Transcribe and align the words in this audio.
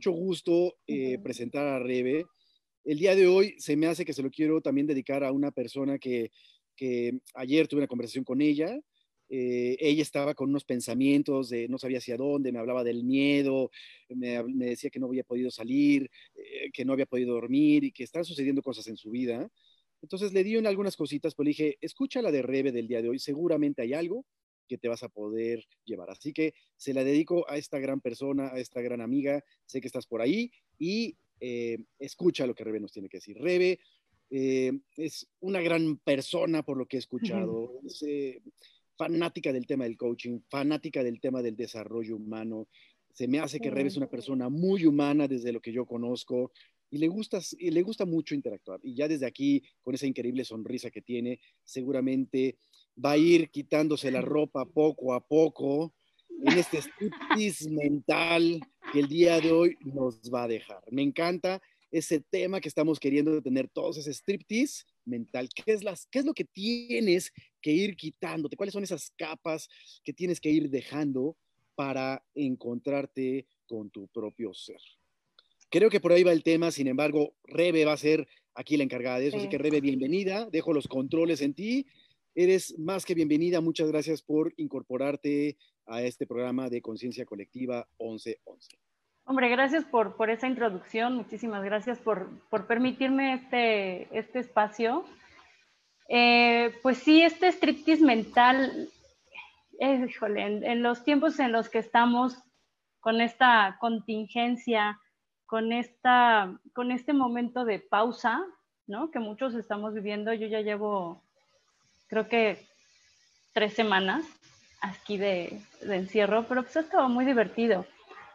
mucho 0.00 0.12
gusto 0.12 0.78
eh, 0.86 1.18
presentar 1.18 1.66
a 1.66 1.78
Rebe. 1.78 2.24
El 2.84 2.98
día 2.98 3.14
de 3.14 3.26
hoy 3.26 3.54
se 3.58 3.76
me 3.76 3.86
hace 3.86 4.06
que 4.06 4.14
se 4.14 4.22
lo 4.22 4.30
quiero 4.30 4.62
también 4.62 4.86
dedicar 4.86 5.22
a 5.22 5.30
una 5.30 5.50
persona 5.50 5.98
que, 5.98 6.30
ayer 7.34 7.68
tuve 7.68 7.80
una 7.80 7.86
conversación 7.86 8.24
con 8.24 8.40
ella. 8.40 8.80
Eh, 9.28 9.76
ella 9.78 10.00
estaba 10.00 10.32
con 10.32 10.48
unos 10.48 10.64
pensamientos 10.64 11.50
de 11.50 11.68
no 11.68 11.76
sabía 11.76 11.98
hacia 11.98 12.16
dónde, 12.16 12.50
me 12.50 12.58
hablaba 12.58 12.82
del 12.82 13.04
miedo, 13.04 13.70
me, 14.08 14.42
decía 14.70 14.88
que 14.88 14.98
no 14.98 15.08
había 15.08 15.22
podido 15.22 15.50
salir, 15.50 16.08
eh, 16.34 16.70
que 16.72 16.86
no 16.86 16.94
había 16.94 17.04
podido 17.04 17.34
dormir 17.34 17.84
y 17.84 17.92
que 17.92 18.04
están 18.04 18.24
sucediendo 18.24 18.62
cosas 18.62 18.88
en 18.88 18.96
su 18.96 19.10
vida. 19.10 19.50
Entonces 20.00 20.32
le 20.32 20.42
di 20.42 20.56
en 20.56 20.66
algunas 20.66 20.96
cositas, 20.96 21.34
pero 21.34 21.44
le 21.44 21.50
dije, 21.50 21.76
escucha 21.82 22.22
la 22.22 22.32
de 22.32 22.40
Rebe 22.40 22.72
del 22.72 22.88
día 22.88 23.02
de 23.02 23.10
hoy, 23.10 23.18
seguramente 23.18 23.82
hay 23.82 23.92
algo 23.92 24.24
que 24.70 24.78
te 24.78 24.86
vas 24.86 25.02
a 25.02 25.08
poder 25.08 25.66
llevar. 25.84 26.10
Así 26.10 26.32
que 26.32 26.54
se 26.76 26.94
la 26.94 27.02
dedico 27.02 27.44
a 27.50 27.56
esta 27.56 27.80
gran 27.80 28.00
persona, 28.00 28.52
a 28.52 28.60
esta 28.60 28.80
gran 28.80 29.00
amiga, 29.00 29.44
sé 29.66 29.80
que 29.80 29.88
estás 29.88 30.06
por 30.06 30.22
ahí 30.22 30.52
y 30.78 31.16
eh, 31.40 31.78
escucha 31.98 32.46
lo 32.46 32.54
que 32.54 32.62
Rebe 32.62 32.78
nos 32.78 32.92
tiene 32.92 33.08
que 33.08 33.16
decir. 33.16 33.36
Rebe 33.36 33.80
eh, 34.30 34.72
es 34.96 35.26
una 35.40 35.60
gran 35.60 35.96
persona 35.98 36.62
por 36.62 36.76
lo 36.76 36.86
que 36.86 36.98
he 36.98 37.00
escuchado, 37.00 37.80
es 37.84 38.00
eh, 38.04 38.40
fanática 38.96 39.52
del 39.52 39.66
tema 39.66 39.84
del 39.84 39.96
coaching, 39.96 40.38
fanática 40.48 41.02
del 41.02 41.20
tema 41.20 41.42
del 41.42 41.56
desarrollo 41.56 42.14
humano. 42.14 42.68
Se 43.12 43.26
me 43.26 43.40
hace 43.40 43.58
que 43.58 43.70
Rebe 43.70 43.88
es 43.88 43.96
una 43.96 44.08
persona 44.08 44.48
muy 44.48 44.86
humana 44.86 45.26
desde 45.26 45.50
lo 45.50 45.60
que 45.60 45.72
yo 45.72 45.84
conozco, 45.84 46.52
y 46.92 46.98
le 46.98 47.08
gusta, 47.08 47.40
y 47.58 47.70
le 47.70 47.82
gusta 47.82 48.04
mucho 48.04 48.36
interactuar. 48.36 48.78
Y 48.84 48.94
ya 48.94 49.08
desde 49.08 49.26
aquí, 49.26 49.62
con 49.82 49.94
esa 49.94 50.06
increíble 50.06 50.44
sonrisa 50.44 50.90
que 50.90 51.02
tiene, 51.02 51.40
seguramente 51.64 52.58
va 53.02 53.12
a 53.12 53.16
ir 53.16 53.50
quitándose 53.50 54.10
la 54.10 54.20
ropa 54.22 54.64
poco 54.64 55.14
a 55.14 55.20
poco 55.20 55.92
en 56.44 56.58
este 56.58 56.78
striptease 56.78 57.70
mental 57.70 58.60
que 58.92 59.00
el 59.00 59.08
día 59.08 59.40
de 59.40 59.52
hoy 59.52 59.76
nos 59.80 60.20
va 60.32 60.44
a 60.44 60.48
dejar. 60.48 60.82
Me 60.90 61.02
encanta 61.02 61.60
ese 61.90 62.20
tema 62.20 62.60
que 62.60 62.68
estamos 62.68 63.00
queriendo 63.00 63.42
tener 63.42 63.68
todos, 63.68 63.98
ese 63.98 64.12
striptease 64.12 64.84
mental. 65.04 65.48
¿Qué 65.54 65.72
es, 65.72 65.82
las, 65.82 66.06
¿Qué 66.06 66.20
es 66.20 66.24
lo 66.24 66.34
que 66.34 66.44
tienes 66.44 67.32
que 67.60 67.72
ir 67.72 67.96
quitándote? 67.96 68.56
¿Cuáles 68.56 68.72
son 68.72 68.84
esas 68.84 69.10
capas 69.16 69.68
que 70.04 70.12
tienes 70.12 70.40
que 70.40 70.50
ir 70.50 70.70
dejando 70.70 71.36
para 71.74 72.24
encontrarte 72.34 73.46
con 73.66 73.90
tu 73.90 74.06
propio 74.08 74.54
ser? 74.54 74.80
Creo 75.68 75.90
que 75.90 76.00
por 76.00 76.12
ahí 76.12 76.22
va 76.22 76.32
el 76.32 76.42
tema, 76.42 76.70
sin 76.70 76.88
embargo, 76.88 77.34
Rebe 77.44 77.84
va 77.84 77.92
a 77.92 77.96
ser 77.96 78.26
aquí 78.54 78.76
la 78.76 78.84
encargada 78.84 79.18
de 79.18 79.28
eso, 79.28 79.36
así 79.36 79.48
que 79.48 79.58
Rebe, 79.58 79.80
bienvenida, 79.80 80.48
dejo 80.50 80.72
los 80.72 80.88
controles 80.88 81.40
en 81.40 81.54
ti, 81.54 81.86
eres 82.34 82.78
más 82.78 83.04
que 83.04 83.14
bienvenida, 83.14 83.60
muchas 83.60 83.88
gracias 83.88 84.22
por 84.22 84.52
incorporarte 84.56 85.56
a 85.86 86.02
este 86.02 86.26
programa 86.26 86.68
de 86.68 86.82
Conciencia 86.82 87.24
Colectiva 87.24 87.88
1111. 87.98 88.78
Hombre, 89.24 89.48
gracias 89.48 89.84
por, 89.84 90.16
por 90.16 90.30
esa 90.30 90.48
introducción, 90.48 91.14
muchísimas 91.14 91.62
gracias 91.62 91.98
por, 91.98 92.28
por 92.48 92.66
permitirme 92.66 93.34
este, 93.34 94.18
este 94.18 94.40
espacio. 94.40 95.04
Eh, 96.08 96.74
pues 96.82 96.98
sí, 96.98 97.22
este 97.22 97.52
striptease 97.52 98.04
mental, 98.04 98.88
eh, 99.78 100.06
híjole, 100.08 100.42
en 100.42 100.82
los 100.82 101.04
tiempos 101.04 101.38
en 101.38 101.52
los 101.52 101.68
que 101.68 101.78
estamos 101.78 102.36
con 103.00 103.20
esta 103.20 103.76
contingencia, 103.80 105.00
con, 105.46 105.72
esta, 105.72 106.60
con 106.74 106.92
este 106.92 107.12
momento 107.12 107.64
de 107.64 107.80
pausa, 107.80 108.40
¿no? 108.86 109.10
Que 109.10 109.18
muchos 109.18 109.54
estamos 109.54 109.94
viviendo. 109.94 110.32
Yo 110.32 110.46
ya 110.46 110.60
llevo, 110.60 111.24
creo 112.10 112.28
que 112.28 112.66
tres 113.52 113.72
semanas 113.72 114.26
aquí 114.82 115.16
de, 115.16 115.60
encierro, 115.82 116.46
pero 116.48 116.62
pues 116.62 116.76
ha 116.76 116.80
estado 116.80 117.08
muy 117.08 117.24
divertido. 117.24 117.86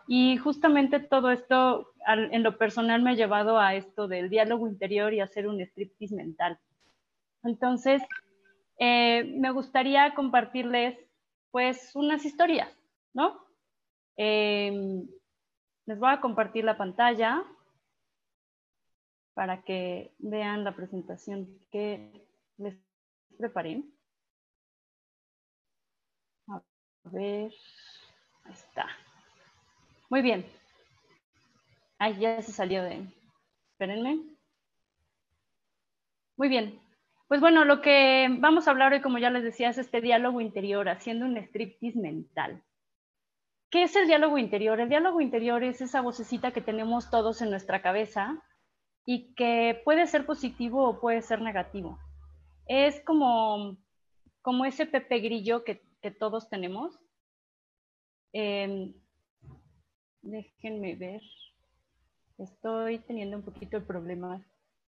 Y 0.08 0.38
justamente 0.38 1.00
todo 1.00 1.30
esto 1.30 1.92
en 2.08 2.44
lo 2.44 2.58
personal 2.58 3.02
me 3.02 3.12
ha 3.12 3.16
llevado 3.16 3.60
a 3.60 3.76
esto 3.76 4.08
del 4.08 4.30
diálogo 4.30 4.68
interior 4.68 5.14
y 5.14 5.20
hacer 5.20 5.48
un 5.48 5.60
striptease 5.60 6.16
mental. 6.16 6.60
Entonces, 7.44 8.02
eh, 8.80 9.24
me 9.38 9.52
gustaría 9.52 10.14
compartirles 10.14 10.98
pues 11.52 11.96
unas 11.96 12.24
historias, 12.26 12.70
¿no? 13.14 13.40
Eh, 14.18 15.04
les 15.86 16.00
voy 16.00 16.12
a 16.12 16.22
compartir 16.22 16.64
la 16.64 16.78
pantalla 16.78 17.44
para 19.34 19.64
que 19.64 20.14
vean 20.20 20.64
la 20.64 20.76
presentación 20.76 21.48
que 21.72 22.26
les 22.58 22.78
preparé. 23.38 23.84
A 26.48 26.62
ver, 27.06 27.52
ahí 28.46 28.54
está. 28.54 28.88
Muy 30.10 30.22
bien. 30.22 30.46
Ahí 32.00 32.20
ya 32.20 32.42
se 32.42 32.52
salió 32.52 32.84
de... 32.84 33.06
Espérenme. 33.72 34.24
Muy 36.38 36.50
bien. 36.50 36.80
Pues 37.28 37.42
bueno, 37.42 37.66
lo 37.66 37.82
que 37.82 38.28
vamos 38.40 38.68
a 38.68 38.72
hablar 38.72 38.94
hoy, 38.94 39.02
como 39.02 39.18
ya 39.18 39.30
les 39.30 39.44
decía, 39.44 39.70
es 39.70 39.78
este 39.78 40.02
diálogo 40.02 40.42
interior, 40.42 40.90
haciendo 40.90 41.26
un 41.26 41.38
striptease 41.38 42.00
mental. 42.00 42.64
¿Qué 43.72 43.84
es 43.84 43.96
el 43.96 44.08
diálogo 44.08 44.38
interior? 44.38 44.80
El 44.80 44.90
diálogo 44.90 45.22
interior 45.22 45.64
es 45.64 45.82
esa 45.82 46.02
vocecita 46.02 46.52
que 46.52 46.62
tenemos 46.62 47.10
todos 47.10 47.42
en 47.42 47.50
nuestra 47.50 47.82
cabeza 47.82 48.42
y 49.06 49.34
que 49.36 49.82
puede 49.84 50.08
ser 50.08 50.26
positivo 50.26 50.88
o 50.88 51.00
puede 51.00 51.22
ser 51.22 51.42
negativo. 51.42 52.00
Es 52.68 53.00
como, 53.02 53.78
como 54.42 54.66
ese 54.66 54.86
pepe 54.86 55.20
grillo 55.20 55.64
que, 55.64 55.84
todos 56.20 56.50
tenemos. 56.50 57.00
Em, 58.32 58.94
déjenme 60.22 60.96
ver. 60.96 61.22
Estoy 62.38 63.00
teniendo 63.00 63.38
un 63.38 63.44
poquito 63.44 63.78
el 63.78 63.84
problema 63.84 64.46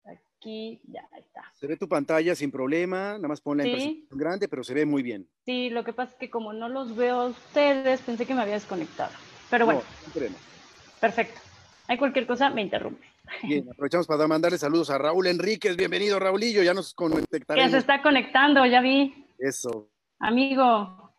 aquí, 0.05 0.81
ya 0.89 1.09
está. 1.17 1.45
Se 1.55 1.69
ve 1.69 1.77
tu 1.77 1.89
pantalla 1.89 2.35
sin 2.35 2.51
problema, 2.51 3.13
nada 3.13 3.29
más 3.29 3.41
ponla 3.41 3.65
en 3.65 4.09
grande, 4.11 4.49
pero 4.49 4.65
se 4.65 4.75
ve 4.75 4.85
muy 4.85 5.05
bien. 5.05 5.29
Sí, 5.45 5.71
lo 5.71 5.85
que 5.85 5.93
pasa 5.93 6.13
es 6.13 6.19
que 6.19 6.31
como 6.31 6.53
no 6.53 6.69
los 6.69 6.97
veo 6.97 7.21
a 7.21 7.27
ustedes, 7.27 8.01
pensé 8.01 8.27
que 8.27 8.35
me 8.35 8.43
había 8.43 8.55
desconectado. 8.55 9.13
Pero 9.51 9.67
bueno. 9.67 9.83
Perfecto. 11.01 11.41
Hay 11.87 11.99
cualquier 11.99 12.27
cosa, 12.27 12.51
me 12.51 12.63
interrumpe. 12.63 13.14
Bien, 13.43 13.69
aprovechamos 13.71 14.07
para 14.07 14.27
mandarle 14.27 14.59
saludos 14.59 14.91
a 14.91 14.99
Raúl 14.99 15.27
Enríquez. 15.27 15.77
Bienvenido, 15.77 16.19
Raulillo. 16.19 16.63
Ya 16.63 16.75
nos 16.75 16.95
conectaremos. 16.95 17.57
Ya 17.57 17.71
se 17.71 17.79
está 17.79 18.03
conectando, 18.03 18.65
ya 18.67 18.81
vi. 18.81 19.27
Eso. 19.39 19.89
Amigo. 20.19 21.13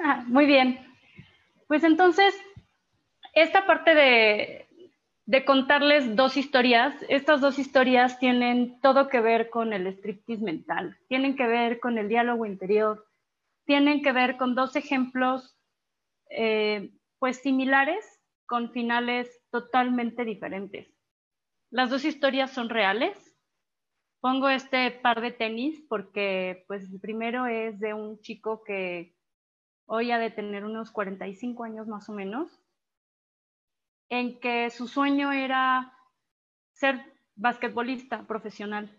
Ah, 0.00 0.24
muy 0.26 0.46
bien. 0.46 0.78
Pues 1.68 1.84
entonces, 1.84 2.34
esta 3.34 3.66
parte 3.66 3.94
de, 3.94 5.44
contarles 5.46 6.16
dos 6.16 6.36
historias, 6.36 6.94
estas 7.08 7.40
dos 7.40 7.58
historias 7.58 8.18
tienen 8.18 8.80
todo 8.80 9.08
que 9.08 9.20
ver 9.20 9.48
con 9.48 9.72
el 9.72 9.86
striptease 9.86 10.42
mental, 10.42 10.98
tienen 11.08 11.36
que 11.36 11.46
ver 11.46 11.80
con 11.80 11.96
el 11.98 12.08
diálogo 12.08 12.44
interior, 12.44 13.06
tienen 13.64 14.02
que 14.02 14.12
ver 14.12 14.36
con 14.36 14.54
dos 14.54 14.76
ejemplos 14.76 15.56
eh, 16.28 16.90
pues 17.22 17.36
similares 17.36 18.20
con 18.46 18.72
finales 18.72 19.30
totalmente 19.52 20.24
diferentes. 20.24 20.92
Las 21.70 21.88
dos 21.88 22.04
historias 22.04 22.50
son 22.50 22.68
reales. 22.68 23.16
Pongo 24.20 24.48
este 24.48 24.90
par 24.90 25.20
de 25.20 25.30
tenis 25.30 25.86
porque 25.88 26.64
pues 26.66 26.90
el 26.90 26.98
primero 26.98 27.46
es 27.46 27.78
de 27.78 27.94
un 27.94 28.20
chico 28.22 28.64
que 28.64 29.14
hoy 29.86 30.10
ha 30.10 30.18
de 30.18 30.32
tener 30.32 30.64
unos 30.64 30.90
45 30.90 31.62
años 31.62 31.86
más 31.86 32.08
o 32.08 32.12
menos 32.12 32.60
en 34.08 34.40
que 34.40 34.68
su 34.70 34.88
sueño 34.88 35.30
era 35.30 35.96
ser 36.72 37.04
basquetbolista 37.36 38.26
profesional. 38.26 38.90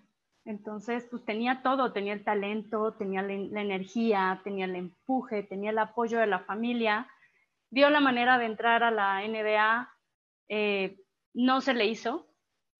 Entonces, 0.45 1.05
pues 1.11 1.25
tenía 1.25 1.61
todo, 1.61 1.91
tenía 1.91 2.13
el 2.13 2.23
talento, 2.23 2.93
tenía 2.93 3.21
la, 3.21 3.33
energía, 3.33 4.39
tenía 4.45 4.63
el 4.63 4.77
empuje, 4.77 5.43
tenía 5.43 5.71
el 5.71 5.77
apoyo 5.77 6.19
de 6.19 6.27
la 6.27 6.39
familia. 6.39 7.09
Vio 7.73 7.89
la 7.89 8.01
manera 8.01 8.37
de 8.37 8.45
entrar 8.45 8.83
a 8.83 8.91
la 8.91 9.27
NBA, 9.27 9.91
eh, 10.47 10.95
no 11.33 11.59
se 11.59 11.73
le 11.73 11.87
hizo. 11.87 12.27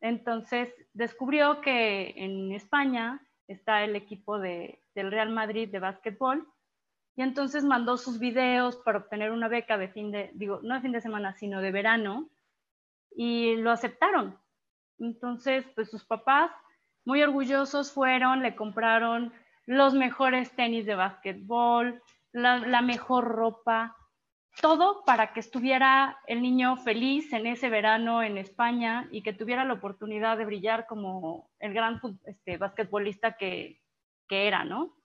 Entonces, 0.01 0.71
descubrió 0.93 1.61
que 1.61 2.13
en 2.15 2.51
España 2.51 3.19
está 3.47 3.83
el 3.83 3.95
equipo 3.95 4.37
del 4.37 4.77
Real 4.93 5.31
Madrid 5.31 5.67
de 5.71 5.79
básquetbol 5.79 6.47
y 7.15 7.23
entonces 7.23 7.65
mandó 7.65 7.97
sus 7.97 8.19
videos 8.19 8.77
para 8.85 8.99
obtener 8.99 9.31
una 9.31 9.47
beca 9.47 9.79
de 9.79 9.87
fin 9.87 10.11
de, 10.11 10.29
digo, 10.35 10.59
no 10.61 10.75
de 10.75 10.81
fin 10.81 10.91
de 10.91 11.01
semana, 11.01 11.33
sino 11.33 11.59
de 11.59 11.71
verano, 11.71 12.29
y 13.15 13.55
lo 13.55 13.71
aceptaron. 13.71 14.37
Entonces, 14.99 15.65
pues 15.73 15.89
sus 15.89 16.05
papás, 16.05 16.51
muy 17.03 17.23
orgullosos, 17.23 17.91
fueron, 17.91 18.43
le 18.43 18.55
compraron 18.55 19.33
los 19.65 19.95
mejores 19.95 20.55
tenis 20.55 20.85
de 20.85 20.93
básquetbol, 20.93 21.99
la 22.31 22.81
mejor 22.83 23.23
ropa, 23.23 23.97
todo 24.61 25.03
para 25.05 25.33
que 25.33 25.39
estuviera 25.39 26.19
el 26.27 26.41
niño 26.41 26.77
feliz 26.77 27.33
en 27.33 27.47
ese 27.47 27.69
verano 27.69 28.21
en 28.21 28.38
España 28.38 29.07
y 29.11 29.21
que 29.21 29.33
tuviera 29.33 29.65
la 29.65 29.73
oportunidad 29.73 30.38
de 30.38 30.45
brillar 30.45 30.85
como 30.88 31.50
el 31.59 31.73
gran 31.73 32.00
este, 32.25 32.57
basquetbolista 32.57 33.35
que, 33.38 33.79
era, 34.29 34.65
¿no? 34.65 34.97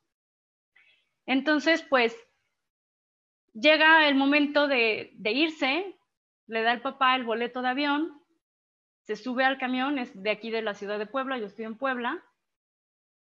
Entonces, 1.27 1.83
pues 1.83 2.17
llega 3.53 4.09
el 4.09 4.15
momento 4.15 4.69
de, 4.69 5.11
de 5.17 5.33
irse, 5.33 5.99
le 6.47 6.63
da 6.63 6.73
el 6.73 6.81
papá 6.81 7.15
el 7.15 7.25
boleto 7.25 7.61
de 7.61 7.69
avión, 7.69 8.23
se 9.03 9.17
sube 9.17 9.45
al 9.45 9.59
camión, 9.59 9.99
es 9.99 10.23
de 10.23 10.31
aquí 10.31 10.51
de 10.51 10.63
la 10.63 10.73
ciudad 10.73 10.99
de 10.99 11.05
Puebla, 11.05 11.37
yo 11.37 11.45
estoy 11.45 11.67
en 11.67 11.77
Puebla, 11.77 12.25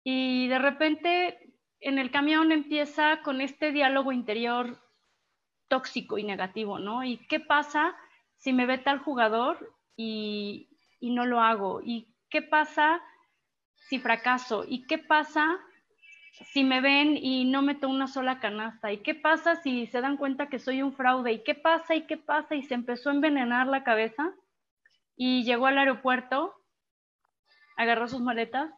y 0.05 0.47
de 0.47 0.59
repente 0.59 1.53
en 1.81 1.99
el 1.99 2.09
camión 2.09 2.53
empieza 2.53 3.21
con 3.21 3.41
este 3.41 3.73
diálogo 3.73 4.13
interior 4.13 4.86
tóxico 5.67 6.17
y 6.17 6.23
negativo, 6.23 6.79
¿no? 6.79 7.03
¿Y 7.03 7.17
qué 7.27 7.39
pasa 7.39 7.95
si 8.37 8.53
me 8.53 8.65
ve 8.65 8.77
tal 8.77 8.99
jugador 8.99 9.73
y, 9.95 10.69
y 10.99 11.11
no 11.11 11.25
lo 11.25 11.41
hago? 11.41 11.81
¿Y 11.83 12.13
qué 12.29 12.41
pasa 12.41 13.01
si 13.75 13.99
fracaso? 13.99 14.65
¿Y 14.67 14.85
qué 14.87 14.97
pasa 14.97 15.59
si 16.53 16.63
me 16.63 16.81
ven 16.81 17.17
y 17.17 17.45
no 17.45 17.61
meto 17.61 17.89
una 17.89 18.07
sola 18.07 18.39
canasta? 18.39 18.91
¿Y 18.91 18.99
qué 18.99 19.15
pasa 19.15 19.55
si 19.55 19.87
se 19.87 20.01
dan 20.01 20.17
cuenta 20.17 20.49
que 20.49 20.59
soy 20.59 20.81
un 20.81 20.93
fraude? 20.93 21.31
¿Y 21.31 21.43
qué 21.43 21.55
pasa? 21.55 21.95
¿Y 21.95 22.05
qué 22.05 22.17
pasa? 22.17 22.55
Y 22.55 22.63
se 22.63 22.73
empezó 22.73 23.09
a 23.09 23.13
envenenar 23.13 23.67
la 23.67 23.83
cabeza 23.83 24.33
y 25.15 25.43
llegó 25.43 25.65
al 25.65 25.79
aeropuerto, 25.79 26.53
agarró 27.75 28.07
sus 28.07 28.21
maletas, 28.21 28.71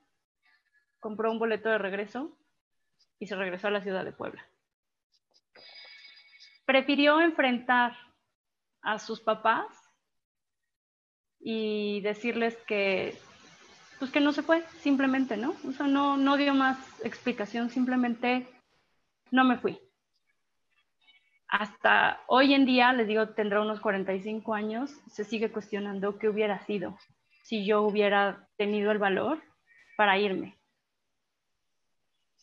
compró 1.00 1.32
un 1.32 1.40
boleto 1.40 1.70
de 1.70 1.78
regreso 1.78 2.38
y 3.20 3.28
se 3.28 3.36
regresó 3.36 3.68
a 3.68 3.72
la 3.72 3.82
ciudad 3.82 4.06
de 4.06 4.14
Puebla. 4.14 4.49
Prefirió 6.70 7.20
enfrentar 7.20 7.98
a 8.84 9.00
sus 9.00 9.22
papás 9.22 9.66
y 11.40 12.00
decirles 12.02 12.56
que 12.68 13.18
pues 13.98 14.12
que 14.12 14.20
no 14.20 14.34
se 14.34 14.44
fue, 14.44 14.62
simplemente, 14.82 15.36
¿no? 15.36 15.56
No, 15.88 16.16
no 16.16 16.38
dio 16.38 16.54
más 16.54 16.78
explicación, 17.04 17.72
simplemente 17.72 18.48
no 19.32 19.44
me 19.46 19.58
fui. 19.58 19.80
Hasta 21.48 22.22
hoy 22.28 22.54
en 22.54 22.68
día, 22.68 22.94
les 22.94 23.08
digo, 23.08 23.30
tendrá 23.30 23.62
unos 23.62 23.80
45 23.80 24.54
años, 24.54 24.92
se 25.10 25.24
sigue 25.24 25.52
cuestionando 25.52 26.20
qué 26.20 26.30
hubiera 26.30 26.60
sido 26.68 26.96
si 27.46 27.66
yo 27.66 27.82
hubiera 27.82 28.48
tenido 28.58 28.92
el 28.92 29.00
valor 29.00 29.42
para 29.98 30.20
irme. 30.20 30.60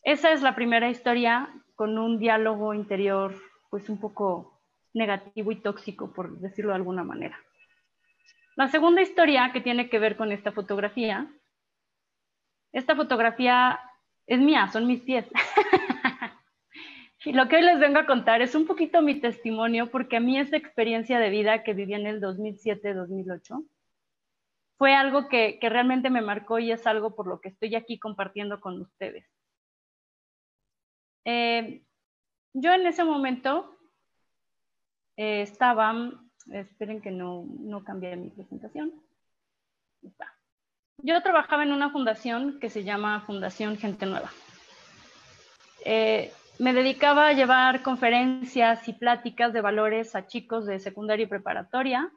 Esa 0.03 0.33
es 0.33 0.41
la 0.41 0.53
primera 0.53 0.89
historia 0.89 1.49
con 1.75 1.97
un 1.97 2.19
diálogo 2.19 2.73
interior, 2.73 3.33
pues 3.69 3.89
un 3.89 3.99
poco 3.99 4.61
negativo 4.93 5.51
y 5.51 5.61
tóxico, 5.61 6.13
por 6.13 6.39
decirlo 6.39 6.71
de 6.71 6.77
alguna 6.77 7.03
manera. 7.03 7.37
La 8.55 8.67
segunda 8.69 9.01
historia 9.01 9.51
que 9.53 9.61
tiene 9.61 9.89
que 9.89 9.99
ver 9.99 10.17
con 10.17 10.31
esta 10.31 10.51
fotografía 10.51 11.29
esta 12.77 12.95
fotografía 12.95 13.79
es 14.25 14.39
mía, 14.39 14.69
son 14.71 14.87
mis 14.87 15.01
pies. 15.01 15.25
y 17.25 17.31
lo 17.33 17.47
que 17.47 17.57
hoy 17.57 17.63
les 17.63 17.79
vengo 17.79 17.99
a 17.99 18.05
contar 18.05 18.41
es 18.41 18.55
un 18.55 18.67
poquito 18.67 19.01
mi 19.01 19.19
testimonio, 19.19 19.89
porque 19.89 20.17
a 20.17 20.19
mí 20.19 20.37
esa 20.37 20.57
experiencia 20.57 21.19
de 21.19 21.29
vida 21.29 21.63
que 21.63 21.73
viví 21.73 21.93
en 21.93 22.07
el 22.07 22.21
2007-2008 22.21 23.65
fue 24.77 24.93
algo 24.93 25.27
que, 25.27 25.57
realmente 25.61 26.09
me 26.09 26.21
marcó 26.21 26.59
y 26.59 26.71
es 26.71 26.85
algo 26.85 27.15
por 27.15 27.25
lo 27.27 27.41
que 27.41 27.49
estoy 27.49 27.73
aquí 27.75 27.97
compartiendo 27.97 28.59
con 28.59 28.79
ustedes. 28.79 29.25
Eh, 31.25 31.81
yo 32.59 32.73
en 32.73 32.87
ese 32.87 33.03
momento 33.03 33.77
eh, 35.15 35.41
estaba, 35.41 35.93
esperen 36.51 37.01
que 37.01 37.11
no, 37.11 37.45
no 37.59 37.83
cambié 37.83 38.15
mi 38.15 38.29
presentación. 38.31 38.93
Yo 41.03 41.21
trabajaba 41.21 41.63
en 41.63 41.71
una 41.71 41.91
fundación 41.91 42.59
que 42.59 42.69
se 42.69 42.83
llama 42.83 43.21
Fundación 43.21 43.77
Gente 43.77 44.05
Nueva. 44.07 44.31
Eh, 45.85 46.31
me 46.57 46.73
dedicaba 46.73 47.27
a 47.27 47.33
llevar 47.33 47.83
conferencias 47.83 48.87
y 48.87 48.93
pláticas 48.93 49.53
de 49.53 49.61
valores 49.61 50.15
a 50.15 50.25
chicos 50.25 50.65
de 50.65 50.79
secundaria 50.79 51.25
y 51.25 51.27
preparatoria 51.27 52.11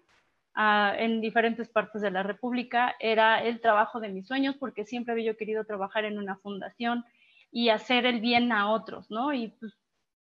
en 0.57 1.21
diferentes 1.21 1.69
partes 1.69 2.01
de 2.01 2.11
la 2.11 2.23
República. 2.23 2.95
Era 2.99 3.43
el 3.43 3.61
trabajo 3.61 4.01
de 4.01 4.09
mis 4.09 4.27
sueños 4.27 4.57
porque 4.59 4.87
siempre 4.87 5.13
había 5.13 5.33
yo 5.33 5.37
querido 5.37 5.65
trabajar 5.65 6.07
en 6.07 6.19
una 6.19 6.37
fundación 6.37 7.05
y 7.53 7.69
hacer 7.69 8.07
el 8.07 8.21
bien 8.21 8.51
a 8.53 8.71
otros, 8.71 9.11
¿no? 9.11 9.33
Y 9.35 9.49
pues, 9.49 9.80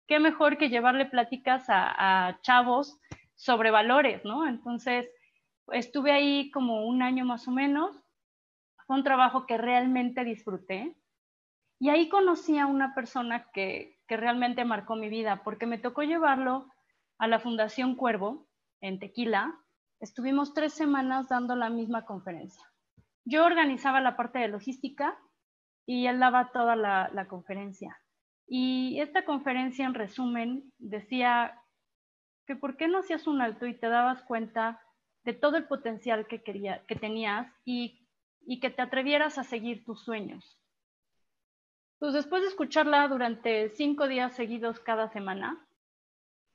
qué 0.08 0.18
mejor 0.18 0.56
que 0.56 0.70
llevarle 0.70 1.06
pláticas 1.06 1.66
a, 1.68 2.38
chavos 2.42 2.98
sobre 3.36 3.70
valores, 3.70 4.24
¿no? 4.24 4.48
Entonces, 4.48 5.08
estuve 5.70 6.10
ahí 6.10 6.50
como 6.50 6.86
un 6.86 7.02
año 7.02 7.24
más 7.24 7.46
o 7.46 7.52
menos 7.52 7.94
fue 8.86 8.96
un 8.96 9.04
trabajo 9.04 9.46
que 9.46 9.58
realmente 9.58 10.24
disfruté. 10.24 10.96
Y 11.78 11.90
ahí 11.90 12.08
conocí 12.08 12.58
a 12.58 12.66
una 12.66 12.94
persona 12.94 13.50
que, 13.52 14.00
que 14.08 14.16
realmente 14.16 14.64
marcó 14.64 14.96
mi 14.96 15.10
vida, 15.10 15.42
porque 15.44 15.66
me 15.66 15.76
tocó 15.76 16.02
llevarlo 16.02 16.66
a 17.18 17.28
la 17.28 17.38
Fundación 17.38 17.94
Cuervo 17.94 18.48
en 18.80 18.98
Tequila. 18.98 19.54
Estuvimos 20.00 20.54
tres 20.54 20.72
semanas 20.72 21.28
dando 21.28 21.54
la 21.54 21.68
misma 21.68 22.06
conferencia. 22.06 22.64
Yo 23.26 23.44
organizaba 23.44 24.00
la 24.00 24.16
parte 24.16 24.38
de 24.38 24.48
logística 24.48 25.18
y 25.84 26.06
él 26.06 26.18
daba 26.18 26.50
toda 26.50 26.74
la 26.74 27.28
conferencia. 27.28 27.98
Y 28.48 29.00
esta 29.00 29.24
conferencia, 29.24 29.84
en 29.86 29.94
resumen, 29.94 30.72
decía 30.78 31.60
que 32.46 32.56
por 32.56 32.76
qué 32.76 32.88
no 32.88 32.98
hacías 32.98 33.26
un 33.26 33.42
alto 33.42 33.66
y 33.66 33.74
te 33.74 33.88
dabas 33.88 34.22
cuenta 34.22 34.80
de 35.24 35.34
todo 35.34 35.56
el 35.58 35.64
potencial 35.64 36.26
que, 36.26 36.42
quería, 36.42 36.82
que 36.86 36.96
tenías 36.96 37.52
y 37.64 38.08
y 38.48 38.60
que 38.60 38.70
te 38.70 38.80
atrevieras 38.80 39.36
a 39.36 39.44
seguir 39.44 39.84
tus 39.84 40.02
sueños. 40.02 40.58
Pues 41.98 42.14
después 42.14 42.40
de 42.40 42.48
escucharla 42.48 43.06
durante 43.06 43.68
cinco 43.68 44.08
días 44.08 44.34
seguidos 44.34 44.80
cada 44.80 45.10
semana, 45.10 45.68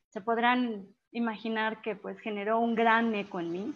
se 0.10 0.20
podrán 0.20 0.88
imaginar 1.12 1.84
que 1.84 1.96
pues 1.96 2.20
generó 2.20 2.60
un 2.60 2.74
gran 2.74 3.14
eco 3.14 3.40
en 3.40 3.52
mí. 3.52 3.74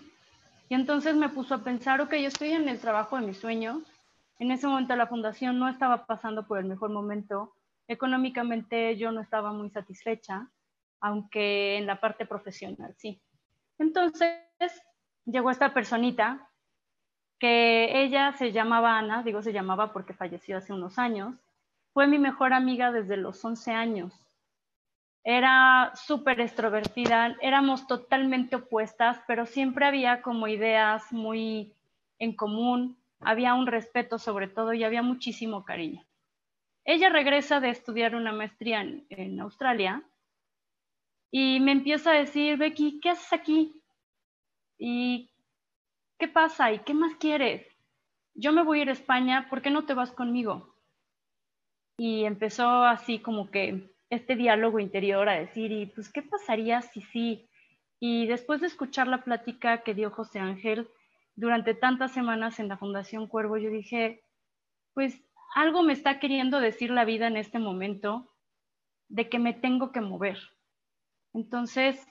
Y 0.67 0.73
entonces 0.73 1.15
me 1.15 1.29
puso 1.29 1.53
a 1.53 1.63
pensar, 1.63 2.01
ok, 2.01 2.15
yo 2.15 2.27
estoy 2.27 2.49
en 2.53 2.67
el 2.67 2.79
trabajo 2.79 3.19
de 3.19 3.27
mis 3.27 3.37
sueños. 3.37 3.83
En 4.39 4.49
ese 4.49 4.65
momento 4.65 4.95
la 4.95 5.05
fundación 5.05 5.59
no 5.59 5.69
estaba 5.69 6.07
pasando 6.07 6.47
por 6.47 6.57
el 6.57 6.65
mejor 6.65 6.89
momento. 6.89 7.53
Económicamente 7.87 8.97
yo 8.97 9.11
no 9.11 9.21
estaba 9.21 9.53
muy 9.53 9.69
satisfecha, 9.69 10.49
aunque 10.99 11.77
en 11.77 11.85
la 11.85 11.99
parte 11.99 12.25
profesional 12.25 12.93
sí. 12.97 13.21
Entonces 13.77 14.41
llegó 15.25 15.51
esta 15.51 15.73
personita 15.73 16.49
que 17.39 18.03
ella 18.03 18.33
se 18.33 18.51
llamaba 18.51 18.97
Ana, 18.97 19.23
digo 19.23 19.41
se 19.41 19.53
llamaba 19.53 19.93
porque 19.93 20.13
falleció 20.13 20.57
hace 20.57 20.73
unos 20.73 20.97
años, 20.97 21.35
fue 21.93 22.07
mi 22.07 22.19
mejor 22.19 22.53
amiga 22.53 22.91
desde 22.91 23.17
los 23.17 23.43
11 23.43 23.71
años. 23.71 24.13
Era 25.23 25.91
súper 25.95 26.39
extrovertida, 26.39 27.35
éramos 27.41 27.85
totalmente 27.85 28.55
opuestas, 28.55 29.19
pero 29.27 29.45
siempre 29.45 29.85
había 29.85 30.21
como 30.21 30.47
ideas 30.47 31.11
muy 31.11 31.73
en 32.17 32.35
común, 32.35 32.97
había 33.19 33.53
un 33.53 33.67
respeto 33.67 34.19
sobre 34.19 34.47
todo 34.47 34.73
y 34.73 34.83
había 34.83 35.01
muchísimo 35.01 35.65
cariño. 35.65 36.06
Ella 36.87 37.09
regresa 37.09 37.59
de 37.59 37.69
estudiar 37.69 38.15
una 38.15 38.31
maestría 38.31 38.79
en, 38.81 39.39
Australia 39.41 40.01
y 41.29 41.59
me 41.59 41.73
empieza 41.73 42.11
a 42.11 42.19
decir, 42.19 42.55
Becky, 42.55 43.01
¿qué 43.01 43.09
haces 43.09 43.33
aquí? 43.33 43.83
¿Y 44.79 45.29
¿qué 46.17 46.29
pasa? 46.29 46.71
¿Y 46.71 46.79
qué 46.79 46.93
más 46.93 47.15
quieres? 47.15 47.67
Yo 48.35 48.53
me 48.53 48.63
voy 48.63 48.79
a 48.79 48.81
ir 48.83 48.89
a 48.89 48.93
España, 48.93 49.49
¿por 49.49 49.61
qué 49.61 49.69
no 49.69 49.85
te 49.85 49.95
vas 49.95 50.13
conmigo? 50.13 50.77
Y 51.97 52.23
empezó 52.23 52.85
así 52.85 53.19
como 53.19 53.51
que 53.51 53.93
este 54.09 54.37
diálogo 54.37 54.79
interior 54.79 55.27
a 55.27 55.39
decir, 55.41 55.73
¿y 55.73 55.87
pues 55.87 56.07
qué 56.09 56.21
pasaría 56.21 56.81
si 56.81 57.01
sí? 57.01 57.49
Y 57.99 58.27
después 58.27 58.61
de 58.61 58.67
escuchar 58.67 59.09
la 59.09 59.25
plática 59.25 59.83
que 59.83 59.93
dio 59.93 60.09
José 60.09 60.39
Ángel 60.39 60.87
durante 61.35 61.73
tantas 61.73 62.13
semanas 62.13 62.61
en 62.61 62.69
la 62.69 62.77
Fundación 62.77 63.27
Cuervo, 63.27 63.57
yo 63.57 63.69
dije, 63.69 64.23
pues 64.93 65.26
algo 65.57 65.81
me 65.81 65.93
está 65.93 66.19
queriendo 66.19 66.59
decir 66.59 66.91
la 66.91 67.03
vida 67.03 67.25
en 67.25 67.35
este 67.35 67.57
momento 67.57 68.31
de 69.07 69.27
que 69.27 69.39
me 69.39 69.53
tengo 69.53 69.91
que 69.91 70.01
mover. 70.01 70.37
Entonces, 71.33 72.07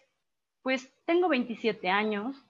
pues 0.63 0.93
tengo 1.05 1.29
27 1.29 1.89
años, 1.89 2.45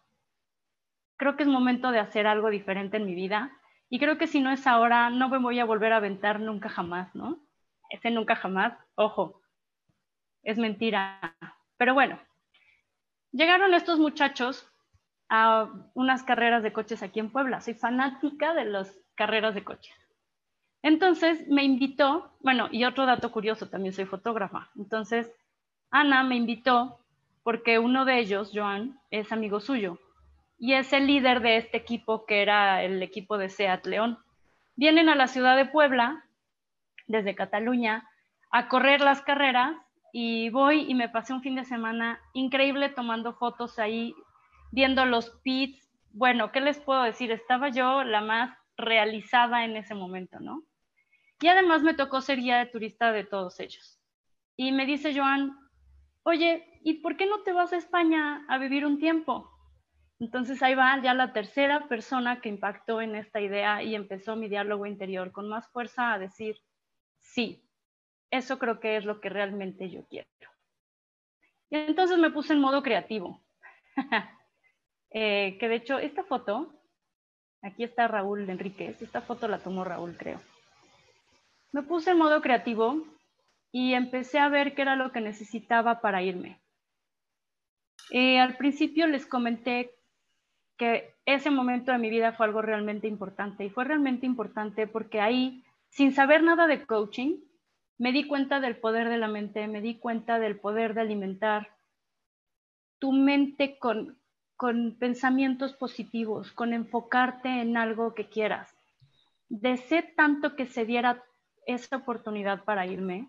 creo 1.18 1.36
que 1.36 1.42
es 1.42 1.50
momento 1.50 1.90
de 1.90 1.98
hacer 1.98 2.26
algo 2.26 2.48
diferente 2.48 2.96
en 2.96 3.04
mi 3.04 3.14
vida. 3.14 3.52
Y 3.90 3.98
creo 3.98 4.16
que 4.16 4.26
si 4.26 4.40
no 4.40 4.50
es 4.50 4.66
ahora, 4.66 5.10
no 5.10 5.28
me 5.28 5.36
voy 5.36 5.60
a 5.60 5.66
volver 5.66 5.92
a 5.92 5.98
aventar 5.98 6.40
nunca 6.40 6.70
jamás, 6.70 7.14
¿no? 7.14 7.46
Ese 7.90 8.10
nunca 8.10 8.34
jamás, 8.34 8.72
ojo, 8.94 9.42
es 10.44 10.56
mentira. 10.56 11.36
Pero 11.76 11.92
bueno, 11.92 12.18
llegaron 13.32 13.74
estos 13.74 13.98
muchachos 13.98 14.66
a 15.28 15.68
unas 15.92 16.22
carreras 16.22 16.62
de 16.62 16.72
coches 16.72 17.02
aquí 17.02 17.20
en 17.20 17.30
Puebla. 17.30 17.60
Soy 17.60 17.74
fanática 17.74 18.54
de 18.54 18.64
las 18.64 18.98
carreras 19.14 19.54
de 19.54 19.62
coches. 19.62 20.05
Entonces 20.82 21.46
me 21.48 21.64
invitó, 21.64 22.30
bueno, 22.40 22.68
y 22.70 22.84
otro 22.84 23.06
dato 23.06 23.32
curioso, 23.32 23.68
también 23.68 23.92
soy 23.92 24.04
fotógrafa. 24.04 24.70
Entonces, 24.76 25.32
Ana 25.90 26.22
me 26.22 26.36
invitó 26.36 27.00
porque 27.42 27.78
uno 27.78 28.04
de 28.04 28.18
ellos, 28.18 28.50
Joan, 28.54 28.98
es 29.10 29.32
amigo 29.32 29.60
suyo 29.60 29.98
y 30.58 30.72
es 30.72 30.92
el 30.92 31.06
líder 31.06 31.40
de 31.40 31.58
este 31.58 31.76
equipo 31.76 32.26
que 32.26 32.42
era 32.42 32.82
el 32.82 33.02
equipo 33.02 33.38
de 33.38 33.48
SEAT 33.48 33.86
León. 33.86 34.18
Vienen 34.74 35.08
a 35.08 35.14
la 35.14 35.26
ciudad 35.26 35.56
de 35.56 35.66
Puebla, 35.66 36.24
desde 37.06 37.34
Cataluña, 37.34 38.08
a 38.50 38.68
correr 38.68 39.00
las 39.00 39.22
carreras 39.22 39.76
y 40.12 40.50
voy 40.50 40.90
y 40.90 40.94
me 40.94 41.08
pasé 41.08 41.32
un 41.32 41.42
fin 41.42 41.56
de 41.56 41.64
semana 41.64 42.20
increíble 42.32 42.88
tomando 42.88 43.34
fotos 43.34 43.78
ahí, 43.78 44.14
viendo 44.72 45.04
los 45.04 45.30
pits. 45.42 45.88
Bueno, 46.12 46.52
¿qué 46.52 46.60
les 46.60 46.78
puedo 46.78 47.02
decir? 47.02 47.30
Estaba 47.30 47.68
yo 47.68 48.02
la 48.02 48.20
más 48.20 48.56
realizada 48.76 49.64
en 49.64 49.76
ese 49.76 49.94
momento, 49.94 50.40
¿no? 50.40 50.64
Y 51.40 51.48
además 51.48 51.82
me 51.82 51.94
tocó 51.94 52.20
ser 52.20 52.38
guía 52.38 52.58
de 52.58 52.66
turista 52.66 53.12
de 53.12 53.24
todos 53.24 53.60
ellos. 53.60 54.00
Y 54.56 54.72
me 54.72 54.86
dice 54.86 55.14
Joan, 55.14 55.56
oye, 56.22 56.80
¿y 56.82 56.94
por 56.94 57.16
qué 57.16 57.26
no 57.26 57.42
te 57.42 57.52
vas 57.52 57.72
a 57.72 57.76
España 57.76 58.44
a 58.48 58.58
vivir 58.58 58.86
un 58.86 58.98
tiempo? 58.98 59.50
Entonces 60.18 60.62
ahí 60.62 60.74
va 60.74 61.00
ya 61.02 61.12
la 61.12 61.32
tercera 61.32 61.88
persona 61.88 62.40
que 62.40 62.48
impactó 62.48 63.02
en 63.02 63.16
esta 63.16 63.40
idea 63.40 63.82
y 63.82 63.94
empezó 63.94 64.34
mi 64.34 64.48
diálogo 64.48 64.86
interior 64.86 65.30
con 65.30 65.48
más 65.48 65.68
fuerza 65.68 66.14
a 66.14 66.18
decir, 66.18 66.56
sí, 67.20 67.62
eso 68.30 68.58
creo 68.58 68.80
que 68.80 68.96
es 68.96 69.04
lo 69.04 69.20
que 69.20 69.28
realmente 69.28 69.90
yo 69.90 70.06
quiero. 70.06 70.28
Y 71.68 71.76
entonces 71.76 72.18
me 72.18 72.30
puse 72.30 72.52
en 72.52 72.60
modo 72.60 72.82
creativo. 72.82 73.42
Eh, 75.18 75.56
que 75.58 75.68
de 75.68 75.76
hecho, 75.76 75.98
esta 75.98 76.24
foto, 76.24 76.75
aquí 77.62 77.84
está 77.84 78.08
Raúl 78.08 78.48
Enríquez, 78.48 79.00
esta 79.02 79.20
foto 79.20 79.48
la 79.48 79.58
tomó 79.58 79.84
Raúl, 79.84 80.16
creo. 80.16 80.40
Me 81.72 81.82
puse 81.82 82.12
en 82.12 82.18
modo 82.18 82.40
creativo 82.40 83.04
y 83.72 83.94
empecé 83.94 84.38
a 84.38 84.48
ver 84.48 84.74
qué 84.74 84.82
era 84.82 84.96
lo 84.96 85.12
que 85.12 85.20
necesitaba 85.20 86.00
para 86.00 86.22
irme. 86.22 86.60
Eh, 88.10 88.38
al 88.38 88.56
principio 88.56 89.06
les 89.06 89.26
comenté 89.26 89.90
que 90.76 91.14
ese 91.24 91.50
momento 91.50 91.92
de 91.92 91.98
mi 91.98 92.10
vida 92.10 92.32
fue 92.32 92.46
algo 92.46 92.62
realmente 92.62 93.08
importante 93.08 93.64
y 93.64 93.70
fue 93.70 93.84
realmente 93.84 94.26
importante 94.26 94.86
porque 94.86 95.20
ahí, 95.20 95.64
sin 95.88 96.12
saber 96.12 96.42
nada 96.42 96.66
de 96.66 96.86
coaching, 96.86 97.38
me 97.98 98.12
di 98.12 98.26
cuenta 98.26 98.60
del 98.60 98.76
poder 98.76 99.08
de 99.08 99.18
la 99.18 99.28
mente, 99.28 99.66
me 99.68 99.80
di 99.80 99.98
cuenta 99.98 100.38
del 100.38 100.58
poder 100.60 100.94
de 100.94 101.00
alimentar 101.00 101.68
tu 102.98 103.12
mente 103.12 103.78
con, 103.78 104.18
con 104.56 104.96
pensamientos 104.98 105.74
positivos, 105.74 106.52
con 106.52 106.72
enfocarte 106.72 107.60
en 107.60 107.76
algo 107.76 108.14
que 108.14 108.28
quieras. 108.28 108.74
Deseé 109.48 110.02
tanto 110.02 110.56
que 110.56 110.66
se 110.66 110.84
diera 110.84 111.22
esa 111.66 111.96
oportunidad 111.96 112.64
para 112.64 112.86
irme, 112.86 113.28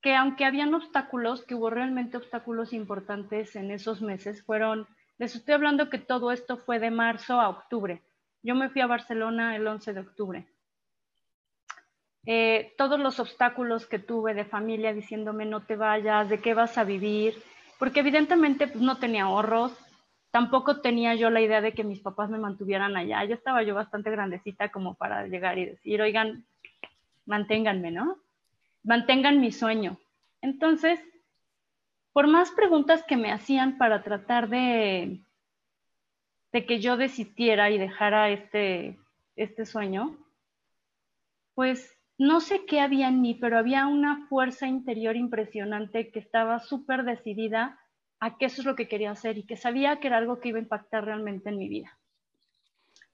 que 0.00 0.16
aunque 0.16 0.44
habían 0.44 0.74
obstáculos, 0.74 1.44
que 1.44 1.54
hubo 1.54 1.70
realmente 1.70 2.16
obstáculos 2.16 2.72
importantes 2.72 3.54
en 3.54 3.70
esos 3.70 4.02
meses, 4.02 4.42
fueron, 4.44 4.88
les 5.18 5.36
estoy 5.36 5.54
hablando 5.54 5.88
que 5.88 5.98
todo 5.98 6.32
esto 6.32 6.56
fue 6.56 6.80
de 6.80 6.90
marzo 6.90 7.40
a 7.40 7.48
octubre. 7.48 8.02
Yo 8.42 8.56
me 8.56 8.68
fui 8.68 8.80
a 8.80 8.88
Barcelona 8.88 9.54
el 9.54 9.66
11 9.66 9.92
de 9.92 10.00
octubre. 10.00 10.46
Eh, 12.26 12.74
todos 12.76 12.98
los 12.98 13.20
obstáculos 13.20 13.86
que 13.86 13.98
tuve 13.98 14.34
de 14.34 14.44
familia 14.44 14.92
diciéndome 14.92 15.44
no 15.44 15.64
te 15.64 15.76
vayas, 15.76 16.28
de 16.28 16.40
qué 16.40 16.54
vas 16.54 16.78
a 16.78 16.84
vivir, 16.84 17.40
porque 17.78 18.00
evidentemente 18.00 18.66
pues, 18.66 18.82
no 18.82 18.98
tenía 18.98 19.24
ahorros, 19.24 19.72
tampoco 20.32 20.80
tenía 20.80 21.14
yo 21.14 21.30
la 21.30 21.42
idea 21.42 21.60
de 21.60 21.74
que 21.74 21.84
mis 21.84 22.00
papás 22.00 22.30
me 22.30 22.38
mantuvieran 22.38 22.96
allá, 22.96 23.22
ya 23.24 23.34
estaba 23.34 23.62
yo 23.62 23.74
bastante 23.74 24.10
grandecita 24.10 24.72
como 24.72 24.94
para 24.94 25.26
llegar 25.28 25.58
y 25.58 25.66
decir, 25.66 26.00
oigan, 26.00 26.46
manténganme, 27.26 27.90
¿no? 27.90 28.16
Mantengan 28.82 29.40
mi 29.40 29.52
sueño. 29.52 29.98
Entonces, 30.40 30.98
por 32.14 32.26
más 32.28 32.50
preguntas 32.50 33.04
que 33.04 33.18
me 33.18 33.30
hacían 33.30 33.76
para 33.76 34.02
tratar 34.02 34.48
de, 34.48 35.22
de 36.50 36.66
que 36.66 36.80
yo 36.80 36.96
desistiera 36.96 37.70
y 37.70 37.76
dejara 37.76 38.30
este, 38.30 38.98
este 39.36 39.66
sueño, 39.66 40.16
pues 41.54 41.94
no 42.16 42.40
sé 42.40 42.64
qué 42.64 42.80
había 42.80 43.08
en 43.08 43.20
mí, 43.20 43.34
pero 43.34 43.58
había 43.58 43.86
una 43.86 44.26
fuerza 44.28 44.66
interior 44.66 45.14
impresionante 45.14 46.10
que 46.10 46.20
estaba 46.20 46.58
súper 46.60 47.04
decidida 47.04 47.81
a 48.22 48.38
que 48.38 48.44
eso 48.44 48.60
es 48.60 48.66
lo 48.66 48.76
que 48.76 48.86
quería 48.86 49.10
hacer 49.10 49.36
y 49.36 49.42
que 49.42 49.56
sabía 49.56 49.98
que 49.98 50.06
era 50.06 50.18
algo 50.18 50.38
que 50.38 50.50
iba 50.50 50.58
a 50.58 50.62
impactar 50.62 51.04
realmente 51.04 51.48
en 51.48 51.58
mi 51.58 51.68
vida. 51.68 51.98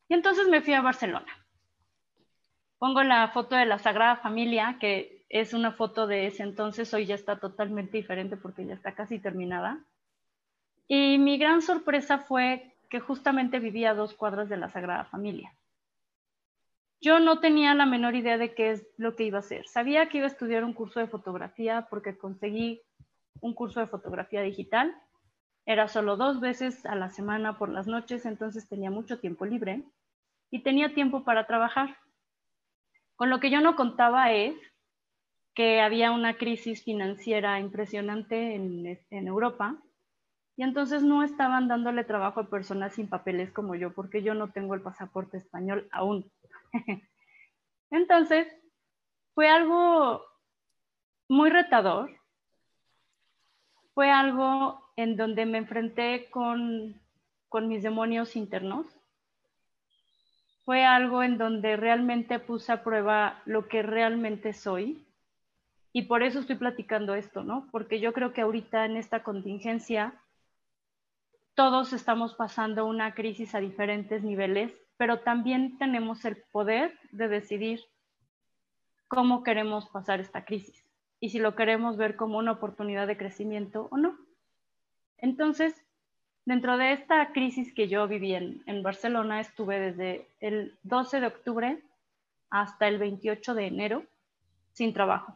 Y 0.06 0.12
entonces 0.12 0.48
me 0.48 0.60
fui 0.60 0.74
a 0.74 0.82
Barcelona. 0.82 1.32
Pongo 2.76 3.02
la 3.02 3.26
foto 3.28 3.56
de 3.56 3.64
la 3.64 3.78
Sagrada 3.78 4.16
Familia, 4.16 4.76
que 4.78 5.24
es 5.30 5.54
una 5.54 5.72
foto 5.72 6.06
de 6.06 6.26
ese 6.26 6.42
entonces, 6.42 6.92
hoy 6.92 7.06
ya 7.06 7.14
está 7.14 7.38
totalmente 7.38 7.96
diferente 7.96 8.36
porque 8.36 8.66
ya 8.66 8.74
está 8.74 8.94
casi 8.94 9.18
terminada. 9.18 9.82
Y 10.86 11.16
mi 11.16 11.38
gran 11.38 11.62
sorpresa 11.62 12.18
fue 12.18 12.76
que 12.90 13.00
justamente 13.00 13.60
vivía 13.60 13.94
dos 13.94 14.12
cuadras 14.12 14.50
de 14.50 14.58
la 14.58 14.68
Sagrada 14.68 15.06
Familia. 15.06 15.54
Yo 17.00 17.18
no 17.18 17.40
tenía 17.40 17.74
la 17.74 17.86
menor 17.86 18.14
idea 18.14 18.36
de 18.36 18.52
qué 18.52 18.72
es 18.72 18.86
lo 18.98 19.16
que 19.16 19.24
iba 19.24 19.38
a 19.38 19.40
hacer. 19.40 19.66
Sabía 19.68 20.10
que 20.10 20.18
iba 20.18 20.26
a 20.26 20.30
estudiar 20.30 20.64
un 20.64 20.74
curso 20.74 21.00
de 21.00 21.06
fotografía 21.06 21.86
porque 21.88 22.18
conseguí 22.18 22.82
un 23.40 23.54
curso 23.54 23.80
de 23.80 23.86
fotografía 23.86 24.42
digital. 24.42 24.94
Era 25.66 25.88
solo 25.88 26.16
dos 26.16 26.40
veces 26.40 26.84
a 26.86 26.94
la 26.94 27.10
semana 27.10 27.58
por 27.58 27.68
las 27.68 27.86
noches, 27.86 28.24
entonces 28.26 28.68
tenía 28.68 28.90
mucho 28.90 29.20
tiempo 29.20 29.44
libre 29.44 29.84
y 30.50 30.62
tenía 30.62 30.94
tiempo 30.94 31.24
para 31.24 31.46
trabajar. 31.46 31.96
Con 33.16 33.30
lo 33.30 33.40
que 33.40 33.50
yo 33.50 33.60
no 33.60 33.76
contaba 33.76 34.32
es 34.32 34.54
que 35.54 35.80
había 35.80 36.12
una 36.12 36.36
crisis 36.36 36.84
financiera 36.84 37.58
impresionante 37.58 38.54
en, 38.54 39.26
Europa 39.26 39.76
y 40.56 40.62
entonces 40.62 41.02
no 41.02 41.24
estaban 41.24 41.66
dándole 41.66 42.04
trabajo 42.04 42.40
a 42.40 42.48
personas 42.48 42.94
sin 42.94 43.08
papeles 43.08 43.50
como 43.52 43.74
yo, 43.74 43.92
porque 43.92 44.22
yo 44.22 44.34
no 44.34 44.52
tengo 44.52 44.74
el 44.74 44.82
pasaporte 44.82 45.36
español 45.36 45.88
aún. 45.90 46.30
Entonces, 47.90 48.46
fue 49.34 49.48
algo 49.48 50.22
muy 51.28 51.50
retador. 51.50 52.17
Fue 53.98 54.12
algo 54.12 54.80
en 54.94 55.16
donde 55.16 55.44
me 55.44 55.58
enfrenté 55.58 56.30
con, 56.30 56.94
mis 57.62 57.82
demonios 57.82 58.36
internos. 58.36 58.86
Fue 60.64 60.84
algo 60.84 61.24
en 61.24 61.36
donde 61.36 61.74
realmente 61.76 62.38
puse 62.38 62.70
a 62.70 62.84
prueba 62.84 63.42
lo 63.44 63.66
que 63.66 63.82
realmente 63.82 64.52
soy. 64.52 65.04
Y 65.92 66.02
por 66.02 66.22
eso 66.22 66.38
estoy 66.38 66.54
platicando 66.54 67.16
esto, 67.16 67.42
¿no? 67.42 67.66
Porque 67.72 67.98
yo 67.98 68.12
creo 68.12 68.32
que 68.32 68.42
ahorita 68.42 68.84
en 68.84 68.96
esta 68.96 69.24
contingencia 69.24 70.14
todos 71.54 71.92
estamos 71.92 72.36
pasando 72.36 72.86
una 72.86 73.14
crisis 73.14 73.52
a 73.56 73.58
diferentes 73.58 74.22
niveles 74.22 74.72
pero 74.96 75.22
también 75.22 75.76
tenemos 75.76 76.24
el 76.24 76.36
poder 76.52 76.96
de 77.10 77.26
decidir 77.26 77.80
cómo 79.08 79.42
queremos 79.42 79.88
pasar 79.88 80.20
esta 80.20 80.44
crisis 80.44 80.87
y 81.20 81.30
si 81.30 81.38
lo 81.38 81.54
queremos 81.54 81.96
ver 81.96 82.16
como 82.16 82.38
una 82.38 82.52
oportunidad 82.52 83.06
de 83.06 83.16
crecimiento 83.16 83.88
o 83.90 83.96
no. 83.96 84.16
Entonces, 85.18 85.74
dentro 86.44 86.76
de 86.76 86.92
esta 86.92 87.32
crisis 87.32 87.74
que 87.74 87.88
yo 87.88 88.06
viví 88.06 88.34
en, 88.34 88.82
Barcelona, 88.82 89.40
estuve 89.40 89.80
desde 89.80 90.28
el 90.40 90.78
12 90.84 91.20
de 91.20 91.26
octubre 91.26 91.82
hasta 92.50 92.88
el 92.88 92.98
28 92.98 93.54
de 93.54 93.66
enero 93.66 94.04
sin 94.72 94.92
trabajo. 94.92 95.34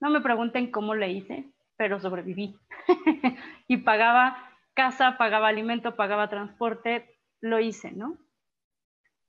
No 0.00 0.10
me 0.10 0.20
pregunten 0.20 0.70
cómo 0.70 0.94
le 0.94 1.10
hice, 1.10 1.50
pero 1.76 2.00
sobreviví. 2.00 2.56
y 3.68 3.78
pagaba 3.78 4.36
casa, 4.74 5.16
pagaba 5.18 5.48
alimento, 5.48 5.96
pagaba 5.96 6.28
transporte, 6.28 7.16
lo 7.40 7.58
hice, 7.58 7.92
¿no? 7.92 8.16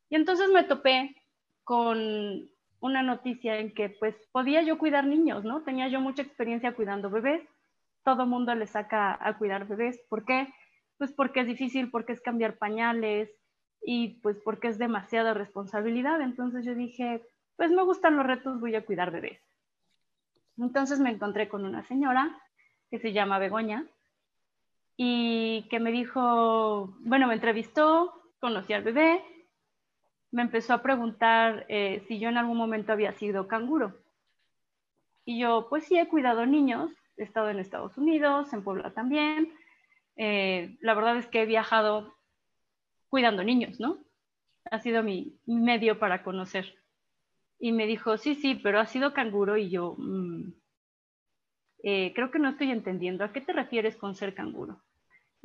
Y 0.10 0.16
entonces 0.16 0.50
me 0.50 0.64
topé 0.64 1.16
con 1.64 2.50
una 2.80 3.02
noticia 3.02 3.58
en 3.60 3.74
que 3.74 3.90
pues 3.90 4.16
podía 4.32 4.62
yo 4.62 4.78
cuidar 4.78 5.06
niños, 5.06 5.44
¿no? 5.44 5.64
Tenía 5.64 5.88
yo 5.88 6.00
mucha 6.00 6.22
experiencia 6.22 6.76
cuidando 6.76 7.10
bebés, 7.10 7.42
todo 8.04 8.26
mundo 8.26 8.54
le 8.56 8.68
saca 8.68 9.18
a 9.20 9.38
cuidar 9.38 9.68
bebés, 9.68 10.00
¿por 10.10 10.26
qué? 10.26 10.48
Pues 10.98 11.12
porque 11.12 11.42
es 11.42 11.48
difícil, 11.48 11.90
porque 11.90 12.14
es 12.14 12.22
cambiar 12.22 12.58
pañales 12.58 13.30
y 13.82 14.20
pues 14.22 14.40
porque 14.44 14.68
es 14.68 14.78
demasiada 14.78 15.34
responsabilidad. 15.34 16.22
Entonces 16.22 16.66
yo 16.66 16.76
dije, 16.76 17.22
pues 17.56 17.72
me 17.72 17.84
gustan 17.84 18.16
los 18.16 18.26
retos, 18.26 18.60
voy 18.60 18.76
a 18.76 18.86
cuidar 18.86 19.12
bebés. 19.12 19.42
Entonces 20.58 21.00
me 21.00 21.12
encontré 21.12 21.50
con 21.50 21.66
una 21.66 21.84
señora 21.84 22.40
que 22.90 23.00
se 23.00 23.12
llama 23.12 23.40
Begoña 23.40 23.86
y 24.96 25.68
que 25.70 25.80
me 25.80 25.92
dijo, 25.92 26.96
bueno, 27.02 27.28
me 27.28 27.36
entrevistó, 27.36 28.14
conocí 28.40 28.74
al 28.74 28.84
bebé 28.84 29.22
me 30.32 30.42
empezó 30.42 30.74
a 30.74 30.82
preguntar 30.82 31.66
eh, 31.70 32.04
si 32.08 32.20
yo 32.20 32.30
en 32.30 32.38
algún 32.38 32.58
momento 32.58 32.92
había 32.92 33.14
sido 33.14 33.48
canguro. 33.48 33.98
Y 35.26 35.40
yo, 35.40 35.68
pues 35.70 35.86
sí, 35.86 35.98
he 35.98 36.08
cuidado 36.08 36.46
niños, 36.46 36.92
he 37.18 37.24
estado 37.24 37.50
en 37.50 37.60
Estados 37.60 37.98
Unidos, 37.98 38.54
en 38.54 38.64
Puebla 38.64 38.94
también. 38.94 39.54
Eh, 40.16 40.78
la 40.82 40.94
verdad 40.94 41.18
es 41.18 41.28
que 41.28 41.42
he 41.42 41.46
viajado 41.46 42.16
cuidando 43.10 43.44
niños, 43.44 43.80
¿no? 43.80 44.00
Ha 44.72 44.80
sido 44.80 45.04
mi 45.04 45.40
medio 45.46 46.00
para 46.00 46.24
conocer. 46.24 46.78
Y 47.60 47.72
me 47.72 47.88
dijo, 47.88 48.18
sí, 48.18 48.36
sí, 48.36 48.56
pero 48.56 48.80
ha 48.80 48.86
sido 48.86 49.14
canguro. 49.14 49.58
Y 49.58 49.70
yo, 49.70 49.96
mm, 49.98 50.54
eh, 51.84 52.14
creo 52.14 52.32
que 52.32 52.40
no 52.40 52.50
estoy 52.50 52.72
entendiendo. 52.72 53.24
¿A 53.24 53.34
qué 53.34 53.42
te 53.42 53.54
refieres 53.54 53.96
con 53.98 54.16
ser 54.16 54.34
canguro? 54.34 54.82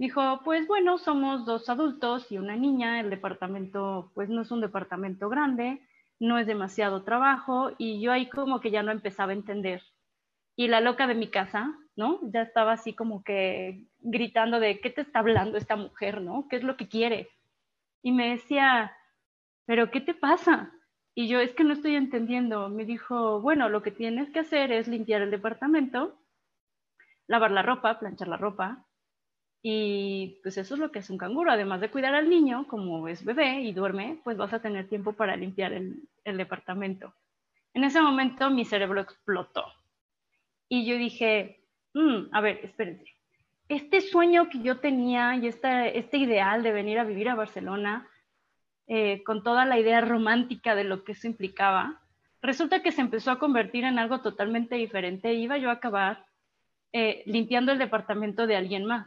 Dijo, 0.02 0.40
pues 0.42 0.66
bueno, 0.66 0.99
somos 0.99 1.47
dos 1.47 1.68
adultos 1.68 2.32
y 2.32 2.37
una 2.37 2.56
niña, 2.56 2.99
el 2.99 3.09
departamento 3.09 4.11
pues 4.14 4.28
no 4.28 4.42
es 4.42 4.50
un 4.50 4.61
departamento 4.61 5.28
grande, 5.28 5.80
no 6.18 6.38
es 6.38 6.47
demasiado 6.49 7.04
trabajo 7.04 7.71
y 7.78 8.00
yo 8.00 8.11
ahí 8.11 8.28
como 8.28 8.61
que 8.61 8.73
ya 8.73 8.82
no 8.82 8.90
empezaba 8.90 9.30
a 9.30 9.37
entender 9.37 9.80
y 10.56 10.66
la 10.66 10.80
loca 10.80 11.06
de 11.06 11.14
mi 11.14 11.28
casa, 11.28 11.78
¿no? 11.94 12.18
Ya 12.32 12.42
estaba 12.42 12.73
así 12.73 12.94
como 12.94 13.23
que 13.23 13.87
gritando 14.00 14.59
de, 14.59 14.80
¿qué 14.80 14.90
te 14.90 15.02
está 15.02 15.21
hablando 15.21 15.56
esta 15.56 15.76
mujer, 15.76 16.21
¿no? 16.21 16.49
¿Qué 16.50 16.56
es 16.56 16.64
lo 16.64 16.76
que 16.76 16.88
quiere? 16.88 17.28
Y 18.02 18.11
me 18.11 18.30
decía, 18.30 18.97
¿pero 19.66 19.92
qué 19.92 20.00
te 20.00 20.14
pasa? 20.14 20.73
Y 21.14 21.28
yo, 21.28 21.38
es 21.38 21.54
que 21.54 21.62
no 21.62 21.75
estoy 21.75 21.94
entendiendo. 21.94 22.68
Me 22.71 22.85
dijo, 22.87 23.40
bueno, 23.40 23.68
lo 23.68 23.82
que 23.82 23.92
tienes 23.92 24.30
que 24.30 24.40
hacer 24.40 24.73
es 24.73 24.88
limpiar 24.88 25.23
el 25.23 25.30
departamento, 25.30 26.18
lavar 27.28 27.52
la 27.52 27.62
ropa, 27.62 28.00
planchar 28.00 28.26
la 28.26 28.37
ropa. 28.37 28.85
Y 29.62 30.40
pues 30.42 30.59
eso 30.59 30.75
es 30.75 30.81
lo 30.81 30.90
que 30.90 30.99
es 30.99 31.09
un 31.09 31.19
canguro. 31.19 31.52
Además 31.52 31.81
de 31.81 31.90
cuidar 31.90 32.14
al 32.14 32.28
niño, 32.28 32.66
como 32.66 33.07
es 33.07 33.25
bebé 33.25 33.61
y 33.61 33.73
duerme, 33.73 34.21
pues 34.25 34.37
vas 34.37 34.52
a 34.52 34.61
tener 34.61 34.88
tiempo 34.88 35.12
para 35.12 35.37
limpiar 35.37 35.73
el, 35.73 36.09
departamento. 36.25 37.14
En 37.73 37.85
ese 37.85 38.00
momento 38.02 38.50
mi 38.50 38.64
cerebro 38.64 39.00
explotó. 39.00 39.64
Y 40.69 40.85
yo 40.85 40.97
dije, 40.99 41.61
mm, 41.95 42.35
a 42.35 42.40
ver, 42.40 42.61
espérense. 42.64 43.07
Este 43.69 44.00
sueño 44.00 44.49
que 44.49 44.61
yo 44.62 44.81
tenía 44.81 45.37
y 45.37 45.47
este 45.47 46.16
ideal 46.19 46.62
de 46.62 46.73
venir 46.73 46.99
a 46.99 47.04
vivir 47.04 47.28
a 47.28 47.35
Barcelona, 47.35 48.09
eh, 48.88 49.23
con 49.23 49.42
toda 49.42 49.64
la 49.64 49.78
idea 49.78 50.00
romántica 50.00 50.75
de 50.75 50.85
lo 50.85 51.04
que 51.04 51.12
eso 51.12 51.28
implicaba, 51.28 52.02
resulta 52.42 52.83
que 52.83 52.92
se 52.92 53.00
empezó 53.00 53.31
a 53.31 53.38
convertir 53.38 53.85
en 53.85 53.99
algo 53.99 54.21
totalmente 54.21 54.75
diferente. 54.75 55.33
Iba 55.33 55.57
yo 55.57 55.71
a 55.71 55.75
acabar 55.75 56.26
eh, 56.92 57.23
limpiando 57.26 57.73
el 57.73 57.78
departamento 57.78 58.47
de 58.47 58.57
alguien 58.57 58.85
más. 58.85 59.07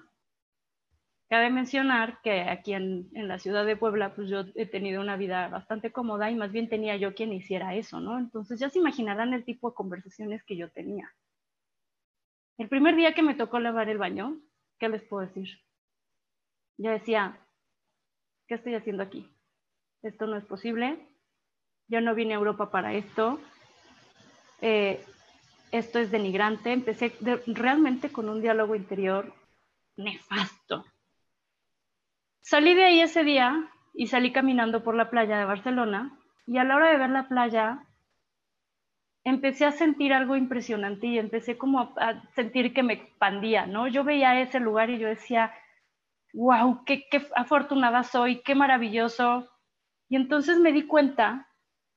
Cabe 1.27 1.49
mencionar 1.49 2.21
que 2.21 2.41
aquí 2.41 2.73
en, 2.73 3.09
en, 3.13 3.27
la 3.27 3.39
ciudad 3.39 3.65
de 3.65 3.75
Puebla, 3.75 4.13
pues 4.13 4.29
yo 4.29 4.45
he 4.53 4.67
tenido 4.67 5.01
una 5.01 5.17
vida 5.17 5.47
bastante 5.47 5.91
cómoda 5.91 6.29
y 6.29 6.35
más 6.35 6.51
bien 6.51 6.69
tenía 6.69 6.97
yo 6.97 7.15
quien 7.15 7.33
hiciera 7.33 7.73
eso, 7.73 7.99
¿no? 7.99 8.19
Entonces 8.19 8.59
ya 8.59 8.69
se 8.69 8.77
imaginarán 8.77 9.33
el 9.33 9.43
tipo 9.43 9.69
de 9.69 9.75
conversaciones 9.75 10.43
que 10.43 10.55
yo 10.55 10.69
tenía. 10.69 11.11
El 12.57 12.69
primer 12.69 12.95
día 12.95 13.13
que 13.13 13.23
me 13.23 13.35
tocó 13.35 13.59
lavar 13.59 13.89
el 13.89 13.97
baño, 13.97 14.39
¿qué 14.79 14.87
les 14.87 15.03
puedo 15.03 15.25
decir? 15.25 15.49
Yo 16.77 16.91
decía, 16.91 17.39
¿qué 18.47 18.55
estoy 18.55 18.75
haciendo 18.75 19.03
aquí? 19.03 19.29
Esto 20.03 20.27
no 20.27 20.37
es 20.37 20.45
posible. 20.45 20.99
Yo 21.87 22.01
no 22.01 22.15
vine 22.15 22.33
a 22.33 22.37
Europa 22.37 22.71
para 22.71 22.93
esto. 22.93 23.39
Eh, 24.61 25.03
esto 25.71 25.99
es 25.99 26.11
denigrante. 26.11 26.71
Empecé 26.71 27.13
realmente 27.47 28.11
con 28.11 28.29
un 28.29 28.41
diálogo 28.41 28.75
interior 28.75 29.33
nefasto. 29.97 30.85
Salí 32.47 32.75
de 32.75 32.83
ahí 32.83 33.01
ese 33.01 33.23
día 33.23 33.71
y 33.95 34.05
salí 34.05 34.31
caminando 34.31 34.83
por 34.83 34.93
la 34.93 35.09
playa 35.09 35.39
de 35.39 35.45
Barcelona 35.45 36.15
y 36.45 36.59
a 36.59 36.63
la 36.63 36.75
hora 36.75 36.91
de 36.91 36.97
ver 36.97 37.09
la 37.09 37.27
playa 37.27 37.87
empecé 39.23 39.65
a 39.65 39.71
sentir 39.71 40.13
algo 40.13 40.35
impresionante 40.35 41.07
y 41.07 41.17
empecé 41.17 41.57
como 41.57 41.95
a, 41.97 42.21
sentir 42.35 42.71
que 42.71 42.83
me 42.83 42.93
expandía, 42.93 43.65
¿no? 43.65 43.87
Yo 43.87 44.03
veía 44.03 44.39
ese 44.39 44.59
lugar 44.59 44.91
y 44.91 44.99
yo 44.99 45.07
decía, 45.07 45.55
wow, 46.33 46.83
qué, 46.85 47.07
qué 47.09 47.25
afortunada 47.35 48.03
soy, 48.03 48.43
qué 48.43 48.53
maravilloso. 48.53 49.49
Y 50.07 50.15
entonces 50.15 50.59
me 50.59 50.71
di 50.71 50.83
cuenta 50.83 51.49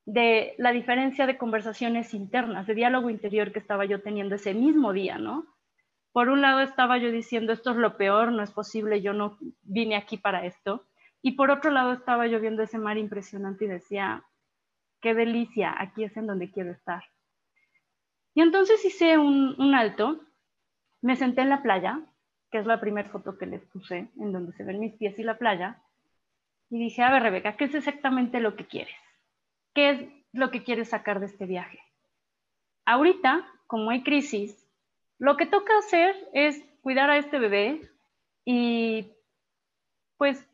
de 0.07 0.55
la 0.57 0.73
diferencia 0.73 1.27
de 1.27 1.37
conversaciones 1.37 2.15
internas, 2.15 2.67
de 2.67 2.75
diálogo 2.75 3.11
interior 3.11 3.53
que 3.53 3.59
estaba 3.59 3.85
yo 3.85 4.01
teniendo 4.01 4.37
ese 4.37 4.55
mismo 4.55 4.95
día, 4.95 5.19
¿no? 5.19 5.45
Por 6.19 6.31
un 6.31 6.43
lado 6.43 6.59
estaba 6.59 6.99
yo 6.99 7.13
diciendo, 7.13 7.53
esto 7.53 7.71
es 7.71 7.77
lo 7.77 7.97
peor, 7.97 8.33
no 8.33 8.43
es 8.43 8.51
posible, 8.51 9.01
yo 9.01 9.13
no 9.13 9.39
vine 9.63 9.95
aquí 9.95 10.17
para 10.17 10.47
esto. 10.47 10.85
Y 11.23 11.37
por 11.37 11.53
otro 11.53 11.71
lado 11.71 11.93
estaba 11.93 12.27
yo 12.27 12.41
viendo 12.41 12.65
ese 12.65 12.77
mar 12.77 12.99
impresionante 12.99 13.67
y 13.67 13.69
decía, 13.69 14.25
qué 15.01 15.15
delicia, 15.15 15.73
aquí 15.79 16.03
es 16.03 16.17
en 16.17 16.27
donde 16.27 16.51
quiero 16.51 16.73
estar. 16.73 17.05
Y 18.35 18.41
entonces 18.41 18.85
hice 18.85 19.17
un, 19.17 19.73
alto, 19.77 20.21
me 21.03 21.15
senté 21.15 21.43
en 21.43 21.51
la 21.51 21.63
playa, 21.63 22.01
que 22.51 22.59
es 22.59 22.67
la 22.67 22.81
primera 22.81 23.09
foto 23.09 23.39
que 23.39 23.47
les 23.47 23.65
puse, 23.67 24.11
en 24.19 24.33
donde 24.33 24.53
se 24.55 24.65
ven 24.65 24.81
mis 24.81 24.95
pies 24.95 25.17
y 25.21 25.23
la 25.23 25.39
playa, 25.39 25.81
y 26.69 26.81
dije, 26.81 27.01
a 27.05 27.13
ver, 27.13 27.23
Rebeca, 27.23 27.57
¿qué 27.57 27.67
es 27.67 27.77
exactamente 27.77 28.41
lo 28.41 28.57
que 28.57 28.67
quieres? 28.67 28.97
¿Qué 29.73 29.91
es 29.91 30.09
lo 30.33 30.51
que 30.51 30.65
quieres 30.65 30.89
sacar 30.89 31.21
de 31.21 31.27
este 31.27 31.47
viaje? 31.47 31.79
Ahorita, 32.87 33.47
como 33.69 33.91
hay 33.91 34.03
crisis, 34.03 34.68
lo 35.19 35.37
que 35.37 35.47
toca 35.47 35.77
hacer 35.79 36.15
es 36.33 36.63
cuidar 36.83 37.11
a 37.11 37.19
este 37.19 37.39
bebé 37.39 37.91
y 38.45 39.13
pues 40.17 40.49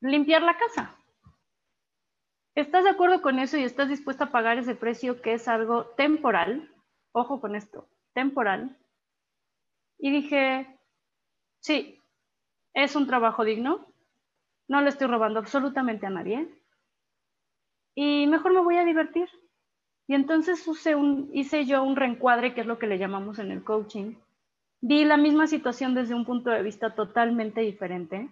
limpiar 0.00 0.42
la 0.42 0.56
casa. 0.56 0.94
¿Estás 2.54 2.84
de 2.84 2.90
acuerdo 2.90 3.22
con 3.22 3.38
eso 3.38 3.56
y 3.56 3.62
estás 3.62 3.88
dispuesta 3.88 4.24
a 4.24 4.32
pagar 4.32 4.58
ese 4.58 4.74
precio 4.74 5.22
que 5.22 5.34
es 5.34 5.46
algo 5.46 5.86
temporal? 5.96 6.74
Ojo 7.12 7.40
con 7.40 7.54
esto, 7.54 7.88
temporal. 8.14 8.76
Y 9.98 10.10
dije, 10.10 10.78
sí, 11.60 12.02
es 12.74 12.96
un 12.96 13.06
trabajo 13.06 13.44
digno, 13.44 13.86
no 14.68 14.80
le 14.80 14.88
estoy 14.88 15.06
robando 15.06 15.38
absolutamente 15.38 16.06
a 16.06 16.10
nadie 16.10 16.48
y 17.94 18.26
mejor 18.28 18.52
me 18.52 18.60
voy 18.60 18.76
a 18.76 18.84
divertir. 18.84 19.28
Y 20.08 20.14
entonces 20.14 20.66
hice 21.32 21.66
yo 21.66 21.84
un 21.84 21.94
reencuadre, 21.94 22.54
que 22.54 22.62
es 22.62 22.66
lo 22.66 22.78
que 22.78 22.86
le 22.86 22.98
llamamos 22.98 23.38
en 23.38 23.52
el 23.52 23.62
coaching. 23.62 24.14
Vi 24.80 25.04
la 25.04 25.18
misma 25.18 25.46
situación 25.46 25.94
desde 25.94 26.14
un 26.14 26.24
punto 26.24 26.48
de 26.48 26.62
vista 26.62 26.94
totalmente 26.94 27.60
diferente 27.60 28.30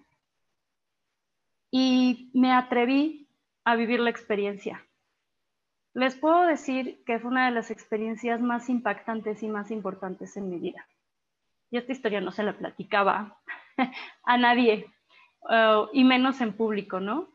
y 1.70 2.30
me 2.32 2.52
atreví 2.52 3.28
a 3.64 3.76
vivir 3.76 4.00
la 4.00 4.08
experiencia. 4.08 4.86
Les 5.92 6.14
puedo 6.14 6.46
decir 6.46 7.02
que 7.04 7.18
fue 7.18 7.30
una 7.30 7.46
de 7.46 7.52
las 7.52 7.70
experiencias 7.70 8.40
más 8.40 8.70
impactantes 8.70 9.42
y 9.42 9.48
más 9.48 9.70
importantes 9.70 10.36
en 10.38 10.48
mi 10.48 10.58
vida. 10.58 10.86
Y 11.70 11.76
esta 11.76 11.92
historia 11.92 12.22
no 12.22 12.30
se 12.30 12.42
la 12.42 12.56
platicaba 12.56 13.38
a 14.24 14.38
nadie, 14.38 14.86
uh, 15.42 15.88
y 15.92 16.04
menos 16.04 16.40
en 16.40 16.54
público, 16.54 17.00
¿no? 17.00 17.28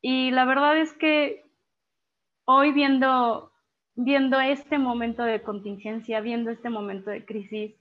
Y 0.00 0.30
la 0.30 0.46
verdad 0.46 0.78
es 0.78 0.92
que 0.94 1.41
hoy 2.44 2.72
viendo, 2.72 3.52
viendo 3.94 4.40
este 4.40 4.78
momento 4.78 5.22
de 5.22 5.42
contingencia, 5.42 6.20
viendo 6.20 6.50
este 6.50 6.70
momento 6.70 7.10
de 7.10 7.24
crisis, 7.24 7.74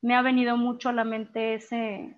me 0.00 0.14
ha 0.14 0.22
venido 0.22 0.56
mucho 0.56 0.88
a 0.88 0.92
la 0.92 1.04
mente 1.04 1.54
ese, 1.54 2.16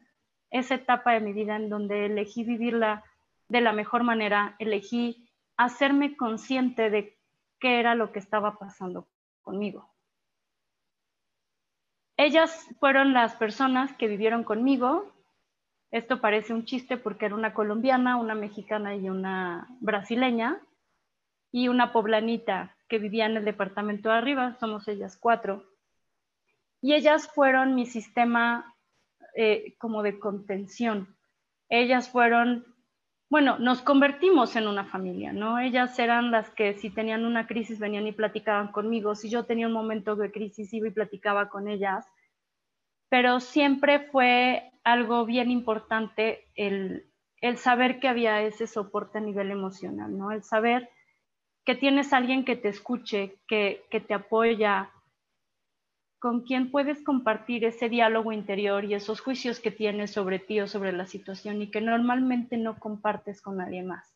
esa 0.51 0.75
etapa 0.77 1.13
de 1.13 1.21
mi 1.21 1.33
vida 1.33 1.57
en 1.57 1.69
donde 1.69 2.07
elegí 2.07 2.45
vivirla 2.45 3.05
de 3.49 3.61
la 3.61 3.73
mejor 3.73 4.05
manera, 4.05 4.57
elegí 4.59 5.29
hacerme 5.57 6.17
consciente 6.17 6.91
de 6.91 7.17
qué 7.61 7.79
era 7.81 7.95
lo 7.95 8.13
que 8.13 8.19
estaba 8.19 8.59
pasando 8.59 9.07
conmigo. 9.43 9.91
Ellas 12.17 12.69
fueron 12.81 13.13
las 13.13 13.35
personas 13.37 13.93
que 13.95 14.07
vivieron 14.07 14.45
conmigo 14.45 15.15
esto 15.95 16.21
parece 16.21 16.53
un 16.53 16.65
chiste 16.65 16.97
porque 16.97 17.27
era 17.27 17.37
una 17.37 17.55
colombiana, 17.55 18.17
una 18.17 18.35
mexicana 18.35 18.97
y 18.97 19.09
una 19.09 19.69
brasileña 19.79 20.61
y 21.55 21.69
una 21.69 21.93
poblanita 21.93 22.75
que 22.89 22.99
vivía 22.99 23.27
en 23.27 23.37
el 23.37 23.45
departamento 23.45 24.09
de 24.09 24.17
arriba, 24.17 24.57
somos 24.59 24.89
ellas 24.89 25.17
cuatro. 25.17 25.63
Y 26.81 26.95
ellas 26.95 27.31
fueron 27.33 27.77
mi 27.77 27.87
sistema 27.87 28.75
eh, 29.37 29.77
como 29.79 30.03
de 30.03 30.19
contención. 30.19 31.17
Ellas 31.69 32.09
fueron, 32.09 32.67
bueno, 33.31 33.57
nos 33.61 33.83
convertimos 33.83 34.57
en 34.57 34.67
una 34.67 34.87
familia, 34.87 35.33
¿no? 35.33 35.61
Ellas 35.61 35.97
eran 36.01 36.33
las 36.33 36.51
que 36.51 36.75
si 36.75 36.91
tenían 36.91 37.25
una 37.25 37.47
crisis 37.47 37.79
venían 37.79 38.09
y 38.09 38.13
platicaban 38.13 38.73
conmigo, 38.73 39.15
si 39.15 39.31
yo 39.31 39.45
tenía 39.45 39.69
un 39.69 39.75
momento 39.75 40.17
de 40.17 40.33
crisis 40.33 40.75
iba 40.75 40.89
y 40.89 40.91
platicaba 40.91 41.51
con 41.51 41.69
ellas, 41.69 42.05
pero 43.09 43.39
siempre 43.39 44.01
fue 44.01 44.73
algo 44.83 45.25
bien 45.25 45.53
importante 45.53 46.49
el, 46.57 47.07
saber 47.59 48.01
que 48.01 48.09
había 48.09 48.43
ese 48.43 48.67
soporte 48.67 49.19
a 49.19 49.21
nivel 49.21 49.53
emocional, 49.53 50.19
¿no? 50.19 50.33
El 50.33 50.43
saber 50.43 50.91
que 51.65 51.75
tienes 51.75 52.13
alguien 52.13 52.45
que 52.45 52.57
te 52.57 52.69
escuche, 52.69 53.39
que, 53.49 53.85
que 53.91 54.01
te 54.01 54.15
apoya, 54.15 54.91
con 56.25 56.43
quien 56.43 56.71
puedes 56.71 57.03
compartir 57.03 57.65
ese 57.65 57.91
diálogo 57.91 58.33
interior 58.33 58.85
y 58.85 58.95
esos 58.95 59.21
juicios 59.21 59.61
que 59.61 59.71
tienes 59.71 60.11
sobre 60.11 60.39
ti 60.39 60.59
o 60.61 60.67
sobre 60.67 60.93
la 60.93 61.07
situación 61.07 61.61
y 61.61 61.71
que 61.71 61.83
normalmente 61.83 62.57
no 62.57 62.79
compartes 62.79 63.43
con 63.43 63.59
nadie 63.59 63.83
más. 63.83 64.15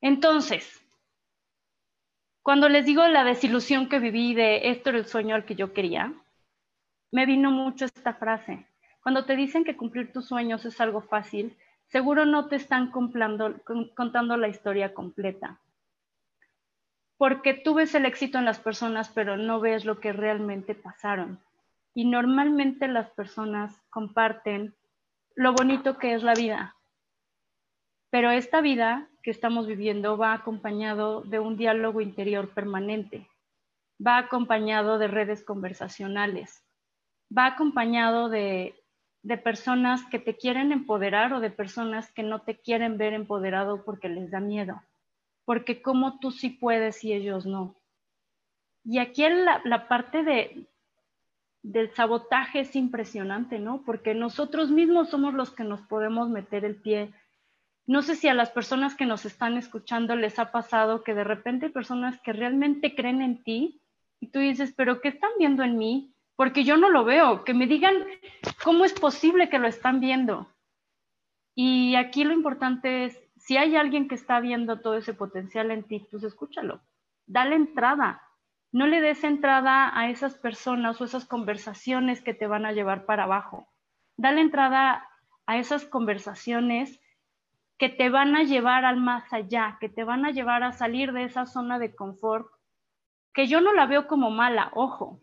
Entonces, 0.00 0.84
cuando 2.42 2.68
les 2.68 2.86
digo 2.86 3.06
la 3.06 3.24
desilusión 3.24 3.88
que 3.88 3.98
viví 3.98 4.34
de 4.34 4.70
esto 4.70 4.90
era 4.90 4.98
el 4.98 5.06
sueño 5.06 5.34
al 5.34 5.44
que 5.44 5.54
yo 5.54 5.72
quería, 5.72 6.12
me 7.12 7.26
vino 7.26 7.50
mucho 7.50 7.84
esta 7.84 8.14
frase. 8.14 8.66
Cuando 9.02 9.24
te 9.24 9.36
dicen 9.36 9.64
que 9.64 9.76
cumplir 9.76 10.12
tus 10.12 10.26
sueños 10.26 10.64
es 10.64 10.80
algo 10.80 11.00
fácil, 11.00 11.56
seguro 11.88 12.24
no 12.24 12.48
te 12.48 12.56
están 12.56 12.90
contando 12.90 14.36
la 14.36 14.48
historia 14.48 14.94
completa. 14.94 15.60
Porque 17.16 17.54
tú 17.54 17.74
ves 17.74 17.94
el 17.94 18.06
éxito 18.06 18.38
en 18.38 18.44
las 18.44 18.60
personas, 18.60 19.08
pero 19.08 19.36
no 19.36 19.60
ves 19.60 19.84
lo 19.84 19.98
que 19.98 20.12
realmente 20.12 20.74
pasaron. 20.74 21.40
Y 21.94 22.04
normalmente 22.04 22.86
las 22.86 23.10
personas 23.10 23.82
comparten 23.90 24.76
lo 25.34 25.52
bonito 25.52 25.98
que 25.98 26.14
es 26.14 26.22
la 26.22 26.34
vida. 26.34 26.76
Pero 28.10 28.30
esta 28.30 28.60
vida 28.60 29.08
que 29.22 29.30
estamos 29.30 29.66
viviendo 29.66 30.16
va 30.16 30.32
acompañado 30.32 31.22
de 31.22 31.40
un 31.40 31.56
diálogo 31.56 32.00
interior 32.00 32.50
permanente 32.50 33.28
va 34.04 34.18
acompañado 34.18 34.98
de 34.98 35.08
redes 35.08 35.44
conversacionales, 35.44 36.64
va 37.36 37.46
acompañado 37.46 38.28
de, 38.28 38.74
personas 39.36 40.04
que 40.06 40.18
te 40.18 40.36
quieren 40.36 40.72
empoderar 40.72 41.32
o 41.32 41.40
de 41.40 41.50
personas 41.50 42.10
que 42.12 42.22
no 42.22 42.42
te 42.42 42.56
quieren 42.56 42.98
ver 42.98 43.12
empoderado 43.12 43.84
porque 43.84 44.08
les 44.08 44.30
da 44.30 44.40
miedo, 44.40 44.82
porque 45.44 45.82
como 45.82 46.18
tú 46.18 46.30
sí 46.30 46.50
puedes 46.50 47.04
y 47.04 47.12
ellos 47.12 47.46
no. 47.46 47.74
Y 48.84 48.98
aquí 48.98 49.28
la, 49.28 49.60
la 49.64 49.88
parte 49.88 50.22
de, 50.22 50.66
del 51.62 51.92
sabotaje 51.94 52.60
es 52.60 52.76
impresionante, 52.76 53.58
¿no? 53.58 53.82
Porque 53.84 54.14
nosotros 54.14 54.70
mismos 54.70 55.10
somos 55.10 55.34
los 55.34 55.50
que 55.50 55.64
nos 55.64 55.82
podemos 55.82 56.28
meter 56.30 56.64
el 56.64 56.76
pie. 56.76 57.12
No 57.86 58.02
sé 58.02 58.16
si 58.16 58.28
a 58.28 58.34
las 58.34 58.50
personas 58.50 58.94
que 58.94 59.06
nos 59.06 59.24
están 59.24 59.56
escuchando 59.56 60.14
les 60.14 60.38
ha 60.38 60.52
pasado 60.52 61.02
que 61.02 61.14
de 61.14 61.24
repente 61.24 61.66
hay 61.66 61.72
personas 61.72 62.20
que 62.20 62.32
realmente 62.32 62.94
creen 62.94 63.22
en 63.22 63.42
ti 63.42 63.80
y 64.20 64.28
tú 64.28 64.38
dices, 64.38 64.72
pero 64.76 65.00
¿qué 65.00 65.08
están 65.08 65.30
viendo 65.38 65.62
en 65.62 65.78
mí? 65.78 66.12
Porque 66.36 66.64
yo 66.64 66.76
no 66.76 66.90
lo 66.90 67.04
veo. 67.04 67.44
Que 67.44 67.54
me 67.54 67.66
digan 67.66 67.94
cómo 68.68 68.84
es 68.84 68.92
posible 68.92 69.48
que 69.48 69.58
lo 69.58 69.66
están 69.66 69.98
viendo. 69.98 70.46
Y 71.54 71.94
aquí 71.94 72.24
lo 72.24 72.34
importante 72.34 73.06
es, 73.06 73.18
si 73.38 73.56
hay 73.56 73.76
alguien 73.76 74.08
que 74.08 74.14
está 74.14 74.40
viendo 74.40 74.82
todo 74.82 74.98
ese 74.98 75.14
potencial 75.14 75.70
en 75.70 75.84
ti, 75.84 76.06
pues 76.10 76.22
escúchalo. 76.22 76.82
Dale 77.24 77.56
entrada. 77.56 78.20
No 78.70 78.86
le 78.86 79.00
des 79.00 79.24
entrada 79.24 79.98
a 79.98 80.10
esas 80.10 80.34
personas 80.34 81.00
o 81.00 81.06
esas 81.06 81.24
conversaciones 81.24 82.20
que 82.20 82.34
te 82.34 82.46
van 82.46 82.66
a 82.66 82.72
llevar 82.72 83.06
para 83.06 83.24
abajo. 83.24 83.66
Dale 84.18 84.42
entrada 84.42 85.08
a 85.46 85.56
esas 85.56 85.86
conversaciones 85.86 87.00
que 87.78 87.88
te 87.88 88.10
van 88.10 88.36
a 88.36 88.42
llevar 88.42 88.84
al 88.84 88.98
más 88.98 89.32
allá, 89.32 89.78
que 89.80 89.88
te 89.88 90.04
van 90.04 90.26
a 90.26 90.30
llevar 90.30 90.62
a 90.62 90.72
salir 90.72 91.14
de 91.14 91.24
esa 91.24 91.46
zona 91.46 91.78
de 91.78 91.94
confort 91.94 92.48
que 93.32 93.46
yo 93.46 93.62
no 93.62 93.72
la 93.72 93.86
veo 93.86 94.06
como 94.06 94.28
mala, 94.28 94.70
ojo. 94.74 95.22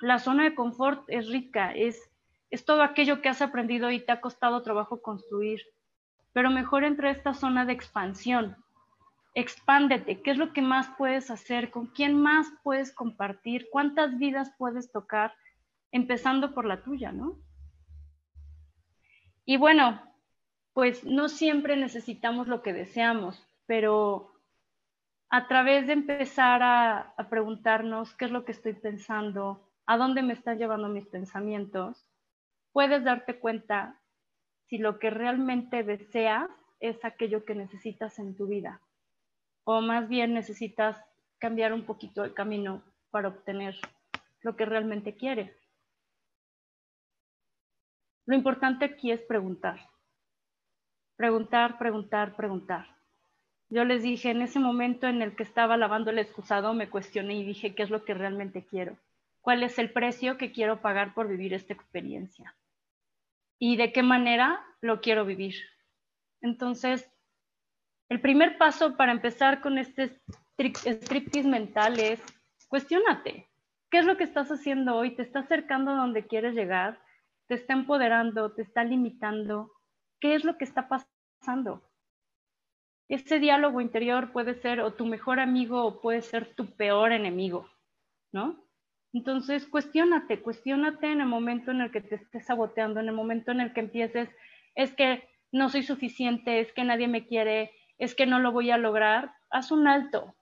La 0.00 0.18
zona 0.18 0.44
de 0.44 0.54
confort 0.54 1.04
es 1.08 1.28
rica, 1.28 1.70
es, 1.74 2.10
es 2.54 2.64
todo 2.64 2.84
aquello 2.84 3.20
que 3.20 3.28
has 3.28 3.42
aprendido 3.42 3.90
y 3.90 3.98
te 3.98 4.12
ha 4.12 4.20
costado 4.20 4.62
trabajo 4.62 5.02
construir. 5.02 5.60
Pero 6.32 6.50
mejor 6.50 6.84
entre 6.84 7.10
esta 7.10 7.34
zona 7.34 7.66
de 7.66 7.72
expansión. 7.72 8.56
Expándete, 9.34 10.22
¿qué 10.22 10.30
es 10.30 10.36
lo 10.36 10.52
que 10.52 10.62
más 10.62 10.88
puedes 10.96 11.32
hacer? 11.32 11.72
¿Con 11.72 11.88
quién 11.88 12.14
más 12.14 12.46
puedes 12.62 12.94
compartir? 12.94 13.66
¿Cuántas 13.72 14.18
vidas 14.18 14.52
puedes 14.56 14.92
tocar? 14.92 15.34
Empezando 15.90 16.54
por 16.54 16.64
la 16.64 16.84
tuya, 16.84 17.10
¿no? 17.10 17.40
Y 19.44 19.56
bueno, 19.56 20.00
pues 20.74 21.02
no 21.04 21.28
siempre 21.28 21.76
necesitamos 21.76 22.46
lo 22.46 22.62
que 22.62 22.72
deseamos, 22.72 23.44
pero 23.66 24.32
a 25.28 25.48
través 25.48 25.88
de 25.88 25.94
empezar 25.94 26.62
a, 26.62 27.16
preguntarnos 27.28 28.14
qué 28.14 28.26
es 28.26 28.30
lo 28.30 28.44
que 28.44 28.52
estoy 28.52 28.74
pensando, 28.74 29.68
a 29.86 29.96
dónde 29.96 30.22
me 30.22 30.34
están 30.34 30.56
llevando 30.56 30.88
mis 30.88 31.06
pensamientos, 31.06 32.06
puedes 32.74 33.04
darte 33.04 33.38
cuenta 33.38 34.00
si 34.66 34.78
lo 34.78 34.98
que 34.98 35.08
realmente 35.08 35.84
deseas 35.84 36.50
es 36.80 37.02
aquello 37.04 37.44
que 37.44 37.54
necesitas 37.54 38.18
en 38.18 38.36
tu 38.36 38.48
vida, 38.48 38.80
o 39.62 39.80
más 39.80 40.08
bien 40.08 40.34
necesitas 40.34 41.00
cambiar 41.38 41.72
un 41.72 41.84
poquito 41.86 42.24
el 42.24 42.34
camino 42.34 42.82
para 43.10 43.28
obtener 43.28 43.76
lo 44.40 44.56
que 44.56 44.64
realmente 44.64 45.14
quieres. 45.14 45.56
Lo 48.26 48.34
importante 48.34 48.84
aquí 48.86 49.12
es 49.12 49.20
preguntar. 49.22 49.78
Preguntar, 51.16 51.78
preguntar, 51.78 52.34
preguntar. 52.34 52.88
Yo 53.68 53.84
les 53.84 54.02
dije, 54.02 54.30
en 54.30 54.42
ese 54.42 54.58
momento 54.58 55.06
en 55.06 55.22
el 55.22 55.36
que 55.36 55.44
estaba 55.44 55.76
lavando 55.76 56.10
el 56.10 56.18
excusado, 56.18 56.74
me 56.74 56.90
cuestioné 56.90 57.36
y 57.36 57.44
dije, 57.44 57.76
¿qué 57.76 57.84
es 57.84 57.90
lo 57.90 58.04
que 58.04 58.14
realmente 58.14 58.66
quiero? 58.66 58.96
¿Cuál 59.42 59.62
es 59.62 59.78
el 59.78 59.92
precio 59.92 60.38
que 60.38 60.50
quiero 60.50 60.80
pagar 60.80 61.14
por 61.14 61.28
vivir 61.28 61.54
esta 61.54 61.72
experiencia? 61.72 62.56
¿Y 63.58 63.76
de 63.76 63.92
qué 63.92 64.02
manera 64.02 64.64
lo 64.80 65.00
quiero 65.00 65.24
vivir? 65.24 65.54
Entonces, 66.40 67.10
el 68.08 68.20
primer 68.20 68.58
paso 68.58 68.96
para 68.96 69.12
empezar 69.12 69.60
con 69.60 69.78
este 69.78 70.20
striptease 70.58 71.48
mental 71.48 71.98
es 71.98 72.22
cuestionate. 72.68 73.48
¿Qué 73.90 73.98
es 73.98 74.04
lo 74.04 74.16
que 74.16 74.24
estás 74.24 74.50
haciendo 74.50 74.96
hoy? 74.96 75.14
¿Te 75.14 75.22
está 75.22 75.40
acercando 75.40 75.92
a 75.92 75.96
donde 75.96 76.26
quieres 76.26 76.54
llegar? 76.54 77.00
¿Te 77.46 77.54
está 77.54 77.72
empoderando? 77.72 78.52
¿Te 78.52 78.62
está 78.62 78.84
limitando? 78.84 79.72
¿Qué 80.20 80.34
es 80.34 80.44
lo 80.44 80.58
que 80.58 80.64
está 80.64 80.88
pasando? 80.88 81.82
ese 83.08 83.38
diálogo 83.38 83.80
interior 83.80 84.32
puede 84.32 84.54
ser 84.54 84.80
o 84.80 84.94
tu 84.94 85.06
mejor 85.06 85.40
amigo 85.40 85.84
o 85.84 86.00
puede 86.00 86.22
ser 86.22 86.54
tu 86.54 86.66
peor 86.66 87.12
enemigo, 87.12 87.68
¿no? 88.32 88.63
Entonces, 89.14 89.68
cuestiónate, 89.68 90.42
cuestiónate 90.42 91.06
en 91.06 91.20
el 91.20 91.28
momento 91.28 91.70
en 91.70 91.80
el 91.80 91.92
que 91.92 92.00
te 92.00 92.16
estés 92.16 92.46
saboteando, 92.46 92.98
en 92.98 93.06
el 93.06 93.14
momento 93.14 93.52
en 93.52 93.60
el 93.60 93.72
que 93.72 93.78
empieces, 93.78 94.28
es 94.74 94.92
que 94.92 95.28
no 95.52 95.68
soy 95.68 95.84
suficiente, 95.84 96.58
es 96.58 96.72
que 96.72 96.82
nadie 96.82 97.06
me 97.06 97.24
quiere, 97.24 97.70
es 97.96 98.16
que 98.16 98.26
no 98.26 98.40
lo 98.40 98.50
voy 98.50 98.72
a 98.72 98.76
lograr, 98.76 99.32
haz 99.50 99.70
un 99.70 99.86
alto. 99.86 100.34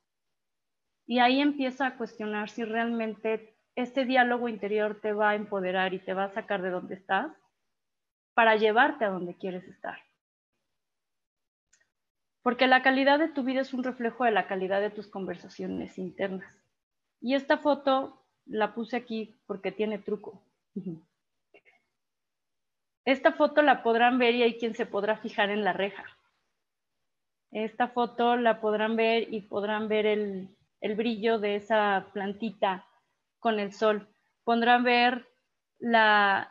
Y 1.07 1.19
ahí 1.19 1.43
empieza 1.43 1.87
a 1.87 1.97
cuestionar 1.99 2.49
si 2.49 2.65
realmente 2.65 3.59
este 3.77 4.07
diálogo 4.07 4.49
interior 4.49 5.01
te 5.03 5.13
va 5.13 5.31
a 5.31 5.35
empoderar 5.35 5.93
y 5.93 5.99
te 5.99 6.15
va 6.15 6.25
a 6.25 6.33
sacar 6.33 6.63
de 6.63 6.71
donde 6.71 6.95
estás 6.95 7.31
para 8.33 8.57
llevarte 8.57 9.05
a 9.05 9.11
donde 9.11 9.37
quieres 9.37 9.69
estar. 9.69 9.99
Porque 12.41 12.67
la 12.67 12.83
calidad 12.83 13.19
de 13.19 13.29
tu 13.29 13.43
vida 13.43 13.61
es 13.61 13.75
un 13.75 13.85
reflejo 13.85 14.25
de 14.25 14.31
la 14.31 14.47
calidad 14.47 14.81
de 14.81 14.91
tus 14.91 15.09
conversaciones 15.09 15.99
internas. 15.99 16.57
Y 17.21 17.35
esta 17.35 17.59
foto 17.59 18.22
la 18.47 18.75
puse 18.75 18.97
aquí 18.97 19.35
porque 19.47 19.73
tiene 19.73 19.99
truco. 19.99 20.43
Esta 23.05 23.33
foto 23.33 23.63
la 23.63 23.83
podrán 23.83 24.19
ver 24.19 24.35
y 24.35 24.43
hay 24.43 24.59
quien 24.59 24.75
se 24.75 24.87
podrá 24.87 25.17
fijar 25.17 25.51
en 25.51 25.65
la 25.65 25.73
reja. 25.73 26.05
Esta 27.51 27.89
foto 27.89 28.37
la 28.37 28.61
podrán 28.61 28.97
ver 28.97 29.33
y 29.33 29.43
podrán 29.43 29.89
ver 29.89 30.07
el, 30.07 30.57
el 30.81 30.95
brillo 30.95 31.39
de 31.39 31.57
esa 31.57 32.07
plantita 32.13 32.87
con 33.41 33.59
el 33.59 33.73
sol. 33.73 34.09
Podrán 34.45 34.85
ver 34.85 35.29
la, 35.79 36.51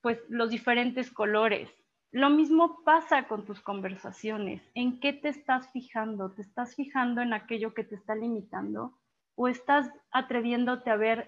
pues, 0.00 0.18
los 0.28 0.50
diferentes 0.50 1.10
colores. 1.10 1.68
Lo 2.10 2.30
mismo 2.30 2.82
pasa 2.84 3.28
con 3.28 3.44
tus 3.44 3.60
conversaciones. 3.60 4.62
¿En 4.74 4.98
qué 5.00 5.12
te 5.12 5.28
estás 5.28 5.70
fijando? 5.72 6.32
¿Te 6.32 6.42
estás 6.42 6.74
fijando 6.74 7.20
en 7.20 7.34
aquello 7.34 7.74
que 7.74 7.84
te 7.84 7.96
está 7.96 8.14
limitando? 8.14 8.98
¿O 9.40 9.46
estás 9.46 9.84
atreviéndote 10.10 10.90
a 10.90 10.96
ver 10.96 11.18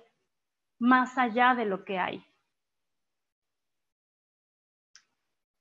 más 0.79 1.17
allá 1.17 1.55
de 1.55 1.65
lo 1.65 1.85
que 1.85 1.99
hay? 1.99 2.25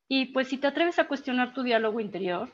Y 0.08 0.32
pues 0.32 0.48
si 0.48 0.58
te 0.58 0.66
atreves 0.66 0.98
a 0.98 1.06
cuestionar 1.06 1.54
tu 1.54 1.62
diálogo 1.62 2.00
interior, 2.00 2.50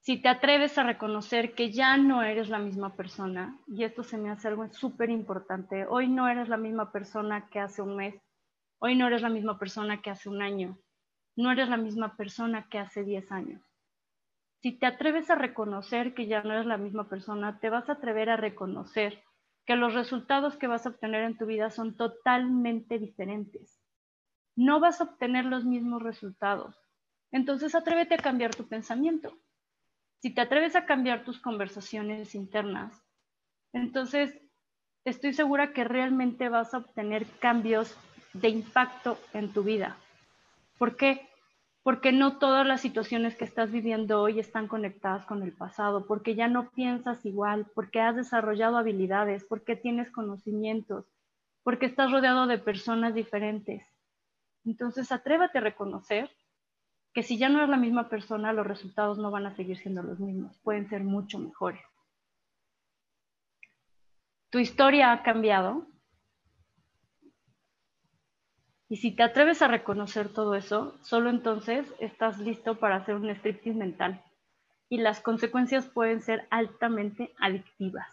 si 0.00 0.16
te 0.22 0.28
atreves 0.28 0.78
a 0.78 0.82
reconocer 0.82 1.54
que 1.54 1.70
ya 1.70 1.96
no 1.98 2.22
eres 2.22 2.48
la 2.48 2.58
misma 2.58 2.96
persona, 2.96 3.58
y 3.66 3.84
esto 3.84 4.02
se 4.02 4.16
me 4.16 4.30
hace 4.30 4.48
algo 4.48 4.66
súper 4.72 5.10
importante, 5.10 5.84
hoy 5.86 6.08
no 6.08 6.28
eres 6.28 6.48
la 6.48 6.56
misma 6.56 6.90
persona 6.90 7.48
que 7.50 7.60
hace 7.60 7.82
un 7.82 7.96
mes, 7.96 8.14
Hoy 8.84 8.96
no 8.96 9.06
eres 9.06 9.22
la 9.22 9.28
misma 9.28 9.60
persona 9.60 10.02
que 10.02 10.10
hace 10.10 10.28
un 10.28 10.42
año, 10.42 10.76
no 11.36 11.52
eres 11.52 11.68
la 11.68 11.76
misma 11.76 12.16
persona 12.16 12.66
que 12.68 12.80
hace 12.80 13.04
10 13.04 13.30
años. 13.30 13.62
Si 14.62 14.70
te 14.70 14.86
atreves 14.86 15.28
a 15.28 15.34
reconocer 15.34 16.14
que 16.14 16.28
ya 16.28 16.42
no 16.42 16.52
eres 16.52 16.66
la 16.66 16.76
misma 16.76 17.08
persona, 17.08 17.58
te 17.58 17.68
vas 17.68 17.88
a 17.88 17.94
atrever 17.94 18.30
a 18.30 18.36
reconocer 18.36 19.24
que 19.66 19.74
los 19.74 19.92
resultados 19.92 20.56
que 20.56 20.68
vas 20.68 20.86
a 20.86 20.90
obtener 20.90 21.24
en 21.24 21.36
tu 21.36 21.46
vida 21.46 21.68
son 21.70 21.96
totalmente 21.96 23.00
diferentes. 23.00 23.82
No 24.54 24.78
vas 24.78 25.00
a 25.00 25.04
obtener 25.04 25.46
los 25.46 25.64
mismos 25.64 26.00
resultados. 26.00 26.80
Entonces 27.32 27.74
atrévete 27.74 28.14
a 28.14 28.18
cambiar 28.18 28.54
tu 28.54 28.68
pensamiento. 28.68 29.36
Si 30.20 30.30
te 30.30 30.40
atreves 30.40 30.76
a 30.76 30.86
cambiar 30.86 31.24
tus 31.24 31.40
conversaciones 31.40 32.36
internas, 32.36 33.02
entonces 33.72 34.40
estoy 35.04 35.32
segura 35.32 35.72
que 35.72 35.82
realmente 35.82 36.48
vas 36.48 36.72
a 36.72 36.78
obtener 36.78 37.26
cambios 37.40 37.98
de 38.32 38.50
impacto 38.50 39.18
en 39.32 39.52
tu 39.52 39.64
vida. 39.64 39.96
¿Por 40.78 40.96
qué? 40.96 41.31
Porque 41.82 42.12
no 42.12 42.38
todas 42.38 42.66
las 42.66 42.80
situaciones 42.80 43.34
que 43.36 43.44
estás 43.44 43.72
viviendo 43.72 44.20
hoy 44.20 44.38
están 44.38 44.68
conectadas 44.68 45.26
con 45.26 45.42
el 45.42 45.52
pasado, 45.52 46.06
porque 46.06 46.34
ya 46.34 46.48
no 46.48 46.70
piensas 46.70 47.24
igual, 47.24 47.66
porque 47.74 48.00
has 48.00 48.14
desarrollado 48.14 48.76
habilidades, 48.76 49.44
porque 49.44 49.74
tienes 49.74 50.10
conocimientos, 50.10 51.06
porque 51.64 51.86
estás 51.86 52.12
rodeado 52.12 52.46
de 52.46 52.58
personas 52.58 53.14
diferentes. 53.14 53.84
Entonces, 54.64 55.10
atrévate 55.10 55.58
a 55.58 55.62
reconocer 55.62 56.30
que 57.12 57.22
si 57.22 57.36
ya 57.36 57.48
no 57.48 57.58
eres 57.58 57.70
la 57.70 57.76
misma 57.76 58.08
persona, 58.08 58.52
los 58.52 58.66
resultados 58.66 59.18
no 59.18 59.30
van 59.30 59.46
a 59.46 59.54
seguir 59.54 59.76
siendo 59.76 60.02
los 60.02 60.18
mismos, 60.18 60.56
pueden 60.58 60.88
ser 60.88 61.02
mucho 61.04 61.38
mejores. 61.38 61.82
Tu 64.50 64.58
historia 64.58 65.12
ha 65.12 65.22
cambiado, 65.22 65.86
y 68.92 68.98
si 68.98 69.10
te 69.10 69.22
atreves 69.22 69.62
a 69.62 69.68
reconocer 69.68 70.28
todo 70.28 70.54
eso, 70.54 70.98
solo 71.02 71.30
entonces 71.30 71.86
estás 71.98 72.38
listo 72.38 72.78
para 72.78 72.96
hacer 72.96 73.14
un 73.14 73.30
striptease 73.30 73.78
mental. 73.78 74.22
y 74.90 74.98
las 74.98 75.22
consecuencias 75.22 75.86
pueden 75.86 76.20
ser 76.20 76.46
altamente 76.50 77.32
adictivas. 77.38 78.06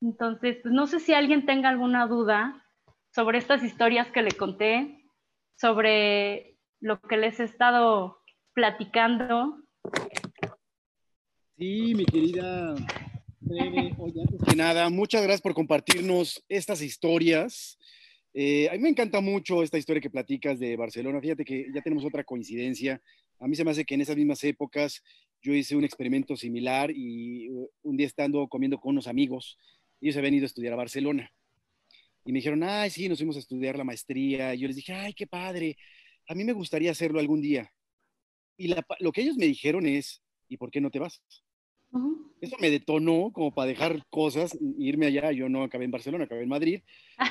Entonces, 0.00 0.58
pues, 0.60 0.74
no 0.74 0.88
sé 0.88 0.98
si 0.98 1.14
alguien 1.14 1.46
tenga 1.46 1.68
alguna 1.68 2.08
duda 2.08 2.66
sobre 3.14 3.38
estas 3.38 3.62
historias 3.62 4.10
que 4.10 4.22
le 4.22 4.32
conté, 4.32 5.04
sobre 5.54 6.58
lo 6.80 7.00
que 7.00 7.16
les 7.16 7.38
he 7.38 7.44
estado 7.44 8.18
platicando. 8.52 9.62
Sí, 11.56 11.94
mi 11.94 12.04
querida 12.04 12.74
Oye, 13.48 14.22
antes 14.22 14.42
que 14.44 14.56
nada, 14.56 14.90
muchas 14.90 15.22
gracias 15.22 15.42
por 15.42 15.54
compartirnos 15.54 16.44
estas 16.48 16.82
historias. 16.82 17.78
Eh, 18.38 18.68
a 18.68 18.74
mí 18.74 18.80
me 18.80 18.90
encanta 18.90 19.22
mucho 19.22 19.62
esta 19.62 19.78
historia 19.78 19.98
que 19.98 20.10
platicas 20.10 20.58
de 20.58 20.76
Barcelona. 20.76 21.22
Fíjate 21.22 21.42
que 21.42 21.68
ya 21.74 21.80
tenemos 21.80 22.04
otra 22.04 22.22
coincidencia. 22.22 23.00
A 23.40 23.48
mí 23.48 23.56
se 23.56 23.64
me 23.64 23.70
hace 23.70 23.86
que 23.86 23.94
en 23.94 24.02
esas 24.02 24.14
mismas 24.14 24.44
épocas 24.44 25.02
yo 25.40 25.54
hice 25.54 25.74
un 25.74 25.84
experimento 25.84 26.36
similar 26.36 26.90
y 26.94 27.48
uh, 27.48 27.66
un 27.84 27.96
día 27.96 28.06
estando 28.06 28.46
comiendo 28.46 28.78
con 28.78 28.90
unos 28.90 29.06
amigos, 29.06 29.56
ellos 30.02 30.18
habían 30.18 30.34
ido 30.34 30.44
a 30.44 30.48
estudiar 30.52 30.74
a 30.74 30.76
Barcelona. 30.76 31.32
Y 32.26 32.32
me 32.32 32.40
dijeron, 32.40 32.62
ay, 32.62 32.90
sí, 32.90 33.08
nos 33.08 33.16
fuimos 33.16 33.36
a 33.36 33.38
estudiar 33.38 33.78
la 33.78 33.84
maestría. 33.84 34.54
Y 34.54 34.58
yo 34.58 34.66
les 34.66 34.76
dije, 34.76 34.92
ay, 34.92 35.14
qué 35.14 35.26
padre, 35.26 35.78
a 36.28 36.34
mí 36.34 36.44
me 36.44 36.52
gustaría 36.52 36.90
hacerlo 36.90 37.20
algún 37.20 37.40
día. 37.40 37.72
Y 38.58 38.68
lo 39.00 39.12
que 39.12 39.22
ellos 39.22 39.38
me 39.38 39.46
dijeron 39.46 39.86
es, 39.86 40.22
¿y 40.46 40.58
por 40.58 40.70
qué 40.70 40.82
no 40.82 40.90
te 40.90 40.98
vas? 40.98 41.22
Eso 42.42 42.56
me 42.60 42.70
detonó 42.70 43.30
como 43.32 43.54
para 43.54 43.68
dejar 43.68 44.04
cosas 44.10 44.58
irme 44.78 45.06
allá. 45.06 45.32
Yo 45.32 45.48
no 45.48 45.62
acabé 45.62 45.86
en 45.86 45.90
Barcelona, 45.90 46.24
acabé 46.24 46.42
en 46.42 46.50
Madrid, 46.50 46.82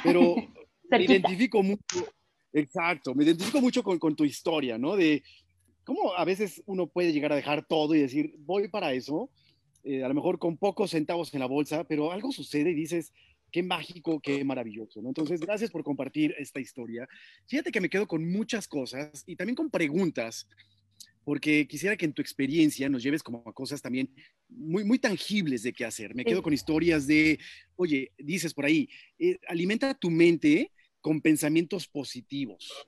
pero 0.03 0.35
me 0.89 1.03
identifico 1.03 1.63
mucho, 1.63 2.07
exacto, 2.53 3.13
me 3.15 3.23
identifico 3.23 3.61
mucho 3.61 3.83
con, 3.83 3.99
con, 3.99 4.15
tu 4.15 4.25
historia, 4.25 4.77
¿no? 4.77 4.95
De 4.95 5.23
cómo 5.83 6.13
a 6.15 6.25
veces 6.25 6.61
uno 6.65 6.87
puede 6.87 7.13
llegar 7.13 7.31
a 7.31 7.35
dejar 7.35 7.65
todo 7.65 7.95
y 7.95 7.99
decir, 7.99 8.35
voy 8.39 8.67
para 8.67 8.93
eso, 8.93 9.29
eh, 9.83 10.03
a 10.03 10.07
lo 10.07 10.15
mejor 10.15 10.39
con 10.39 10.57
pocos 10.57 10.91
centavos 10.91 11.33
en 11.33 11.39
la 11.39 11.45
bolsa, 11.45 11.83
pero 11.83 12.11
algo 12.11 12.31
sucede 12.31 12.71
y 12.71 12.75
dices, 12.75 13.13
qué 13.51 13.61
mágico, 13.61 14.19
qué 14.19 14.43
maravilloso, 14.43 15.01
¿no? 15.01 15.09
Entonces, 15.09 15.39
gracias 15.39 15.71
por 15.71 15.83
compartir 15.83 16.33
esta 16.39 16.59
historia. 16.59 17.07
Fíjate 17.47 17.71
que 17.71 17.79
me 17.79 17.89
quedo 17.89 18.07
con 18.07 18.29
muchas 18.29 18.67
cosas 18.67 19.23
y 19.27 19.35
también 19.35 19.55
con 19.55 19.69
preguntas 19.69 20.47
porque 21.25 21.67
quisiera 21.67 21.97
que 21.97 22.05
en 22.05 22.13
tu 22.13 22.21
experiencia 22.21 22.87
nos 22.87 23.03
lleves 23.03 23.23
como 23.23 23.43
a 23.45 23.51
cosas 23.51 23.81
también 23.81 24.09
muy, 24.47 24.85
muy 24.85 24.99
tangibles 24.99 25.63
de 25.63 25.73
qué 25.73 25.83
hacer. 25.83 26.15
Me 26.15 26.23
quedo 26.23 26.41
con 26.41 26.53
historias 26.53 27.07
de, 27.07 27.39
oye, 27.75 28.11
dices 28.17 28.53
por 28.53 28.65
ahí, 28.65 28.87
eh, 29.17 29.37
alimenta 29.47 29.93
tu 29.95 30.11
mente 30.11 30.71
con 31.01 31.19
pensamientos 31.19 31.87
positivos. 31.87 32.87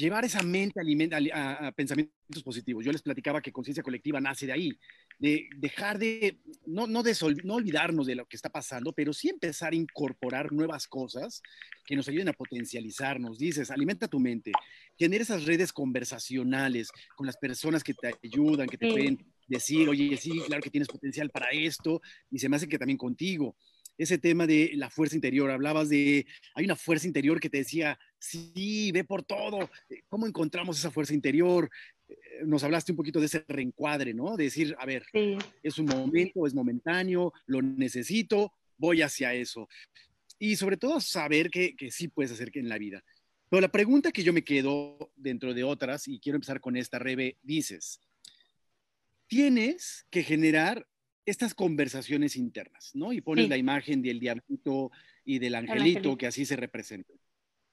Llevar 0.00 0.24
esa 0.24 0.42
mente 0.42 0.80
a, 0.80 1.66
a 1.66 1.72
pensamientos 1.72 2.42
positivos. 2.42 2.82
Yo 2.82 2.90
les 2.90 3.02
platicaba 3.02 3.42
que 3.42 3.52
conciencia 3.52 3.82
colectiva 3.82 4.18
nace 4.18 4.46
de 4.46 4.52
ahí 4.52 4.78
de 5.20 5.50
dejar 5.58 5.98
de, 5.98 6.40
no, 6.64 6.86
no, 6.86 7.02
de, 7.02 7.14
no 7.44 7.56
olvidarnos 7.56 8.06
de 8.06 8.14
lo 8.14 8.24
que 8.24 8.36
está 8.36 8.48
pasando, 8.48 8.94
pero 8.94 9.12
sí 9.12 9.28
empezar 9.28 9.74
a 9.74 9.76
incorporar 9.76 10.50
nuevas 10.50 10.88
cosas 10.88 11.42
que 11.84 11.94
nos 11.94 12.08
ayuden 12.08 12.30
a 12.30 12.32
potencializarnos. 12.32 13.38
Dices, 13.38 13.70
alimenta 13.70 14.08
tu 14.08 14.18
mente, 14.18 14.50
tener 14.96 15.20
esas 15.20 15.44
redes 15.44 15.74
conversacionales 15.74 16.88
con 17.14 17.26
las 17.26 17.36
personas 17.36 17.84
que 17.84 17.92
te 17.92 18.14
ayudan, 18.24 18.66
que 18.66 18.78
te 18.78 18.90
pueden 18.90 19.18
decir, 19.46 19.90
oye, 19.90 20.16
sí, 20.16 20.40
claro 20.46 20.62
que 20.62 20.70
tienes 20.70 20.88
potencial 20.88 21.28
para 21.28 21.50
esto, 21.50 22.00
y 22.30 22.38
se 22.38 22.48
me 22.48 22.56
hace 22.56 22.66
que 22.66 22.78
también 22.78 22.96
contigo. 22.96 23.56
Ese 23.98 24.16
tema 24.16 24.46
de 24.46 24.70
la 24.76 24.88
fuerza 24.88 25.16
interior, 25.16 25.50
hablabas 25.50 25.90
de, 25.90 26.24
hay 26.54 26.64
una 26.64 26.76
fuerza 26.76 27.06
interior 27.06 27.38
que 27.40 27.50
te 27.50 27.58
decía, 27.58 27.98
sí, 28.20 28.92
ve 28.92 29.02
por 29.02 29.24
todo, 29.24 29.68
¿cómo 30.08 30.26
encontramos 30.26 30.78
esa 30.78 30.92
fuerza 30.92 31.14
interior? 31.14 31.68
nos 32.44 32.64
hablaste 32.64 32.92
un 32.92 32.96
poquito 32.96 33.20
de 33.20 33.26
ese 33.26 33.44
reencuadre, 33.48 34.14
¿no? 34.14 34.36
De 34.36 34.44
decir, 34.44 34.74
a 34.78 34.86
ver, 34.86 35.04
es 35.62 35.78
un 35.78 35.86
momento, 35.86 36.46
es 36.46 36.54
momentáneo, 36.54 37.32
lo 37.46 37.62
necesito, 37.62 38.52
voy 38.76 39.02
hacia 39.02 39.34
eso. 39.34 39.68
Y 40.38 40.56
sobre 40.56 40.76
todo 40.76 41.00
saber 41.00 41.50
que, 41.50 41.76
que 41.76 41.90
sí 41.90 42.08
puedes 42.08 42.32
hacer 42.32 42.50
que 42.50 42.60
en 42.60 42.68
la 42.68 42.78
vida. 42.78 43.04
Pero 43.48 43.60
la 43.60 43.72
pregunta 43.72 44.12
que 44.12 44.22
yo 44.22 44.32
me 44.32 44.44
quedo 44.44 45.12
dentro 45.16 45.54
de 45.54 45.64
otras, 45.64 46.08
y 46.08 46.20
quiero 46.20 46.36
empezar 46.36 46.60
con 46.60 46.76
esta, 46.76 46.98
Rebe, 46.98 47.36
dices, 47.42 48.00
tienes 49.26 50.06
que 50.10 50.22
generar 50.22 50.86
estas 51.26 51.54
conversaciones 51.54 52.36
internas, 52.36 52.90
¿no? 52.94 53.12
Y 53.12 53.20
pones 53.20 53.48
la 53.48 53.56
imagen 53.56 54.02
del 54.02 54.18
diablito 54.18 54.90
y 55.24 55.38
del 55.38 55.54
angelito, 55.54 56.16
que 56.16 56.26
así 56.26 56.46
se 56.46 56.56
representa. 56.56 57.12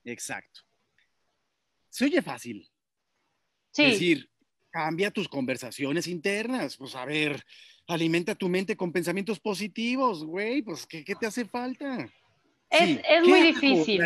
Exacto. 0.04 0.62
Se 1.90 2.06
oye 2.06 2.22
fácil, 2.22 2.70
es 3.76 3.94
decir, 3.94 4.30
cambia 4.70 5.12
tus 5.12 5.28
conversaciones 5.28 6.08
internas. 6.08 6.78
Pues 6.78 6.96
a 6.96 7.06
ver, 7.06 7.44
alimenta 7.88 8.36
tu 8.36 8.50
mente 8.50 8.76
con 8.76 8.92
pensamientos 8.92 9.40
positivos, 9.40 10.24
güey. 10.24 10.62
Pues, 10.62 10.86
¿qué, 10.86 11.04
te 11.04 11.26
hace 11.26 11.46
falta? 11.46 12.10
Es, 12.70 13.28
muy 13.28 13.42
difícil. 13.42 14.02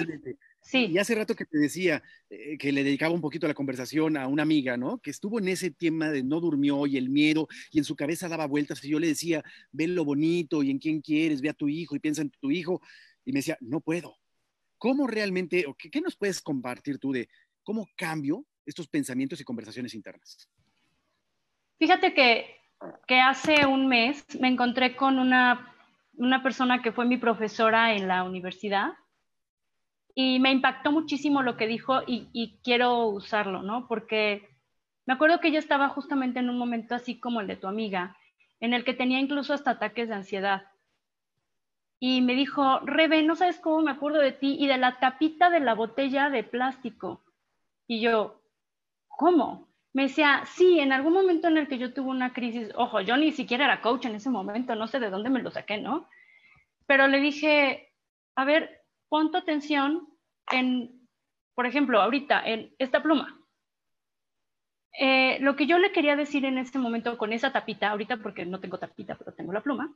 Sí. 0.63 0.85
Y 0.91 0.99
hace 0.99 1.15
rato 1.15 1.35
que 1.35 1.45
te 1.45 1.57
decía 1.57 2.03
eh, 2.29 2.55
que 2.59 2.71
le 2.71 2.83
dedicaba 2.83 3.15
un 3.15 3.21
poquito 3.21 3.47
la 3.47 3.55
conversación 3.55 4.15
a 4.15 4.27
una 4.27 4.43
amiga, 4.43 4.77
¿no? 4.77 4.99
Que 4.99 5.09
estuvo 5.09 5.39
en 5.39 5.47
ese 5.47 5.71
tema 5.71 6.11
de 6.11 6.21
no 6.21 6.39
durmió 6.39 6.85
y 6.85 6.97
el 6.97 7.09
miedo 7.09 7.47
y 7.71 7.79
en 7.79 7.83
su 7.83 7.95
cabeza 7.95 8.29
daba 8.29 8.45
vueltas 8.45 8.83
y 8.83 8.89
yo 8.89 8.99
le 8.99 9.07
decía, 9.07 9.43
ve 9.71 9.87
lo 9.87 10.05
bonito 10.05 10.61
y 10.61 10.69
en 10.69 10.77
quién 10.77 11.01
quieres, 11.01 11.41
ve 11.41 11.49
a 11.49 11.53
tu 11.53 11.67
hijo 11.67 11.95
y 11.95 11.99
piensa 11.99 12.21
en 12.21 12.29
tu 12.29 12.51
hijo. 12.51 12.79
Y 13.25 13.31
me 13.31 13.39
decía, 13.39 13.57
no 13.59 13.81
puedo. 13.81 14.20
¿Cómo 14.81 15.05
realmente, 15.05 15.67
o 15.67 15.75
qué, 15.75 15.91
qué 15.91 16.01
nos 16.01 16.15
puedes 16.15 16.41
compartir 16.41 16.97
tú 16.97 17.11
de 17.11 17.29
cómo 17.61 17.87
cambio 17.95 18.43
estos 18.65 18.87
pensamientos 18.87 19.39
y 19.39 19.43
conversaciones 19.43 19.93
internas? 19.93 20.49
Fíjate 21.77 22.15
que, 22.15 22.57
hace 23.21 23.67
un 23.67 23.87
mes 23.87 24.25
me 24.39 24.47
encontré 24.47 24.95
con 24.95 25.19
una, 25.19 25.71
persona 26.41 26.81
que 26.81 26.91
fue 26.91 27.05
mi 27.05 27.17
profesora 27.17 27.93
en 27.93 28.07
la 28.07 28.23
universidad 28.23 28.93
y 30.15 30.39
me 30.39 30.51
impactó 30.51 30.91
muchísimo 30.91 31.43
lo 31.43 31.57
que 31.57 31.67
dijo 31.67 32.01
y, 32.07 32.29
y, 32.33 32.57
quiero 32.63 33.05
usarlo, 33.05 33.61
¿no? 33.61 33.87
Porque 33.87 34.49
me 35.05 35.13
acuerdo 35.13 35.39
que 35.39 35.49
ella 35.49 35.59
estaba 35.59 35.89
justamente 35.89 36.39
en 36.39 36.49
un 36.49 36.57
momento 36.57 36.95
así 36.95 37.19
como 37.19 37.39
el 37.39 37.45
de 37.45 37.55
tu 37.55 37.67
amiga, 37.67 38.17
en 38.59 38.73
el 38.73 38.83
que 38.83 38.95
tenía 38.95 39.19
incluso 39.19 39.53
hasta 39.53 39.69
ataques 39.69 40.09
de 40.09 40.15
ansiedad. 40.15 40.70
Y 42.03 42.21
me 42.21 42.33
dijo, 42.33 42.79
Rebe, 42.79 43.21
no 43.21 43.35
sabes 43.35 43.59
cómo 43.59 43.81
me 43.81 43.91
acuerdo 43.91 44.17
de 44.17 44.31
ti 44.31 44.57
y 44.59 44.65
de 44.65 44.79
la 44.79 44.97
tapita 44.97 45.51
de 45.51 45.59
la 45.59 45.75
botella 45.75 46.31
de 46.31 46.43
plástico. 46.43 47.23
Y 47.85 48.01
yo, 48.01 48.41
¿cómo? 49.07 49.67
Me 49.93 50.03
decía, 50.03 50.41
sí, 50.47 50.79
en 50.79 50.93
algún 50.93 51.13
momento 51.13 51.47
en 51.47 51.57
el 51.57 51.67
que 51.67 51.77
yo 51.77 51.93
tuve 51.93 52.09
una 52.09 52.33
crisis, 52.33 52.71
ojo, 52.75 53.01
yo 53.01 53.17
ni 53.17 53.31
siquiera 53.31 53.65
era 53.65 53.81
coach 53.81 54.05
en 54.05 54.15
ese 54.15 54.31
momento, 54.31 54.73
no 54.73 54.87
sé 54.87 54.99
de 54.99 55.11
dónde 55.11 55.29
me 55.29 55.43
lo 55.43 55.51
saqué, 55.51 55.77
¿no? 55.77 56.09
Pero 56.87 57.07
le 57.07 57.19
dije, 57.19 57.93
a 58.35 58.45
ver, 58.45 58.81
pon 59.07 59.29
tu 59.29 59.37
atención 59.37 60.07
en, 60.51 61.07
por 61.53 61.67
ejemplo, 61.67 62.01
ahorita, 62.01 62.41
en 62.43 62.73
esta 62.79 63.03
pluma. 63.03 63.37
Eh, 64.99 65.37
lo 65.41 65.55
que 65.55 65.67
yo 65.67 65.77
le 65.77 65.91
quería 65.91 66.15
decir 66.15 66.45
en 66.45 66.57
ese 66.57 66.79
momento 66.79 67.15
con 67.19 67.31
esa 67.31 67.53
tapita, 67.53 67.91
ahorita 67.91 68.17
porque 68.17 68.43
no 68.43 68.59
tengo 68.59 68.79
tapita, 68.79 69.13
pero 69.19 69.33
tengo 69.33 69.53
la 69.53 69.61
pluma, 69.61 69.95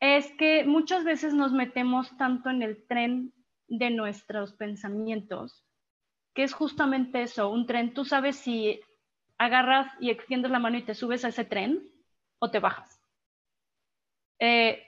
es 0.00 0.30
que 0.38 0.64
muchas 0.64 1.04
veces 1.04 1.34
nos 1.34 1.52
metemos 1.52 2.16
tanto 2.16 2.50
en 2.50 2.62
el 2.62 2.86
tren 2.86 3.32
de 3.66 3.90
nuestros 3.90 4.54
pensamientos 4.54 5.64
que 6.38 6.44
es 6.44 6.52
justamente 6.52 7.22
eso, 7.22 7.50
un 7.50 7.66
tren. 7.66 7.92
Tú 7.92 8.04
sabes 8.04 8.36
si 8.36 8.80
agarras 9.38 9.92
y 9.98 10.10
extiendes 10.10 10.52
la 10.52 10.60
mano 10.60 10.78
y 10.78 10.82
te 10.82 10.94
subes 10.94 11.24
a 11.24 11.30
ese 11.30 11.44
tren 11.44 11.90
o 12.38 12.48
te 12.52 12.60
bajas. 12.60 13.02
Eh, 14.38 14.80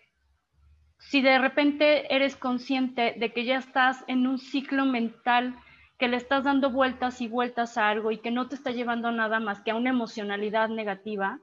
si 1.00 1.22
de 1.22 1.40
repente 1.40 2.14
eres 2.14 2.36
consciente 2.36 3.16
de 3.18 3.32
que 3.32 3.44
ya 3.44 3.56
estás 3.56 4.04
en 4.06 4.28
un 4.28 4.38
ciclo 4.38 4.84
mental, 4.84 5.58
que 5.98 6.06
le 6.06 6.18
estás 6.18 6.44
dando 6.44 6.70
vueltas 6.70 7.20
y 7.20 7.26
vueltas 7.26 7.76
a 7.76 7.88
algo 7.88 8.12
y 8.12 8.18
que 8.18 8.30
no 8.30 8.48
te 8.48 8.54
está 8.54 8.70
llevando 8.70 9.10
nada 9.10 9.40
más 9.40 9.60
que 9.60 9.72
a 9.72 9.74
una 9.74 9.90
emocionalidad 9.90 10.68
negativa, 10.68 11.40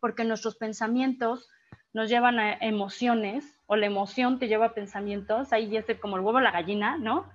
porque 0.00 0.24
nuestros 0.24 0.56
pensamientos 0.56 1.50
nos 1.92 2.08
llevan 2.08 2.38
a 2.38 2.54
emociones 2.54 3.58
o 3.66 3.76
la 3.76 3.86
emoción 3.86 4.38
te 4.38 4.48
lleva 4.48 4.66
a 4.66 4.74
pensamientos, 4.74 5.52
ahí 5.52 5.68
ya 5.68 5.80
es 5.80 5.98
como 5.98 6.16
el 6.16 6.22
huevo 6.22 6.40
la 6.40 6.50
gallina, 6.50 6.96
¿no? 6.96 7.30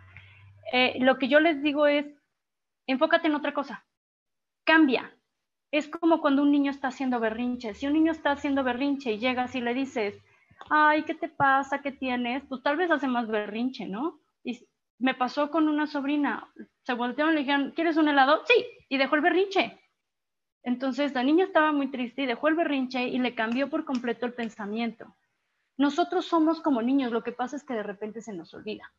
Eh, 0.71 0.97
lo 0.99 1.17
que 1.17 1.27
yo 1.27 1.39
les 1.39 1.61
digo 1.61 1.87
es, 1.87 2.05
enfócate 2.87 3.27
en 3.27 3.35
otra 3.35 3.53
cosa, 3.53 3.85
cambia. 4.63 5.15
Es 5.71 5.87
como 5.87 6.21
cuando 6.21 6.43
un 6.43 6.51
niño 6.51 6.71
está 6.71 6.89
haciendo 6.89 7.19
berrinche. 7.19 7.73
Si 7.73 7.87
un 7.87 7.93
niño 7.93 8.11
está 8.11 8.31
haciendo 8.31 8.63
berrinche 8.63 9.13
y 9.13 9.17
llegas 9.19 9.55
y 9.55 9.61
le 9.61 9.73
dices, 9.73 10.15
ay, 10.69 11.03
¿qué 11.03 11.15
te 11.15 11.29
pasa? 11.29 11.81
¿Qué 11.81 11.91
tienes? 11.91 12.43
Pues 12.47 12.61
tal 12.61 12.77
vez 12.77 12.91
hace 12.91 13.07
más 13.07 13.27
berrinche, 13.27 13.87
¿no? 13.87 14.19
Y 14.43 14.59
me 14.99 15.15
pasó 15.15 15.49
con 15.49 15.67
una 15.67 15.87
sobrina, 15.87 16.47
se 16.83 16.93
voltearon 16.93 17.33
y 17.33 17.35
le 17.35 17.41
dijeron, 17.41 17.71
¿quieres 17.75 17.97
un 17.97 18.07
helado? 18.07 18.43
Sí, 18.45 18.65
y 18.89 18.97
dejó 18.97 19.15
el 19.15 19.21
berrinche. 19.21 19.79
Entonces 20.63 21.13
la 21.13 21.23
niña 21.23 21.45
estaba 21.45 21.71
muy 21.71 21.91
triste 21.91 22.23
y 22.23 22.25
dejó 22.25 22.47
el 22.47 22.55
berrinche 22.55 23.07
y 23.07 23.19
le 23.19 23.35
cambió 23.35 23.69
por 23.69 23.85
completo 23.85 24.25
el 24.25 24.33
pensamiento. 24.33 25.15
Nosotros 25.77 26.25
somos 26.25 26.61
como 26.61 26.81
niños, 26.81 27.11
lo 27.11 27.23
que 27.23 27.31
pasa 27.31 27.55
es 27.55 27.63
que 27.63 27.73
de 27.73 27.83
repente 27.83 28.21
se 28.21 28.33
nos 28.33 28.53
olvida. 28.53 28.93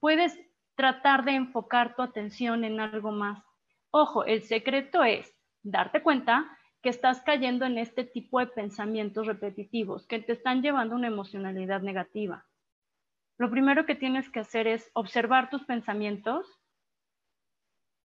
Puedes 0.00 0.38
tratar 0.74 1.24
de 1.24 1.32
enfocar 1.32 1.94
tu 1.94 2.02
atención 2.02 2.64
en 2.64 2.80
algo 2.80 3.12
más. 3.12 3.44
Ojo, 3.90 4.24
el 4.24 4.42
secreto 4.42 5.04
es 5.04 5.32
darte 5.62 6.02
cuenta 6.02 6.58
que 6.82 6.88
estás 6.88 7.22
cayendo 7.22 7.64
en 7.64 7.78
este 7.78 8.04
tipo 8.04 8.40
de 8.40 8.48
pensamientos 8.48 9.26
repetitivos 9.26 10.06
que 10.06 10.18
te 10.18 10.32
están 10.32 10.62
llevando 10.62 10.94
a 10.94 10.98
una 10.98 11.06
emocionalidad 11.06 11.80
negativa. 11.80 12.44
Lo 13.38 13.50
primero 13.50 13.86
que 13.86 13.94
tienes 13.94 14.28
que 14.28 14.40
hacer 14.40 14.66
es 14.66 14.90
observar 14.94 15.50
tus 15.50 15.64
pensamientos. 15.64 16.60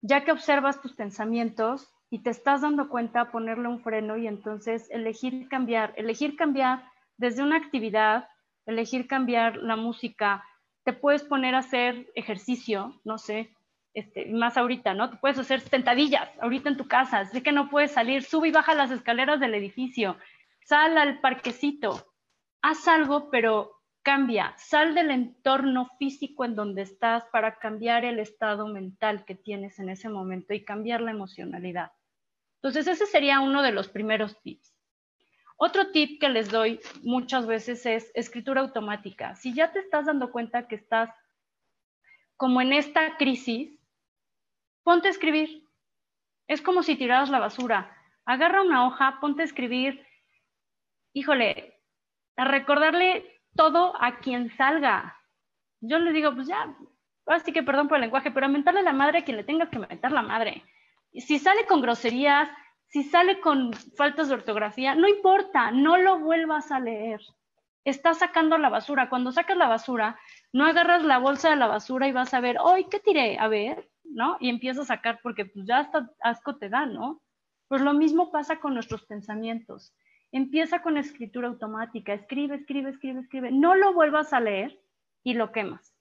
Ya 0.01 0.23
que 0.23 0.31
observas 0.31 0.81
tus 0.81 0.93
pensamientos 0.93 1.93
y 2.09 2.19
te 2.19 2.29
estás 2.29 2.61
dando 2.61 2.89
cuenta, 2.89 3.31
ponerle 3.31 3.67
un 3.67 3.81
freno 3.81 4.17
y 4.17 4.27
entonces 4.27 4.89
elegir 4.91 5.47
cambiar, 5.49 5.93
elegir 5.97 6.35
cambiar 6.35 6.83
desde 7.17 7.43
una 7.43 7.57
actividad, 7.57 8.29
elegir 8.65 9.07
cambiar 9.07 9.57
la 9.57 9.75
música, 9.75 10.43
te 10.83 10.93
puedes 10.93 11.23
poner 11.23 11.55
a 11.55 11.59
hacer 11.59 12.07
ejercicio, 12.15 12.99
no 13.03 13.17
sé, 13.17 13.53
este, 13.93 14.27
más 14.27 14.57
ahorita, 14.57 14.93
¿no? 14.93 15.09
Te 15.09 15.17
puedes 15.17 15.39
hacer 15.39 15.59
sentadillas 15.59 16.29
ahorita 16.39 16.69
en 16.69 16.77
tu 16.77 16.87
casa, 16.87 17.25
sé 17.25 17.43
que 17.43 17.51
no 17.51 17.69
puedes 17.69 17.91
salir, 17.91 18.23
sube 18.23 18.49
y 18.49 18.51
baja 18.51 18.73
las 18.73 18.91
escaleras 18.91 19.39
del 19.39 19.55
edificio, 19.55 20.17
sal 20.63 20.97
al 20.97 21.19
parquecito, 21.19 22.05
haz 22.61 22.87
algo, 22.87 23.29
pero 23.29 23.71
cambia, 24.03 24.53
sal 24.57 24.95
del 24.95 25.11
entorno 25.11 25.89
físico 25.99 26.45
en 26.45 26.55
donde 26.55 26.83
estás 26.83 27.25
para 27.33 27.57
cambiar 27.57 28.05
el 28.05 28.19
estado 28.19 28.67
mental 28.67 29.25
que 29.25 29.35
tienes 29.35 29.79
en 29.79 29.89
ese 29.89 30.07
momento 30.07 30.53
y 30.53 30.63
cambiar 30.63 31.01
la 31.01 31.11
emocionalidad. 31.11 31.91
Entonces, 32.57 32.87
ese 32.87 33.05
sería 33.05 33.39
uno 33.39 33.61
de 33.61 33.71
los 33.71 33.87
primeros 33.87 34.41
tips. 34.41 34.75
Otro 35.57 35.91
tip 35.91 36.19
que 36.19 36.29
les 36.29 36.49
doy 36.49 36.79
muchas 37.01 37.47
veces 37.47 37.85
es 37.85 38.11
escritura 38.13 38.61
automática. 38.61 39.35
Si 39.35 39.53
ya 39.53 39.71
te 39.71 39.79
estás 39.79 40.05
dando 40.05 40.31
cuenta 40.31 40.67
que 40.67 40.75
estás 40.75 41.09
como 42.35 42.61
en 42.61 42.73
esta 42.73 43.17
crisis, 43.17 43.77
ponte 44.83 45.07
a 45.07 45.11
escribir. 45.11 45.63
Es 46.47 46.61
como 46.61 46.83
si 46.83 46.95
tiraras 46.95 47.29
la 47.29 47.39
basura. 47.39 47.97
Agarra 48.25 48.61
una 48.61 48.85
hoja, 48.85 49.17
ponte 49.19 49.41
a 49.41 49.45
escribir. 49.45 50.05
Híjole, 51.13 51.81
a 52.35 52.45
recordarle 52.45 53.41
todo 53.55 53.99
a 53.99 54.19
quien 54.19 54.55
salga. 54.55 55.17
Yo 55.81 55.97
le 55.97 56.13
digo, 56.13 56.33
pues 56.35 56.47
ya, 56.47 56.75
así 57.25 57.51
que 57.51 57.63
perdón 57.63 57.87
por 57.87 57.97
el 57.97 58.01
lenguaje, 58.01 58.31
pero 58.31 58.45
a 58.45 58.49
mentarle 58.49 58.83
la 58.83 58.93
madre 58.93 59.19
a 59.19 59.23
quien 59.23 59.37
le 59.37 59.43
tengas 59.43 59.69
que 59.69 59.79
mentar 59.79 60.11
la 60.11 60.21
madre. 60.21 60.63
Si 61.19 61.39
sale 61.39 61.65
con 61.65 61.81
groserías, 61.81 62.49
si 62.87 63.03
sale 63.03 63.39
con 63.39 63.73
faltas 63.73 64.29
de 64.29 64.35
ortografía, 64.35 64.95
no 64.95 65.07
importa, 65.07 65.71
no 65.71 65.97
lo 65.97 66.19
vuelvas 66.19 66.71
a 66.71 66.79
leer. 66.79 67.21
Estás 67.83 68.19
sacando 68.19 68.57
la 68.57 68.69
basura. 68.69 69.09
Cuando 69.09 69.31
sacas 69.31 69.57
la 69.57 69.67
basura, 69.67 70.19
no 70.51 70.65
agarras 70.65 71.03
la 71.03 71.19
bolsa 71.19 71.49
de 71.49 71.55
la 71.55 71.67
basura 71.67 72.07
y 72.07 72.11
vas 72.11 72.33
a 72.33 72.39
ver, 72.39 72.57
hoy, 72.59 72.85
¿qué 72.85 72.99
tiré? 72.99 73.37
A 73.39 73.47
ver, 73.47 73.89
¿no? 74.03 74.37
Y 74.39 74.49
empiezas 74.49 74.83
a 74.89 74.95
sacar 74.95 75.19
porque 75.21 75.45
pues 75.45 75.65
ya 75.65 75.79
hasta 75.79 76.09
asco 76.21 76.57
te 76.57 76.69
da, 76.69 76.85
¿no? 76.85 77.21
Pues 77.67 77.81
lo 77.81 77.93
mismo 77.93 78.31
pasa 78.31 78.59
con 78.59 78.73
nuestros 78.73 79.05
pensamientos. 79.05 79.93
Empieza 80.31 80.81
con 80.81 80.97
escritura 80.97 81.47
automática, 81.47 82.13
escribe, 82.13 82.55
escribe, 82.55 82.89
escribe, 82.89 83.21
escribe. 83.21 83.51
No 83.51 83.75
lo 83.75 83.93
vuelvas 83.93 84.33
a 84.33 84.39
leer 84.39 84.79
y 85.23 85.33
lo 85.33 85.51
quemas. 85.51 85.93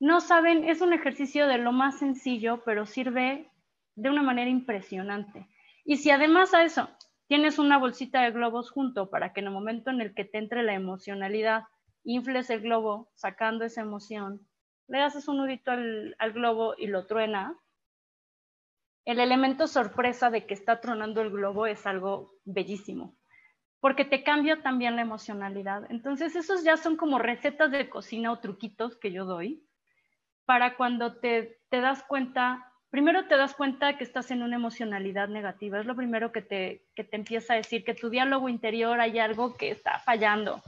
No 0.00 0.20
saben, 0.20 0.64
es 0.68 0.80
un 0.80 0.92
ejercicio 0.92 1.46
de 1.46 1.58
lo 1.58 1.72
más 1.72 1.98
sencillo, 1.98 2.62
pero 2.64 2.86
sirve 2.86 3.50
de 3.94 4.10
una 4.10 4.22
manera 4.22 4.50
impresionante. 4.50 5.48
Y 5.84 5.98
si 5.98 6.10
además 6.10 6.54
a 6.54 6.64
eso 6.64 6.88
tienes 7.26 7.58
una 7.58 7.78
bolsita 7.78 8.22
de 8.22 8.30
globos 8.30 8.70
junto 8.70 9.10
para 9.10 9.32
que 9.32 9.40
en 9.40 9.46
el 9.46 9.52
momento 9.52 9.90
en 9.90 10.00
el 10.00 10.14
que 10.14 10.24
te 10.24 10.38
entre 10.38 10.62
la 10.62 10.74
emocionalidad, 10.74 11.64
infles 12.04 12.50
el 12.50 12.60
globo 12.60 13.10
sacando 13.14 13.64
esa 13.64 13.80
emoción 13.80 14.46
le 14.88 15.00
haces 15.00 15.28
un 15.28 15.38
nudito 15.38 15.70
al, 15.70 16.32
globo 16.32 16.74
y 16.76 16.86
lo 16.86 17.06
truena, 17.06 17.56
el 19.04 19.20
elemento 19.20 19.66
sorpresa 19.66 20.30
de 20.30 20.46
que 20.46 20.54
está 20.54 20.80
tronando 20.80 21.20
el 21.20 21.30
globo 21.30 21.66
es 21.66 21.86
algo 21.86 22.34
bellísimo, 22.44 23.16
porque 23.80 24.04
te 24.04 24.22
cambia 24.22 24.62
también 24.62 24.96
la 24.96 25.02
emocionalidad. 25.02 25.90
Entonces, 25.90 26.36
esos 26.36 26.64
ya 26.64 26.76
son 26.76 26.96
como 26.96 27.18
recetas 27.18 27.70
de 27.70 27.88
cocina 27.88 28.32
o 28.32 28.40
truquitos 28.40 28.96
que 28.96 29.12
yo 29.12 29.24
doy 29.24 29.66
para 30.46 30.76
cuando 30.76 31.18
te, 31.18 31.60
te 31.70 31.80
das 31.80 32.02
cuenta, 32.04 32.72
primero 32.94 33.26
te 33.26 33.36
das 33.36 33.54
cuenta 33.54 33.98
que 33.98 34.04
estás 34.04 34.30
en 34.30 34.44
una 34.44 34.54
emocionalidad 34.54 35.26
negativa, 35.26 35.80
es 35.80 35.84
lo 35.84 35.96
primero 35.96 36.30
que 36.30 36.42
te, 36.42 36.84
que 36.94 37.02
te 37.02 37.16
empieza 37.16 37.52
a 37.54 37.56
decir, 37.56 37.82
que 37.82 37.92
tu 37.92 38.08
diálogo 38.08 38.48
interior 38.48 39.00
hay 39.00 39.18
algo 39.18 39.56
que 39.56 39.72
está 39.72 39.98
fallando. 39.98 40.62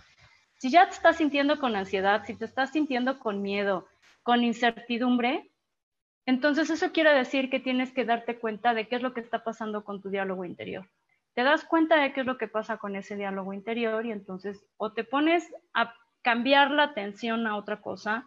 Si 0.59 0.69
ya 0.69 0.87
te 0.87 0.97
estás 0.97 1.19
sintiendo 1.19 1.61
con 1.61 1.77
ansiedad, 1.77 2.25
si 2.27 2.35
te 2.35 2.45
estás 2.45 2.73
sintiendo 2.73 3.21
con 3.21 3.43
miedo, 3.43 3.87
con 4.25 4.43
incertidumbre, 4.43 5.53
entonces 6.27 6.69
eso 6.69 6.91
quiere 6.91 7.15
decir 7.15 7.49
que 7.49 7.61
tienes 7.61 7.93
que 7.93 8.05
darte 8.05 8.41
cuenta 8.41 8.75
de 8.75 8.89
qué 8.89 8.97
es 8.97 9.03
lo 9.03 9.15
que 9.15 9.21
está 9.21 9.45
pasando 9.45 9.85
con 9.85 10.03
tu 10.03 10.11
diálogo 10.11 10.45
interior. 10.45 10.91
Te 11.35 11.45
das 11.45 11.65
cuenta 11.65 11.95
de 12.01 12.13
qué 12.13 12.23
es 12.23 12.27
lo 12.27 12.39
que 12.39 12.49
pasa 12.49 12.77
con 12.77 12.97
ese 12.97 13.15
diálogo 13.15 13.53
interior 13.53 14.05
y 14.05 14.11
entonces 14.11 14.67
o 14.79 14.93
te 14.93 15.05
pones 15.05 15.49
a 15.75 15.95
cambiar 16.23 16.73
la 16.73 16.83
atención 16.83 17.47
a 17.47 17.55
otra 17.57 17.81
cosa, 17.81 18.27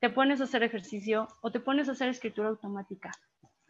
te 0.00 0.10
pones 0.10 0.40
a 0.40 0.44
hacer 0.44 0.62
ejercicio 0.62 1.28
o 1.42 1.50
te 1.50 1.60
pones 1.60 1.88
a 1.88 1.92
hacer 1.92 2.08
escritura 2.08 2.48
automática. 2.48 3.12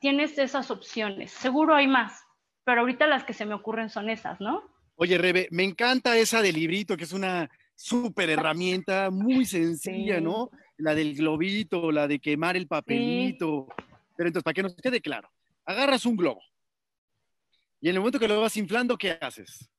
Tienes 0.01 0.37
esas 0.39 0.71
opciones. 0.71 1.31
Seguro 1.31 1.75
hay 1.75 1.87
más, 1.87 2.23
pero 2.65 2.83
ahorita 2.83 3.07
las 3.07 3.25
que 3.25 3.33
se 3.33 3.47
me 3.47 3.55
ocurren 3.55 3.89
son 3.89 4.11
esas, 4.11 4.41
¿no? 4.41 4.63
Oye, 4.97 5.19
Rebe, 5.19 5.49
me 5.51 5.65
encanta 5.65 6.17
esa 6.17 6.43
del 6.43 6.55
librito, 6.57 6.97
que 6.97 7.05
es 7.05 7.13
una 7.13 7.51
súper 7.75 8.31
herramienta 8.31 9.11
muy 9.11 9.45
sencilla, 9.45 10.21
¿no? 10.21 10.51
la 10.79 10.95
del 10.95 11.15
globito, 11.15 11.91
la 11.91 12.07
de 12.07 12.19
quemar 12.19 12.57
el 12.57 12.67
papelito. 12.67 13.67
Pero 14.17 14.29
entonces, 14.29 14.45
para 14.45 14.55
que 14.55 14.63
nos 14.63 14.77
quede 14.77 15.01
claro, 15.01 15.31
agarras 15.65 16.07
un 16.07 16.17
globo 16.17 16.41
y 17.81 17.89
en 17.89 17.95
el 17.95 18.01
momento 18.01 18.19
que 18.19 18.29
lo 18.29 18.41
vas 18.41 18.57
inflando, 18.57 18.97
¿qué 18.97 19.19
haces? 19.21 19.71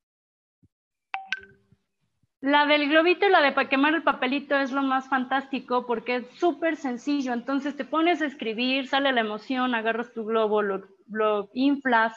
La 2.39 2.67
del 2.67 2.87
globito 2.87 3.25
y 3.25 3.29
la 3.29 3.41
de 3.41 3.51
para 3.51 3.67
quemar 3.67 3.95
el 3.95 4.03
papelito 4.03 4.55
es 4.57 4.71
lo 4.71 4.83
más 4.83 5.09
fantástico 5.09 5.87
porque 5.87 6.17
es 6.17 6.27
súper 6.37 6.75
sencillo. 6.75 7.33
Entonces 7.33 7.75
te 7.75 7.83
pones 7.83 8.21
a 8.21 8.27
escribir, 8.27 8.87
sale 8.87 9.11
la 9.11 9.21
emoción, 9.21 9.73
agarras 9.73 10.13
tu 10.13 10.23
globo, 10.23 10.61
lo, 10.61 10.87
lo 11.07 11.49
inflas, 11.53 12.15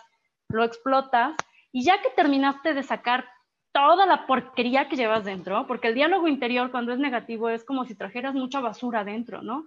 lo 0.51 0.63
explotas 0.65 1.41
y 1.73 1.85
ya 1.85 2.03
que 2.03 2.11
terminaste 2.11 2.75
de 2.75 2.83
sacar 2.83 3.27
toda 3.73 4.05
la 4.05 4.27
porquería 4.27 4.89
que 4.89 4.97
llevas 4.97 5.25
dentro, 5.25 5.67
porque 5.67 5.89
el 5.89 5.95
diálogo 5.95 6.29
interior 6.29 6.71
cuando 6.71 6.93
es 6.93 6.99
negativo 6.99 7.49
es 7.49 7.65
como 7.65 7.85
si 7.85 7.95
trajeras 7.95 8.35
mucha 8.35 8.61
basura 8.61 9.05
dentro, 9.05 9.43
¿no? 9.43 9.67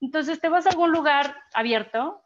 Entonces 0.00 0.40
te 0.40 0.48
vas 0.48 0.66
a 0.66 0.70
algún 0.70 0.92
lugar 0.92 1.36
abierto 1.52 2.22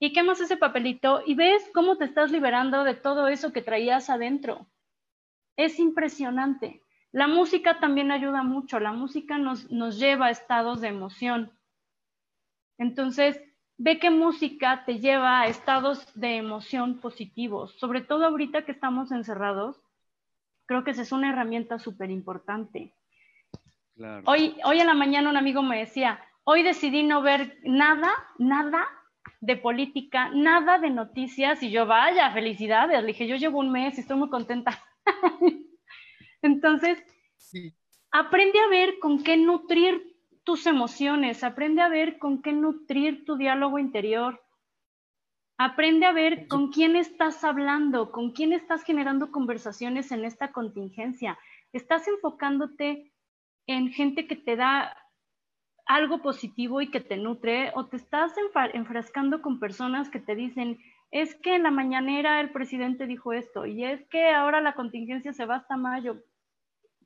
y 0.00 0.12
quemas 0.12 0.40
ese 0.40 0.56
papelito 0.56 1.22
y 1.24 1.34
ves 1.34 1.70
cómo 1.72 1.96
te 1.96 2.04
estás 2.04 2.30
liberando 2.30 2.84
de 2.84 2.94
todo 2.94 3.28
eso 3.28 3.52
que 3.52 3.62
traías 3.62 4.10
adentro. 4.10 4.66
Es 5.56 5.78
impresionante. 5.78 6.82
La 7.12 7.26
música 7.26 7.80
también 7.80 8.10
ayuda 8.10 8.42
mucho, 8.42 8.78
la 8.80 8.92
música 8.92 9.38
nos, 9.38 9.70
nos 9.70 9.98
lleva 9.98 10.26
a 10.26 10.30
estados 10.30 10.80
de 10.80 10.88
emoción. 10.88 11.50
Entonces, 12.78 13.40
ve 13.78 13.98
qué 13.98 14.10
música 14.10 14.84
te 14.84 14.98
lleva 14.98 15.40
a 15.40 15.46
estados 15.46 16.06
de 16.14 16.36
emoción 16.36 16.98
positivos, 16.98 17.74
sobre 17.78 18.00
todo 18.00 18.24
ahorita 18.26 18.64
que 18.64 18.72
estamos 18.72 19.10
encerrados 19.10 19.80
Creo 20.70 20.84
que 20.84 20.92
esa 20.92 21.02
es 21.02 21.10
una 21.10 21.30
herramienta 21.30 21.80
súper 21.80 22.12
importante. 22.12 22.94
Hoy, 24.24 24.54
hoy 24.62 24.78
en 24.78 24.86
la 24.86 24.94
mañana 24.94 25.28
un 25.28 25.36
amigo 25.36 25.62
me 25.62 25.80
decía, 25.80 26.20
hoy 26.44 26.62
decidí 26.62 27.02
no 27.02 27.22
ver 27.22 27.58
nada, 27.64 28.12
nada 28.38 28.86
de 29.40 29.56
política, 29.56 30.30
nada 30.32 30.78
de 30.78 30.90
noticias, 30.90 31.60
y 31.64 31.72
yo, 31.72 31.86
vaya, 31.86 32.30
felicidades, 32.30 33.00
le 33.00 33.08
dije, 33.08 33.26
yo 33.26 33.34
llevo 33.34 33.58
un 33.58 33.72
mes 33.72 33.98
y 33.98 34.02
estoy 34.02 34.16
muy 34.16 34.30
contenta. 34.30 34.78
Entonces, 36.42 37.02
aprende 38.10 38.58
a 38.60 38.68
ver 38.68 38.98
con 38.98 39.22
qué 39.22 39.36
nutrir 39.36 40.16
tus 40.44 40.66
emociones, 40.66 41.44
aprende 41.44 41.82
a 41.82 41.88
ver 41.88 42.18
con 42.18 42.42
qué 42.42 42.52
nutrir 42.52 43.24
tu 43.24 43.36
diálogo 43.36 43.78
interior, 43.78 44.40
Aprende 45.62 46.06
a 46.06 46.12
ver 46.12 46.48
con 46.48 46.72
quién 46.72 46.96
estás 46.96 47.44
hablando, 47.44 48.12
con 48.12 48.30
quién 48.30 48.54
estás 48.54 48.82
generando 48.82 49.30
conversaciones 49.30 50.10
en 50.10 50.24
esta 50.24 50.52
contingencia. 50.52 51.38
¿Estás 51.74 52.08
enfocándote 52.08 53.12
en 53.66 53.90
gente 53.90 54.26
que 54.26 54.36
te 54.36 54.56
da 54.56 54.96
algo 55.84 56.22
positivo 56.22 56.80
y 56.80 56.90
que 56.90 57.02
te 57.02 57.18
nutre 57.18 57.72
o 57.74 57.88
te 57.88 57.98
estás 57.98 58.32
enfrascando 58.72 59.42
con 59.42 59.60
personas 59.60 60.08
que 60.08 60.18
te 60.18 60.34
dicen, 60.34 60.78
es 61.10 61.34
que 61.34 61.56
en 61.56 61.64
la 61.64 61.70
mañanera 61.70 62.40
el 62.40 62.52
presidente 62.52 63.06
dijo 63.06 63.34
esto 63.34 63.66
y 63.66 63.84
es 63.84 64.02
que 64.06 64.30
ahora 64.30 64.62
la 64.62 64.74
contingencia 64.74 65.34
se 65.34 65.44
va 65.44 65.56
hasta 65.56 65.76
mayo? 65.76 66.22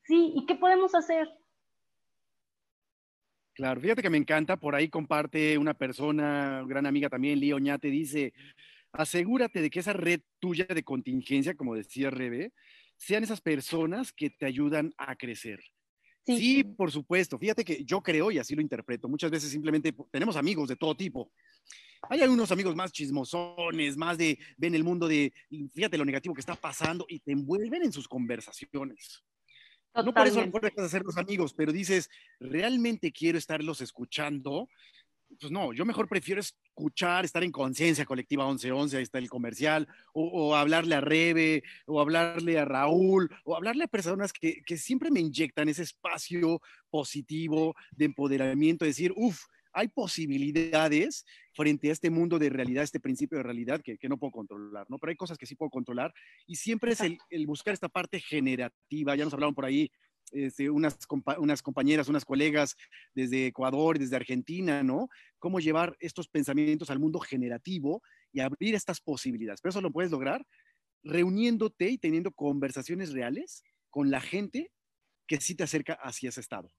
Sí, 0.05 0.33
¿y 0.35 0.47
qué 0.47 0.55
podemos 0.55 0.95
hacer? 0.95 1.29
Claro, 3.55 3.81
fíjate 3.81 4.03
que 4.03 4.11
me 4.11 4.19
encanta, 4.19 4.57
por 4.57 4.75
ahí 4.75 4.89
comparte 4.89 5.57
una 5.59 5.75
persona, 5.75 6.65
gran 6.67 6.87
amiga 6.87 7.09
también, 7.09 7.39
Lía 7.39 7.55
Oñate, 7.55 7.89
dice, 7.89 8.33
asegúrate 8.93 9.61
de 9.61 9.71
que 9.71 9.79
esa 9.79 9.93
red 9.93 10.21
tuya 10.41 10.67
de 10.67 10.83
contingencia, 10.83 11.55
como 11.55 11.75
decía 11.75 12.11
Rebe, 12.11 12.53
sean 12.97 13.23
esas 13.23 13.41
personas 13.41 14.13
que 14.13 14.31
te 14.31 14.47
ayudan 14.47 14.93
a 14.97 15.15
crecer. 15.17 15.61
Sí. 16.27 16.65
por 16.65 16.91
supuesto. 16.91 17.39
Fíjate 17.39 17.65
que 17.65 17.85
yo 17.85 18.03
creo, 18.03 18.31
y 18.31 18.39
así 18.39 18.55
lo 18.55 18.63
interpreto, 18.63 19.09
muchas 19.09 19.31
veces 19.31 19.51
simplemente 19.51 19.95
tenemos 20.11 20.37
amigos 20.37 20.69
de 20.69 20.77
todo 20.77 20.97
tipo. 20.97 21.31
Hay 22.09 22.23
algunos 22.23 22.51
amigos 22.51 22.75
más 22.75 22.93
chismosones, 22.93 23.97
más 23.97 24.19
de 24.19 24.39
ven 24.57 24.75
el 24.75 24.85
mundo 24.85 25.07
de, 25.07 25.33
fíjate 25.73 25.99
lo 25.99 26.05
negativo 26.05 26.35
que 26.35 26.41
está 26.41 26.55
pasando 26.55 27.05
y 27.09 27.21
te 27.21 27.33
envuelven 27.33 27.83
en 27.85 27.93
sus 27.93 28.09
conversaciones. 28.09 29.23
No 30.03 30.13
por 30.13 30.27
eso 30.27 30.45
no 30.45 30.51
puedes 30.51 30.77
hacer 30.79 31.03
los 31.05 31.17
amigos, 31.17 31.55
pero 31.55 31.73
dices, 31.73 32.11
¿realmente 32.41 33.13
quiero 33.13 33.39
estarlos 33.39 33.81
escuchando? 33.81 34.69
Pues 35.41 35.53
no, 35.53 35.73
yo 35.73 35.85
mejor 35.85 36.09
prefiero 36.09 36.41
escuchar, 36.41 37.25
estar 37.25 37.43
en 37.43 37.53
conciencia 37.53 38.05
colectiva 38.05 38.47
1111, 38.47 38.97
ahí 38.97 39.03
está 39.03 39.19
el 39.19 39.29
comercial, 39.29 39.89
o, 40.13 40.55
hablarle 40.55 40.97
a 40.97 41.01
Rebe, 41.01 41.63
o 41.87 42.01
hablarle 42.01 42.59
a 42.59 42.65
Raúl, 42.65 43.31
o 43.45 43.57
hablarle 43.57 43.85
a 43.85 43.89
personas 43.89 44.33
que, 44.33 44.63
que 44.65 44.77
siempre 44.77 45.11
me 45.11 45.21
inyectan 45.21 45.69
ese 45.69 45.83
espacio 45.83 46.61
positivo 46.91 47.75
de 47.93 48.07
empoderamiento, 48.07 48.85
decir, 48.85 49.13
uff, 49.17 49.45
hay 49.75 49.89
posibilidades 49.89 51.27
frente 51.53 51.91
a 51.91 51.93
este 51.93 52.11
mundo 52.11 52.39
de 52.39 52.49
realidad, 52.49 52.85
este 52.85 53.01
principio 53.01 53.39
de 53.39 53.45
realidad 53.45 53.83
que, 53.83 53.99
no 54.09 54.19
puedo 54.19 54.31
controlar, 54.31 54.87
¿no? 54.89 54.99
Pero 54.99 55.11
hay 55.11 55.17
cosas 55.17 55.37
que 55.37 55.47
sí 55.47 55.57
puedo 55.57 55.71
controlar 55.71 56.15
y 56.47 56.57
siempre 56.57 56.93
es 56.93 57.01
el, 57.01 57.47
buscar 57.47 57.75
esta 57.75 57.89
parte 57.89 58.21
generativa. 58.21 59.17
Ya 59.17 59.25
nos 59.25 59.35
hablaron 59.35 59.55
por 59.55 59.65
ahí 59.65 59.91
este, 60.31 60.71
unas, 60.71 60.99
unas 61.39 61.63
compañeras, 61.63 62.09
unas 62.09 62.25
colegas 62.25 62.77
desde 63.15 63.49
Ecuador, 63.49 63.99
desde 63.99 64.17
Argentina, 64.17 64.83
¿no? 64.83 65.09
Cómo 65.39 65.61
llevar 65.61 65.97
estos 66.01 66.29
pensamientos 66.29 66.91
al 66.91 66.99
mundo 66.99 67.19
generativo 67.19 68.03
y 68.33 68.41
abrir 68.41 68.75
estas 68.75 69.01
posibilidades. 69.01 69.61
Pero 69.61 69.71
eso 69.71 69.81
lo 69.81 69.93
puedes 69.93 70.11
lograr 70.11 70.47
reuniéndote 71.03 71.91
y 71.91 71.99
teniendo 71.99 72.33
conversaciones 72.33 73.13
reales 73.13 73.63
con 73.91 74.11
la 74.11 74.21
gente 74.21 74.71
que 75.27 75.41
sí 75.41 75.55
te 75.55 75.65
acerca 75.65 75.95
hacia 75.95 76.31
ese 76.31 76.41
estado. 76.41 76.71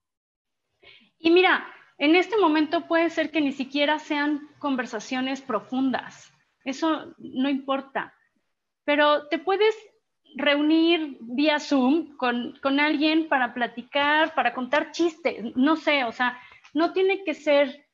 Y 1.18 1.30
mira, 1.30 1.66
en 1.98 2.14
este 2.14 2.36
momento 2.36 2.86
puede 2.86 3.10
ser 3.10 3.30
que 3.30 3.40
ni 3.40 3.52
siquiera 3.52 3.98
sean 3.98 4.48
conversaciones 4.58 5.40
profundas, 5.40 6.32
eso 6.64 7.14
no 7.18 7.48
importa, 7.48 8.14
pero 8.84 9.28
te 9.28 9.38
puedes 9.38 9.74
reunir 10.34 11.16
vía 11.20 11.58
Zoom 11.58 12.16
con, 12.16 12.58
con, 12.60 12.78
alguien 12.80 13.28
para 13.28 13.54
platicar, 13.54 14.34
para 14.34 14.52
contar 14.52 14.92
chistes, 14.92 15.56
no 15.56 15.76
sé, 15.76 16.04
o 16.04 16.12
sea, 16.12 16.38
no 16.74 16.92
tiene 16.92 17.24
que 17.24 17.34
ser 17.34 17.86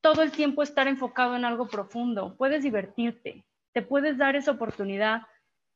todo 0.00 0.22
el 0.22 0.32
tiempo 0.32 0.62
estar 0.62 0.88
enfocado 0.88 1.36
en 1.36 1.44
algo 1.44 1.68
profundo, 1.68 2.36
puedes 2.38 2.62
divertirte, 2.62 3.44
te 3.72 3.82
puedes 3.82 4.16
dar 4.16 4.34
esa 4.36 4.52
oportunidad 4.52 5.22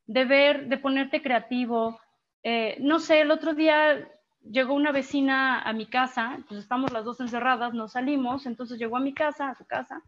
de 0.06 0.24
ver, 0.24 0.66
de 0.66 0.78
ponerte 0.78 1.22
creativo. 1.22 2.00
Eh, 2.42 2.76
no 2.80 2.98
sé, 2.98 3.20
el 3.20 3.30
otro 3.30 3.54
día 3.54 4.08
llegó 4.50 4.74
una 4.74 4.92
vecina 4.92 5.60
a 5.62 5.72
mi 5.72 5.86
casa, 5.86 6.38
pues 6.48 6.60
estamos 6.60 6.92
las 6.92 7.04
dos 7.04 7.20
encerradas, 7.20 7.74
no 7.74 7.88
salimos, 7.88 8.46
entonces 8.46 8.78
llegó 8.78 8.96
a 8.96 9.00
mi 9.00 9.14
casa, 9.14 9.48
a 9.48 9.54
su 9.54 9.66
casa, 9.66 10.02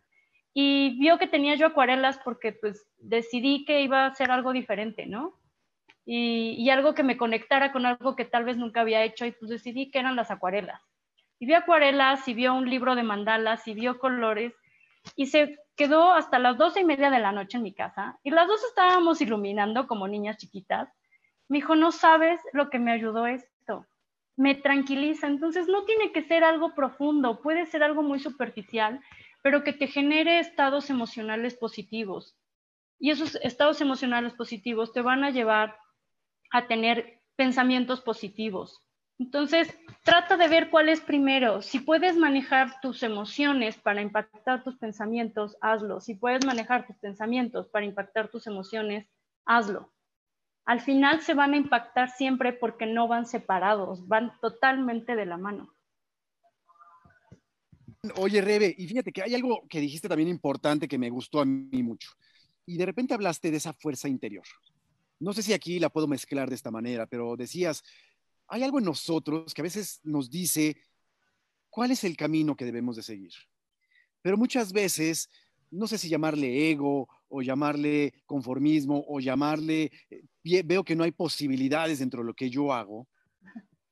y 0.52 0.98
vio 0.98 1.18
que 1.18 1.26
tenía 1.26 1.54
yo 1.54 1.66
acuarelas 1.66 2.18
porque 2.24 2.52
pues 2.52 2.86
decidí 2.98 3.64
que 3.64 3.82
iba 3.82 4.04
a 4.04 4.08
hacer 4.08 4.30
algo 4.30 4.52
diferente, 4.52 5.06
¿no? 5.06 5.38
Y, 6.08 6.70
algo 6.70 6.94
que 6.94 7.02
me 7.02 7.16
conectara 7.16 7.72
con 7.72 7.84
algo 7.84 8.14
que 8.14 8.24
tal 8.24 8.44
vez 8.44 8.56
nunca 8.56 8.82
había 8.82 9.02
hecho 9.02 9.26
y 9.26 9.32
pues 9.32 9.50
decidí 9.50 9.90
que 9.90 9.98
eran 9.98 10.14
las 10.14 10.30
acuarelas. 10.30 10.80
Y 11.40 11.46
vio 11.46 11.58
acuarelas 11.58 12.28
y 12.28 12.34
vio 12.34 12.54
un 12.54 12.70
libro 12.70 12.94
de 12.94 13.02
mandalas 13.02 13.66
y 13.66 13.74
vio 13.74 13.98
colores 13.98 14.54
y 15.16 15.26
se 15.26 15.58
quedó 15.74 16.12
hasta 16.12 16.38
las 16.38 16.58
doce 16.58 16.80
y 16.80 16.84
media 16.84 17.10
de 17.10 17.18
la 17.18 17.32
noche 17.32 17.56
en 17.56 17.64
mi 17.64 17.74
casa 17.74 18.18
y 18.22 18.30
las 18.30 18.46
dos 18.46 18.62
estábamos 18.64 19.20
iluminando 19.20 19.88
como 19.88 20.06
niñas 20.06 20.36
chiquitas. 20.36 20.88
Me 21.48 21.58
dijo, 21.58 21.74
no 21.74 21.90
sabes 21.90 22.40
lo 22.52 22.70
que 22.70 22.78
me 22.78 22.92
ayudó 22.92 23.26
esto 23.26 23.55
me 24.36 24.54
tranquiliza. 24.54 25.26
Entonces 25.26 25.66
no 25.66 25.84
tiene 25.84 26.12
que 26.12 26.22
ser 26.22 26.44
algo 26.44 26.74
profundo, 26.74 27.40
puede 27.42 27.66
ser 27.66 27.82
algo 27.82 28.02
muy 28.02 28.20
superficial, 28.20 29.00
pero 29.42 29.64
que 29.64 29.72
te 29.72 29.86
genere 29.86 30.38
estados 30.38 30.90
emocionales 30.90 31.54
positivos. 31.54 32.36
Y 32.98 33.10
esos 33.10 33.36
estados 33.42 33.80
emocionales 33.80 34.34
positivos 34.34 34.92
te 34.92 35.02
van 35.02 35.24
a 35.24 35.30
llevar 35.30 35.76
a 36.50 36.66
tener 36.66 37.20
pensamientos 37.36 38.00
positivos. 38.00 38.82
Entonces, 39.18 39.74
trata 40.02 40.36
de 40.36 40.48
ver 40.48 40.68
cuál 40.70 40.90
es 40.90 41.00
primero. 41.00 41.62
Si 41.62 41.80
puedes 41.80 42.16
manejar 42.16 42.80
tus 42.80 43.02
emociones 43.02 43.76
para 43.78 44.02
impactar 44.02 44.62
tus 44.62 44.76
pensamientos, 44.76 45.56
hazlo. 45.62 46.00
Si 46.00 46.14
puedes 46.14 46.44
manejar 46.44 46.86
tus 46.86 46.96
pensamientos 46.96 47.68
para 47.68 47.86
impactar 47.86 48.28
tus 48.28 48.46
emociones, 48.46 49.08
hazlo 49.46 49.90
al 50.66 50.80
final 50.80 51.22
se 51.22 51.34
van 51.34 51.54
a 51.54 51.56
impactar 51.56 52.10
siempre 52.10 52.52
porque 52.52 52.86
no 52.86 53.06
van 53.06 53.24
separados, 53.24 54.06
van 54.08 54.32
totalmente 54.40 55.14
de 55.14 55.24
la 55.24 55.36
mano. 55.36 55.72
Oye, 58.16 58.40
Rebe, 58.40 58.74
y 58.76 58.86
fíjate 58.86 59.12
que 59.12 59.22
hay 59.22 59.34
algo 59.34 59.66
que 59.68 59.80
dijiste 59.80 60.08
también 60.08 60.28
importante 60.28 60.88
que 60.88 60.98
me 60.98 61.08
gustó 61.08 61.40
a 61.40 61.44
mí 61.44 61.82
mucho. 61.82 62.10
Y 62.66 62.76
de 62.76 62.86
repente 62.86 63.14
hablaste 63.14 63.50
de 63.50 63.56
esa 63.58 63.72
fuerza 63.72 64.08
interior. 64.08 64.44
No 65.20 65.32
sé 65.32 65.42
si 65.42 65.52
aquí 65.52 65.78
la 65.78 65.88
puedo 65.88 66.08
mezclar 66.08 66.48
de 66.48 66.56
esta 66.56 66.72
manera, 66.72 67.06
pero 67.06 67.36
decías, 67.36 67.84
hay 68.48 68.64
algo 68.64 68.80
en 68.80 68.84
nosotros 68.84 69.54
que 69.54 69.62
a 69.62 69.64
veces 69.64 70.00
nos 70.02 70.30
dice 70.30 70.76
cuál 71.70 71.92
es 71.92 72.02
el 72.02 72.16
camino 72.16 72.56
que 72.56 72.64
debemos 72.64 72.96
de 72.96 73.02
seguir. 73.02 73.32
Pero 74.20 74.36
muchas 74.36 74.72
veces, 74.72 75.30
no 75.70 75.86
sé 75.86 75.96
si 75.96 76.08
llamarle 76.08 76.70
ego 76.70 77.08
o 77.28 77.42
llamarle 77.42 78.14
conformismo 78.26 79.04
o 79.08 79.20
llamarle, 79.20 79.90
eh, 80.10 80.62
veo 80.64 80.84
que 80.84 80.96
no 80.96 81.04
hay 81.04 81.12
posibilidades 81.12 81.98
dentro 81.98 82.20
de 82.20 82.26
lo 82.26 82.34
que 82.34 82.50
yo 82.50 82.72
hago, 82.72 83.08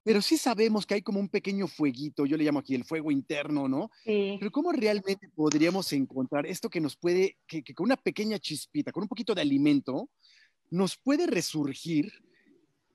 pero 0.03 0.21
sí 0.21 0.37
sabemos 0.37 0.85
que 0.85 0.95
hay 0.95 1.03
como 1.03 1.19
un 1.19 1.29
pequeño 1.29 1.67
fueguito, 1.67 2.27
yo 2.27 2.37
le 2.37 2.45
llamo 2.45 2.59
aquí 2.59 2.75
el 2.75 2.85
fuego 2.85 3.11
interno, 3.11 3.69
¿no? 3.69 3.91
Sí. 4.05 4.37
Pero 4.39 4.53
¿cómo 4.53 4.71
realmente 4.71 5.31
podríamos 5.35 5.93
encontrar 5.95 6.47
esto 6.47 6.69
que 6.69 6.81
nos 6.81 6.97
puede, 6.97 7.39
que, 7.47 7.63
que 7.63 7.75
con 7.75 7.87
una 7.87 7.97
pequeña 7.97 8.39
chispita, 8.39 8.93
con 8.93 9.03
un 9.03 9.09
poquito 9.09 9.35
de 9.35 9.41
alimento, 9.41 10.11
nos 10.71 10.97
puede 10.97 11.27
resurgir, 11.27 12.13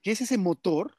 que 0.02 0.12
es 0.12 0.22
ese 0.22 0.38
motor, 0.38 0.98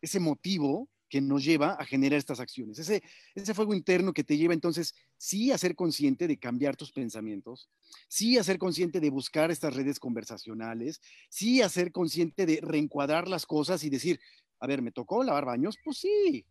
ese 0.00 0.18
motivo 0.18 0.88
que 1.08 1.20
nos 1.20 1.44
lleva 1.44 1.72
a 1.72 1.84
generar 1.84 2.18
estas 2.18 2.40
acciones. 2.40 2.78
Ese, 2.78 3.02
ese 3.34 3.54
fuego 3.54 3.74
interno 3.74 4.12
que 4.12 4.24
te 4.24 4.36
lleva 4.36 4.54
entonces 4.54 4.94
sí 5.16 5.52
a 5.52 5.58
ser 5.58 5.74
consciente 5.74 6.26
de 6.26 6.38
cambiar 6.38 6.76
tus 6.76 6.92
pensamientos, 6.92 7.68
sí 8.08 8.38
a 8.38 8.44
ser 8.44 8.58
consciente 8.58 9.00
de 9.00 9.10
buscar 9.10 9.50
estas 9.50 9.74
redes 9.74 9.98
conversacionales, 9.98 11.00
sí 11.28 11.62
a 11.62 11.68
ser 11.68 11.92
consciente 11.92 12.46
de 12.46 12.60
reencuadrar 12.62 13.28
las 13.28 13.46
cosas 13.46 13.84
y 13.84 13.90
decir, 13.90 14.20
a 14.60 14.66
ver, 14.66 14.82
¿me 14.82 14.92
tocó 14.92 15.22
lavar 15.22 15.44
baños? 15.44 15.76
Pues 15.84 15.98
sí, 15.98 16.46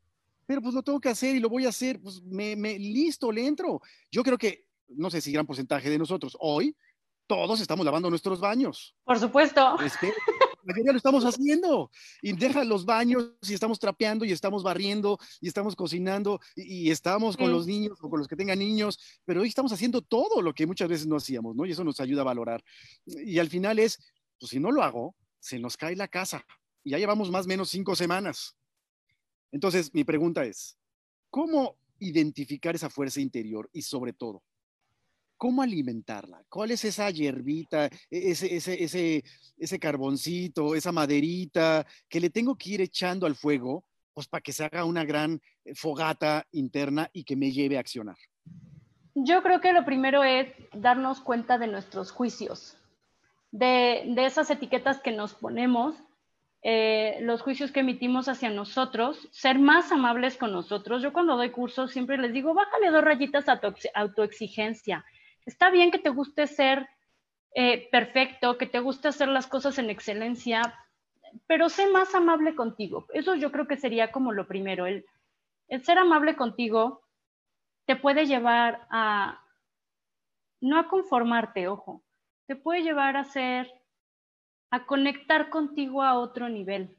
pero 0.45 0.61
pues 0.61 0.73
lo 0.73 0.83
tengo 0.83 0.99
que 0.99 1.09
hacer 1.09 1.35
y 1.35 1.39
lo 1.39 1.49
voy 1.49 1.65
a 1.65 1.69
hacer, 1.69 1.99
pues 1.99 2.21
me, 2.23 2.55
me 2.55 2.77
listo, 2.77 3.31
le 3.31 3.45
entro. 3.45 3.81
Yo 4.11 4.23
creo 4.23 4.37
que, 4.37 4.67
no 4.87 5.09
sé 5.09 5.21
si 5.21 5.31
gran 5.31 5.47
porcentaje 5.47 5.89
de 5.89 5.97
nosotros 5.97 6.37
hoy, 6.39 6.75
todos 7.27 7.61
estamos 7.61 7.85
lavando 7.85 8.09
nuestros 8.09 8.39
baños. 8.39 8.95
Por 9.03 9.19
supuesto. 9.19 9.77
ya 10.65 10.91
lo 10.91 10.97
estamos 10.97 11.23
haciendo. 11.25 11.91
Y 12.21 12.33
deja 12.33 12.63
los 12.63 12.85
baños 12.85 13.31
y 13.41 13.53
estamos 13.53 13.79
trapeando 13.79 14.25
y 14.25 14.31
estamos 14.31 14.63
barriendo 14.63 15.19
y 15.41 15.47
estamos 15.47 15.75
cocinando 15.75 16.39
y, 16.55 16.91
estamos 16.91 17.37
con 17.37 17.51
los 17.51 17.67
niños 17.67 17.97
o 18.01 18.09
con 18.09 18.19
los 18.19 18.27
que 18.27 18.35
tengan 18.35 18.59
niños, 18.59 18.99
pero 19.25 19.41
hoy 19.41 19.47
estamos 19.47 19.71
haciendo 19.71 20.01
todo 20.01 20.41
lo 20.41 20.53
que 20.53 20.65
muchas 20.65 20.89
veces 20.89 21.07
no 21.07 21.15
hacíamos, 21.15 21.55
¿no? 21.55 21.65
Y 21.65 21.71
eso 21.71 21.83
nos 21.83 21.99
ayuda 21.99 22.21
a 22.21 22.25
valorar. 22.25 22.63
Y 23.05 23.39
al 23.39 23.49
final 23.49 23.79
es, 23.79 23.99
pues 24.39 24.51
si 24.51 24.59
no 24.59 24.71
lo 24.71 24.83
hago, 24.83 25.15
se 25.39 25.59
nos 25.59 25.77
cae 25.77 25.95
la 25.95 26.07
casa. 26.07 26.45
Y 26.83 26.91
ya 26.91 26.97
llevamos 26.97 27.31
más 27.31 27.45
o 27.45 27.49
menos 27.49 27.69
cinco 27.69 27.95
semanas. 27.95 28.55
Entonces, 29.51 29.93
mi 29.93 30.03
pregunta 30.03 30.43
es, 30.45 30.77
¿cómo 31.29 31.77
identificar 31.99 32.75
esa 32.75 32.89
fuerza 32.89 33.21
interior 33.21 33.69
y 33.73 33.81
sobre 33.81 34.13
todo, 34.13 34.43
¿cómo 35.43 35.61
alimentarla? 35.61 36.41
¿Cuál 36.47 36.71
es 36.71 36.85
esa 36.85 37.09
hierbita, 37.09 37.87
e-, 38.09 38.31
ese, 38.31 38.55
ese, 38.55 38.81
ese, 38.81 39.25
ese 39.57 39.77
carboncito, 39.77 40.73
esa 40.73 40.93
maderita 40.93 41.85
que 42.07 42.21
le 42.21 42.29
tengo 42.29 42.55
que 42.55 42.69
ir 42.69 42.79
echando 42.79 43.25
al 43.25 43.35
fuego, 43.35 43.83
pues 44.13 44.25
para 44.29 44.41
que 44.41 44.53
se 44.53 44.63
haga 44.63 44.85
una 44.85 45.03
gran 45.03 45.41
eh, 45.65 45.75
fogata 45.75 46.47
interna 46.53 47.09
y 47.11 47.25
que 47.25 47.35
me 47.35 47.51
lleve 47.51 47.75
a 47.75 47.81
accionar? 47.81 48.15
Yo 49.15 49.43
creo 49.43 49.59
que 49.59 49.73
lo 49.73 49.83
primero 49.83 50.23
es 50.23 50.47
darnos 50.71 51.19
cuenta 51.19 51.57
de 51.57 51.67
nuestros 51.67 52.11
juicios, 52.11 52.77
de, 53.51 54.05
de 54.15 54.25
esas 54.25 54.49
etiquetas 54.49 55.01
que 55.01 55.11
nos 55.11 55.33
ponemos, 55.33 55.93
eh, 56.61 57.17
los 57.19 57.41
juicios 57.41 57.73
que 57.73 57.81
emitimos 57.81 58.29
hacia 58.29 58.49
nosotros, 58.49 59.27
ser 59.31 59.59
más 59.59 59.91
amables 59.91 60.37
con 60.37 60.53
nosotros. 60.53 61.03
Yo 61.03 61.11
cuando 61.11 61.35
doy 61.35 61.49
cursos 61.49 61.91
siempre 61.91 62.17
les 62.17 62.31
digo, 62.31 62.53
bájale 62.53 62.91
dos 62.91 63.03
rayitas 63.03 63.49
a 63.49 63.59
tu 63.59 63.73
autoexigencia 63.93 65.03
Está 65.45 65.69
bien 65.69 65.91
que 65.91 65.99
te 65.99 66.09
guste 66.09 66.47
ser 66.47 66.87
eh, 67.55 67.89
perfecto, 67.91 68.57
que 68.57 68.65
te 68.65 68.79
guste 68.79 69.09
hacer 69.09 69.27
las 69.27 69.47
cosas 69.47 69.77
en 69.77 69.89
excelencia, 69.89 70.61
pero 71.47 71.69
sé 71.69 71.89
más 71.89 72.15
amable 72.15 72.55
contigo. 72.55 73.05
Eso 73.13 73.35
yo 73.35 73.51
creo 73.51 73.67
que 73.67 73.77
sería 73.77 74.11
como 74.11 74.31
lo 74.31 74.47
primero. 74.47 74.85
El, 74.85 75.05
el 75.67 75.83
ser 75.83 75.97
amable 75.97 76.35
contigo 76.35 77.01
te 77.85 77.95
puede 77.95 78.25
llevar 78.25 78.87
a, 78.89 79.43
no 80.61 80.79
a 80.79 80.87
conformarte, 80.87 81.67
ojo, 81.67 82.03
te 82.47 82.55
puede 82.55 82.83
llevar 82.83 83.17
a 83.17 83.25
ser, 83.25 83.71
a 84.71 84.85
conectar 84.85 85.49
contigo 85.49 86.03
a 86.03 86.17
otro 86.17 86.49
nivel. 86.49 86.95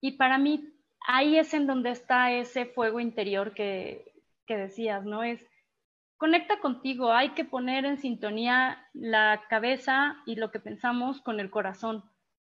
Y 0.00 0.12
para 0.12 0.38
mí, 0.38 0.74
ahí 1.06 1.38
es 1.38 1.54
en 1.54 1.66
donde 1.66 1.90
está 1.90 2.32
ese 2.32 2.66
fuego 2.66 3.00
interior 3.00 3.54
que, 3.54 4.12
que 4.46 4.56
decías, 4.56 5.04
¿no? 5.04 5.22
Es 5.22 5.46
conecta 6.18 6.58
contigo, 6.58 7.12
hay 7.12 7.30
que 7.30 7.44
poner 7.44 7.84
en 7.84 7.98
sintonía 7.98 8.86
la 8.92 9.42
cabeza 9.48 10.18
y 10.26 10.34
lo 10.34 10.50
que 10.50 10.60
pensamos 10.60 11.22
con 11.22 11.40
el 11.40 11.48
corazón. 11.50 12.04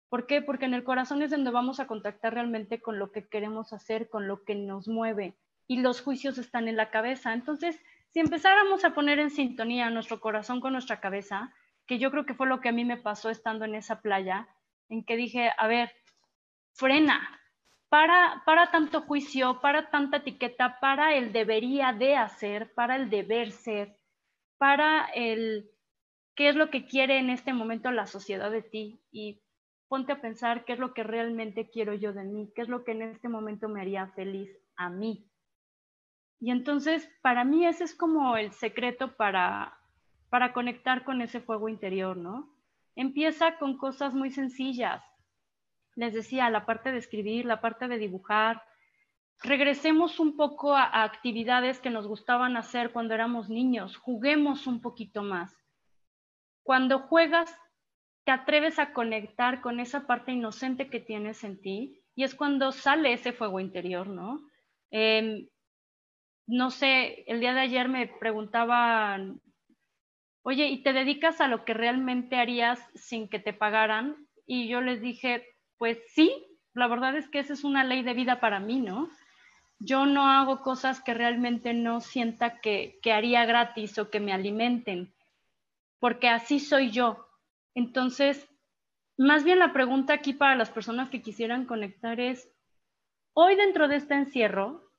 ¿Por 0.08 0.28
qué? 0.28 0.42
Porque 0.42 0.66
en 0.66 0.76
el 0.76 0.84
corazón 0.84 1.22
es 1.24 1.32
donde 1.32 1.52
vamos 1.52 1.80
a 1.80 1.88
contactar 1.88 2.36
realmente 2.36 2.80
con 2.80 3.00
lo 3.00 3.12
que 3.12 3.28
queremos 3.28 3.74
hacer, 3.74 4.08
con 4.08 4.28
lo 4.28 4.44
que 4.44 4.56
nos 4.56 4.88
mueve. 4.88 5.36
Y 5.68 5.82
los 5.82 6.02
juicios 6.02 6.38
están 6.38 6.68
en 6.68 6.78
la 6.78 6.92
cabeza. 6.92 7.34
Entonces, 7.34 7.82
si 8.12 8.20
empezáramos 8.20 8.86
a 8.86 8.94
poner 8.94 9.20
en 9.20 9.32
sintonía 9.32 9.90
nuestro 9.90 10.22
corazón 10.22 10.62
con 10.62 10.74
nuestra 10.74 11.02
cabeza, 11.02 11.52
que 11.88 11.98
yo 11.98 12.12
creo 12.12 12.26
que 12.26 12.36
fue 12.36 12.48
lo 12.48 12.62
que 12.62 12.70
a 12.70 12.72
mí 12.72 12.86
me 12.86 12.98
pasó 12.98 13.30
estando 13.30 13.66
en 13.66 13.76
esa 13.76 14.02
playa, 14.02 14.48
en 14.90 15.04
que 15.04 15.18
dije, 15.18 15.52
a 15.58 15.68
ver, 15.68 15.92
frena, 16.74 17.42
para, 17.90 18.72
tanto 18.72 19.02
juicio, 19.02 19.62
para 19.62 19.90
tanta 19.90 20.18
etiqueta, 20.18 20.80
para 20.80 21.16
el 21.16 21.32
debería 21.32 21.94
de 21.94 22.16
hacer, 22.16 22.74
para 22.74 22.96
el 22.96 23.10
deber 23.10 23.52
ser, 23.52 23.98
para 24.58 25.06
el 25.14 25.70
qué 26.36 26.50
es 26.50 26.56
lo 26.56 26.70
que 26.70 26.86
quiere 26.86 27.18
en 27.18 27.30
este 27.30 27.54
momento 27.54 27.92
la 27.92 28.08
sociedad 28.08 28.52
de 28.52 28.62
ti 28.62 29.00
y 29.12 29.42
ponte 29.88 30.12
a 30.12 30.22
pensar 30.22 30.66
qué 30.66 30.74
es 30.74 30.80
lo 30.80 30.94
que 30.94 31.04
realmente 31.04 31.70
quiero 31.70 31.94
yo 31.94 32.12
de 32.12 32.24
mí, 32.24 32.52
qué 32.56 32.64
es 32.64 32.68
lo 32.68 32.84
que 32.84 32.92
en 32.92 33.04
este 33.04 33.30
momento 33.30 33.70
me 33.70 33.82
haría 33.82 34.08
feliz 34.08 34.50
a 34.76 34.90
mí. 34.90 35.30
Y 36.40 36.52
entonces, 36.52 37.10
para 37.22 37.46
mí 37.46 37.66
ese 37.66 37.86
es 37.86 37.96
como 37.96 38.36
el 38.36 38.52
secreto 38.52 39.16
para, 39.16 39.78
para 40.30 40.52
conectar 40.52 41.06
con 41.06 41.22
ese 41.22 41.40
fuego 41.40 41.70
interior, 41.70 42.18
¿no? 42.18 42.54
Empieza 42.96 43.58
con 43.58 43.78
cosas 43.78 44.14
muy 44.14 44.32
sencillas 44.32 45.02
les 45.96 46.14
decía, 46.14 46.50
la 46.50 46.66
parte 46.66 46.92
de 46.92 46.98
escribir, 46.98 47.46
la 47.46 47.62
parte 47.62 47.88
de 47.88 47.98
dibujar. 47.98 48.64
Regresemos 49.42 50.20
un 50.20 50.36
poco 50.36 50.76
a, 50.76 51.04
actividades 51.04 51.80
que 51.80 51.90
nos 51.90 52.08
gustaban 52.08 52.58
hacer 52.58 52.92
cuando 52.92 53.14
éramos 53.14 53.50
niños, 53.50 53.98
juguemos 53.98 54.68
un 54.68 54.82
poquito 54.82 55.24
más. 55.24 55.56
Cuando 56.64 57.00
juegas, 57.00 57.54
te 58.26 58.32
atreves 58.32 58.80
a 58.80 58.92
conectar 58.92 59.62
con 59.62 59.80
esa 59.80 60.08
parte 60.08 60.32
inocente 60.32 60.90
que 60.90 61.00
tienes 61.00 61.44
en 61.44 61.62
ti 61.62 62.02
y 62.16 62.24
es 62.24 62.34
cuando 62.34 62.72
sale 62.72 63.14
ese 63.14 63.34
fuego 63.34 63.60
interior, 63.60 64.08
¿no? 64.08 64.50
Em, 64.90 65.48
no 66.48 66.72
sé, 66.72 67.24
el 67.28 67.40
día 67.40 67.54
de 67.54 67.62
ayer 67.62 67.88
me 67.88 68.08
preguntaban, 68.08 69.42
oye, 70.42 70.68
¿y 70.68 70.82
te 70.84 70.94
dedicas 70.94 71.42
a 71.42 71.48
lo 71.48 71.66
que 71.66 71.74
realmente 71.74 72.38
harías 72.38 72.80
sin 72.96 73.28
que 73.28 73.40
te 73.40 73.54
pagaran? 73.54 74.28
Y 74.46 74.68
yo 74.68 74.82
les 74.82 75.02
dije, 75.02 75.55
pues 75.78 75.98
sí, 76.14 76.46
la 76.74 76.88
verdad 76.88 77.16
es 77.16 77.30
que 77.30 77.40
esa 77.40 77.54
es 77.54 77.64
una 77.64 77.84
ley 77.84 78.04
de 78.04 78.14
vida 78.14 78.40
para 78.40 78.60
mí, 78.60 78.82
¿no? 78.82 79.10
Yo 79.80 80.06
no 80.06 80.28
hago 80.28 80.62
cosas 80.62 81.02
que 81.02 81.14
realmente 81.14 81.74
no 81.74 82.02
sienta 82.02 82.60
que, 82.60 83.00
haría 83.12 83.46
gratis 83.46 83.98
o 83.98 84.10
que 84.10 84.20
me 84.20 84.34
alimenten, 84.34 85.14
porque 86.00 86.30
así 86.30 86.60
soy 86.60 86.92
yo. 86.92 87.28
Entonces, 87.74 88.50
más 89.18 89.44
bien 89.44 89.60
la 89.60 89.74
pregunta 89.74 90.14
aquí 90.14 90.34
para 90.34 90.56
las 90.56 90.70
personas 90.70 91.10
que 91.10 91.22
quisieran 91.22 91.66
conectar 91.66 92.20
es, 92.20 92.50
hoy 93.34 93.56
dentro 93.56 93.88
de 93.88 93.98
este 93.98 94.14
encierro, 94.14 94.92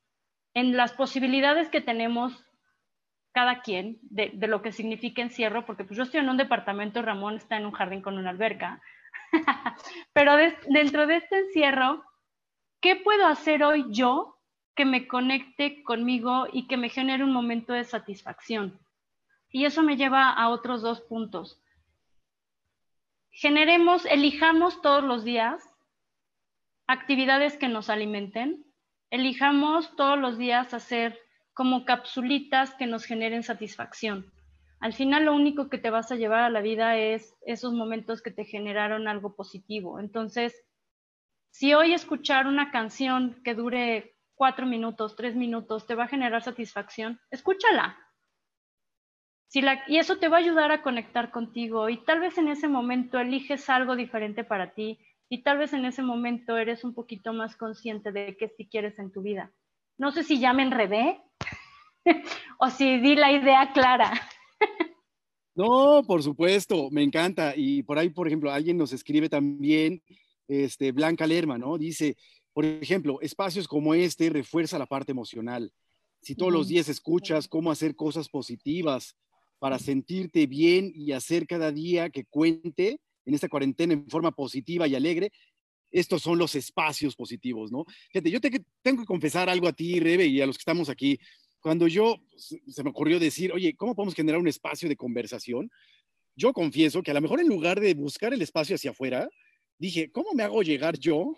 en 0.55 0.77
las 0.77 0.93
posibilidades 0.93 1.69
que 1.69 1.83
tenemos 1.83 2.45
cada 3.33 3.61
quien 3.61 3.99
de, 4.03 4.31
de, 4.33 4.47
lo 4.47 4.63
que 4.63 4.73
significa 4.73 5.21
encierro, 5.21 5.67
porque 5.67 5.85
pues 5.85 5.99
yo 5.99 6.05
estoy 6.05 6.21
en 6.21 6.31
un 6.31 6.39
departamento, 6.39 7.03
Ramón 7.03 7.37
está 7.37 7.59
en 7.59 7.67
un 7.67 7.73
jardín 7.73 8.01
con 8.01 8.17
una 8.17 8.31
alberca, 8.31 8.81
Pero 10.13 10.37
dentro 10.69 11.07
de 11.07 11.17
este 11.17 11.39
encierro, 11.39 12.05
¿qué 12.81 12.97
puedo 12.97 13.27
hacer 13.27 13.63
hoy 13.63 13.85
yo 13.91 14.39
que 14.75 14.85
me 14.85 15.07
conecte 15.09 15.83
conmigo 15.83 16.47
y 16.53 16.67
que 16.67 16.77
me 16.77 16.89
genere 16.89 17.25
un 17.25 17.33
momento 17.33 17.73
de 17.73 17.85
satisfacción? 17.85 18.79
Y 19.51 19.65
eso 19.65 19.83
me 19.83 19.97
lleva 19.97 20.31
a 20.31 20.49
otros 20.49 20.83
dos 20.83 21.01
puntos. 21.01 21.61
Generemos, 23.31 24.07
elijamos 24.07 24.81
todos 24.83 25.05
los 25.05 25.25
días 25.25 25.63
actividades 26.87 27.57
que 27.57 27.69
nos 27.69 27.91
alimenten, 27.91 28.65
elijamos 29.11 29.95
todos 29.97 30.19
los 30.19 30.39
días 30.39 30.73
hacer 30.73 31.19
como 31.53 31.85
capsulitas 31.85 32.75
que 32.75 32.87
nos 32.87 33.05
generen 33.05 33.43
satisfacción 33.43 34.33
al 34.87 34.95
final 34.95 35.25
lo 35.25 35.35
único 35.35 35.69
que 35.69 35.79
te 35.79 35.91
vas 35.91 36.13
a 36.13 36.15
llevar 36.15 36.45
a 36.45 36.49
la 36.49 36.61
vida 36.61 36.97
es 36.97 37.35
esos 37.45 37.73
momentos 37.73 38.23
que 38.23 38.31
te 38.31 38.45
generaron 38.45 39.09
algo 39.09 39.35
positivo. 39.35 39.99
Entonces, 39.99 40.55
si 41.51 41.75
hoy 41.75 41.93
escuchar 41.93 42.47
una 42.47 42.71
canción 42.71 43.43
que 43.43 43.57
dure 43.57 44.15
cuatro 44.37 44.65
minutos, 44.65 45.17
tres 45.17 45.35
minutos, 45.35 45.89
te 45.89 45.97
va 45.97 46.05
a 46.05 46.09
generar 46.09 46.41
satisfacción, 46.41 47.19
escúchala. 47.33 47.99
Y 49.89 49.99
eso 49.99 50.19
te 50.19 50.29
va 50.29 50.37
a 50.37 50.41
ayudar 50.41 50.71
a 50.71 50.83
conectar 50.83 51.33
contigo 51.33 51.89
y 51.89 51.97
tal 52.05 52.21
vez 52.21 52.39
en 52.39 52.47
ese 52.47 52.69
momento 52.69 53.19
eliges 53.19 53.69
algo 53.69 53.97
diferente 53.97 54.45
para 54.45 54.73
ti 54.73 55.01
y 55.29 55.43
tal 55.43 55.59
vez 55.59 55.73
en 55.73 55.85
ese 55.85 56.03
momento 56.03 56.57
eres 56.57 56.85
un 56.85 56.95
poquito 56.95 57.33
más 57.33 57.57
consciente 57.57 58.13
de 58.13 58.37
qué 58.37 58.51
si 58.51 58.69
quieres 58.69 59.01
en 59.01 59.11
tu 59.11 59.23
vida. 59.23 59.51
No 59.99 60.13
sé 60.13 60.23
si 60.23 60.39
ya 60.39 60.53
me 60.53 60.63
enredé 60.63 61.21
o 62.59 62.71
si 62.71 63.01
di 63.01 63.17
la 63.17 63.33
idea 63.33 63.73
clara. 63.73 64.13
No, 65.57 66.03
por 66.07 66.23
supuesto, 66.23 66.91
me 66.91 67.03
encanta. 67.03 67.55
Y 67.57 67.83
por 67.83 67.99
ahí, 67.99 68.11
por 68.11 68.27
ejemplo, 68.27 68.53
alguien 68.53 68.77
nos 68.77 68.93
escribe 68.93 69.31
también, 69.31 70.03
este, 70.49 70.93
Blanca 70.93 71.27
Lerma, 71.27 71.57
¿no? 71.57 71.79
Dice, 71.79 72.17
por 72.53 72.67
ejemplo, 72.67 73.19
espacios 73.23 73.67
como 73.67 73.95
este 73.95 74.29
refuerza 74.29 74.79
la 74.79 74.87
parte 74.87 75.13
emocional. 75.13 75.73
Si 76.21 76.35
todos 76.35 76.53
los 76.53 76.69
días 76.69 76.89
escuchas 76.89 77.49
cómo 77.49 77.71
hacer 77.71 77.97
cosas 77.97 78.29
positivas 78.29 79.17
para 79.59 79.79
sentirte 79.79 80.47
bien 80.47 80.93
y 80.95 81.13
hacer 81.13 81.47
cada 81.47 81.73
día 81.73 82.11
que 82.11 82.25
cuente 82.25 83.01
en 83.25 83.35
esta 83.35 83.49
cuarentena 83.49 83.95
en 83.95 84.09
forma 84.09 84.33
positiva 84.33 84.87
y 84.87 84.95
alegre, 84.95 85.33
estos 85.91 86.23
son 86.23 86.39
los 86.39 86.55
espacios 86.55 87.17
positivos, 87.17 87.73
¿no? 87.73 87.85
Fíjate, 88.11 88.31
yo 88.31 88.41
te, 88.41 88.63
tengo 88.83 89.03
que 89.03 89.07
confesar 89.07 89.49
algo 89.49 89.69
a 89.69 89.73
ti, 89.73 90.01
Rebe, 90.01 90.27
y 90.27 90.41
a 90.41 90.47
los 90.47 90.57
que 90.57 90.63
estamos 90.63 90.89
aquí 90.89 91.19
cuando 91.67 91.89
yo 91.89 92.23
se 92.37 92.85
me 92.85 92.91
ocurrió 92.91 93.19
decir, 93.19 93.51
oye, 93.53 93.75
¿cómo 93.75 93.97
podemos 93.97 94.15
generar 94.15 94.41
un 94.41 94.47
espacio 94.47 94.89
de 94.89 94.95
conversación? 94.95 95.69
Yo 96.37 96.53
confieso 96.53 97.03
que 97.03 97.11
a 97.11 97.15
lo 97.15 97.21
mejor 97.21 97.41
en 97.41 97.49
lugar 97.49 97.81
de 97.81 97.93
buscar 97.95 98.33
el 98.33 98.41
espacio 98.41 98.77
hacia 98.77 98.93
afuera, 98.93 99.29
dije, 99.77 100.13
¿cómo 100.13 100.33
me 100.33 100.45
hago 100.45 100.63
llegar 100.63 100.97
yo 100.97 101.35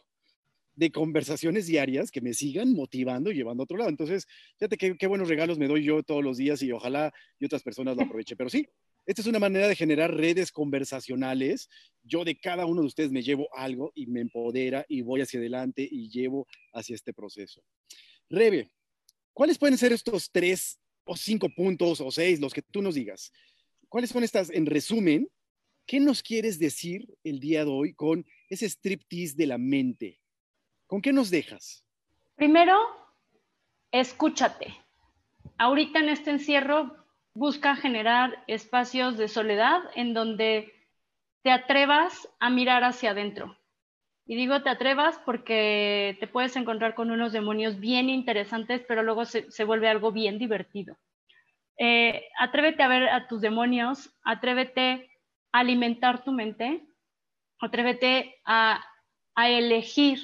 de 0.74 0.90
conversaciones 0.90 1.66
diarias 1.66 2.10
que 2.10 2.20
me 2.20 2.34
sigan 2.34 2.74
motivando 2.74 3.30
y 3.30 3.36
llevando 3.36 3.62
a 3.62 3.64
otro 3.64 3.78
lado? 3.78 3.88
Entonces, 3.88 4.26
fíjate 4.58 4.76
qué, 4.76 4.98
qué 4.98 5.06
buenos 5.06 5.30
regalos 5.30 5.58
me 5.58 5.66
doy 5.66 5.82
yo 5.82 6.02
todos 6.02 6.22
los 6.22 6.36
días 6.36 6.62
y 6.62 6.72
ojalá 6.72 7.10
y 7.40 7.46
otras 7.46 7.62
personas 7.62 7.96
lo 7.96 8.02
aprovechen. 8.12 8.36
Pero 8.36 8.50
sí, 8.50 8.68
esta 9.06 9.22
es 9.22 9.28
una 9.28 9.38
manera 9.38 9.66
de 9.66 9.76
generar 9.76 10.14
redes 10.14 10.52
conversacionales. 10.52 11.70
Yo 12.02 12.26
de 12.26 12.36
cada 12.36 12.66
uno 12.66 12.82
de 12.82 12.88
ustedes 12.88 13.12
me 13.12 13.22
llevo 13.22 13.48
algo 13.56 13.92
y 13.94 14.06
me 14.08 14.20
empodera 14.20 14.84
y 14.90 15.00
voy 15.00 15.22
hacia 15.22 15.40
adelante 15.40 15.88
y 15.90 16.10
llevo 16.10 16.46
hacia 16.74 16.96
este 16.96 17.14
proceso. 17.14 17.62
Rebe, 18.28 18.68
¿Cuáles 19.38 19.56
pueden 19.56 19.78
ser 19.78 19.92
estos 19.92 20.32
tres 20.32 20.80
o 21.04 21.16
cinco 21.16 21.48
puntos 21.48 22.00
o 22.00 22.10
seis, 22.10 22.40
los 22.40 22.52
que 22.52 22.60
tú 22.60 22.82
nos 22.82 22.96
digas? 22.96 23.32
¿Cuáles 23.88 24.10
son 24.10 24.24
estas, 24.24 24.50
en 24.50 24.66
resumen, 24.66 25.28
qué 25.86 26.00
nos 26.00 26.24
quieres 26.24 26.58
decir 26.58 27.06
el 27.22 27.38
día 27.38 27.64
de 27.64 27.70
hoy 27.70 27.94
con 27.94 28.26
ese 28.48 28.68
striptease 28.68 29.36
de 29.36 29.46
la 29.46 29.56
mente? 29.56 30.20
¿Con 30.88 31.00
qué 31.00 31.12
nos 31.12 31.30
dejas? 31.30 31.84
Primero, 32.34 32.76
escúchate. 33.92 34.74
Ahorita 35.56 36.00
en 36.00 36.08
este 36.08 36.32
encierro 36.32 36.96
busca 37.32 37.76
generar 37.76 38.42
espacios 38.48 39.18
de 39.18 39.28
soledad 39.28 39.82
en 39.94 40.14
donde 40.14 40.72
te 41.42 41.52
atrevas 41.52 42.28
a 42.40 42.50
mirar 42.50 42.82
hacia 42.82 43.12
adentro. 43.12 43.56
Y 44.30 44.36
digo 44.36 44.62
te 44.62 44.68
atrevas 44.68 45.18
porque 45.24 46.18
te 46.20 46.26
puedes 46.26 46.54
encontrar 46.54 46.94
con 46.94 47.10
unos 47.10 47.32
demonios 47.32 47.80
bien 47.80 48.10
interesantes, 48.10 48.84
pero 48.86 49.02
luego 49.02 49.24
se, 49.24 49.64
vuelve 49.64 49.88
algo 49.88 50.12
bien 50.12 50.38
divertido. 50.38 50.98
Eh, 51.78 52.28
atrévete 52.38 52.82
a 52.82 52.88
ver 52.88 53.08
a 53.08 53.26
tus 53.26 53.40
demonios, 53.40 54.14
atrévete 54.22 55.10
a 55.50 55.60
alimentar 55.60 56.24
tu 56.24 56.32
mente, 56.32 56.86
atrévete 57.58 58.34
a, 58.44 58.84
a 59.34 59.48
elegir, 59.48 60.18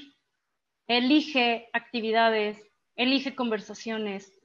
elige 0.86 1.70
actividades, 1.72 2.62
elige 2.96 3.34
conversaciones, 3.34 4.38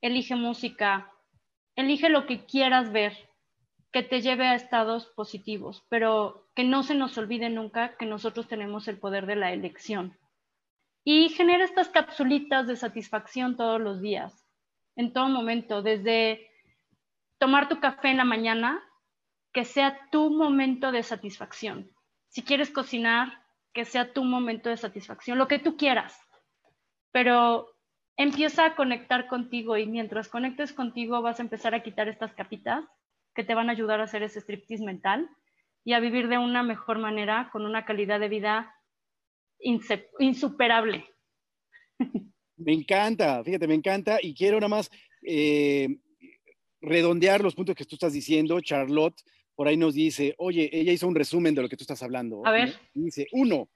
elige 0.00 0.36
música, 0.36 1.10
elige 1.74 2.10
lo 2.10 2.26
que 2.26 2.46
quieras 2.46 2.92
ver 2.92 3.29
que 3.92 4.02
te 4.02 4.20
lleve 4.20 4.46
a 4.46 4.54
estados 4.54 5.06
positivos, 5.06 5.84
pero 5.88 6.48
que 6.54 6.64
no 6.64 6.82
se 6.82 6.94
nos 6.94 7.18
olvide 7.18 7.50
nunca 7.50 7.96
que 7.96 8.06
nosotros 8.06 8.46
tenemos 8.46 8.86
el 8.88 8.98
poder 8.98 9.26
de 9.26 9.36
la 9.36 9.52
elección. 9.52 10.16
Y 11.04 11.30
genera 11.30 11.64
estas 11.64 11.88
capsulitas 11.88 12.66
de 12.66 12.76
satisfacción 12.76 13.56
todos 13.56 13.80
los 13.80 14.00
días, 14.00 14.46
en 14.96 15.12
todo 15.12 15.28
momento, 15.28 15.82
desde 15.82 16.48
tomar 17.38 17.68
tu 17.68 17.80
café 17.80 18.10
en 18.10 18.18
la 18.18 18.24
mañana, 18.24 18.82
que 19.52 19.64
sea 19.64 19.98
tu 20.12 20.30
momento 20.30 20.92
de 20.92 21.02
satisfacción. 21.02 21.90
Si 22.28 22.42
quieres 22.42 22.70
cocinar, 22.70 23.42
que 23.72 23.84
sea 23.84 24.12
tu 24.12 24.22
momento 24.24 24.68
de 24.68 24.76
satisfacción, 24.76 25.38
lo 25.38 25.48
que 25.48 25.58
tú 25.58 25.76
quieras. 25.76 26.20
Pero 27.10 27.66
empieza 28.16 28.66
a 28.66 28.76
conectar 28.76 29.26
contigo 29.26 29.76
y 29.76 29.86
mientras 29.86 30.28
conectes 30.28 30.72
contigo 30.72 31.22
vas 31.22 31.40
a 31.40 31.42
empezar 31.42 31.74
a 31.74 31.82
quitar 31.82 32.06
estas 32.08 32.34
capitas 32.34 32.84
que 33.34 33.44
te 33.44 33.54
van 33.54 33.68
a 33.68 33.72
ayudar 33.72 34.00
a 34.00 34.04
hacer 34.04 34.22
ese 34.22 34.40
striptease 34.40 34.84
mental 34.84 35.28
y 35.84 35.92
a 35.92 36.00
vivir 36.00 36.28
de 36.28 36.38
una 36.38 36.62
mejor 36.62 36.98
manera 36.98 37.48
con 37.52 37.64
una 37.64 37.84
calidad 37.84 38.20
de 38.20 38.28
vida 38.28 38.74
insuperable. 40.18 41.06
Me 42.56 42.74
encanta, 42.74 43.42
fíjate, 43.42 43.66
me 43.66 43.74
encanta 43.74 44.18
y 44.20 44.34
quiero 44.34 44.58
nada 44.58 44.68
más 44.68 44.90
eh, 45.22 45.88
redondear 46.82 47.42
los 47.42 47.54
puntos 47.54 47.74
que 47.74 47.86
tú 47.86 47.96
estás 47.96 48.12
diciendo. 48.12 48.60
Charlotte 48.60 49.18
por 49.54 49.66
ahí 49.66 49.78
nos 49.78 49.94
dice, 49.94 50.34
oye, 50.36 50.68
ella 50.70 50.92
hizo 50.92 51.08
un 51.08 51.14
resumen 51.14 51.54
de 51.54 51.62
lo 51.62 51.70
que 51.70 51.76
tú 51.78 51.84
estás 51.84 52.02
hablando. 52.02 52.42
A 52.46 52.50
ver. 52.50 52.74
Dice, 52.92 53.26
uno, 53.32 53.70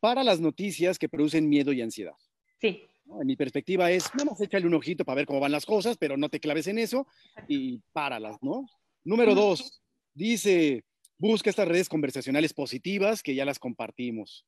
para 0.00 0.24
las 0.24 0.40
noticias 0.40 0.98
que 0.98 1.08
producen 1.08 1.48
miedo 1.48 1.72
y 1.72 1.82
ansiedad. 1.82 2.14
Sí. 2.60 2.82
En 3.20 3.26
mi 3.26 3.36
perspectiva 3.36 3.90
es, 3.90 4.10
nada 4.14 4.30
más 4.30 4.40
échale 4.40 4.66
un 4.66 4.74
ojito 4.74 5.04
para 5.04 5.16
ver 5.16 5.26
cómo 5.26 5.40
van 5.40 5.52
las 5.52 5.66
cosas, 5.66 5.98
pero 5.98 6.16
no 6.16 6.28
te 6.28 6.40
claves 6.40 6.66
en 6.66 6.78
eso 6.78 7.06
y 7.48 7.80
páralas, 7.92 8.36
¿no? 8.42 8.66
Número 9.04 9.34
dos, 9.34 9.82
dice, 10.14 10.84
busca 11.18 11.50
estas 11.50 11.68
redes 11.68 11.88
conversacionales 11.88 12.54
positivas 12.54 13.22
que 13.22 13.34
ya 13.34 13.44
las 13.44 13.58
compartimos. 13.58 14.46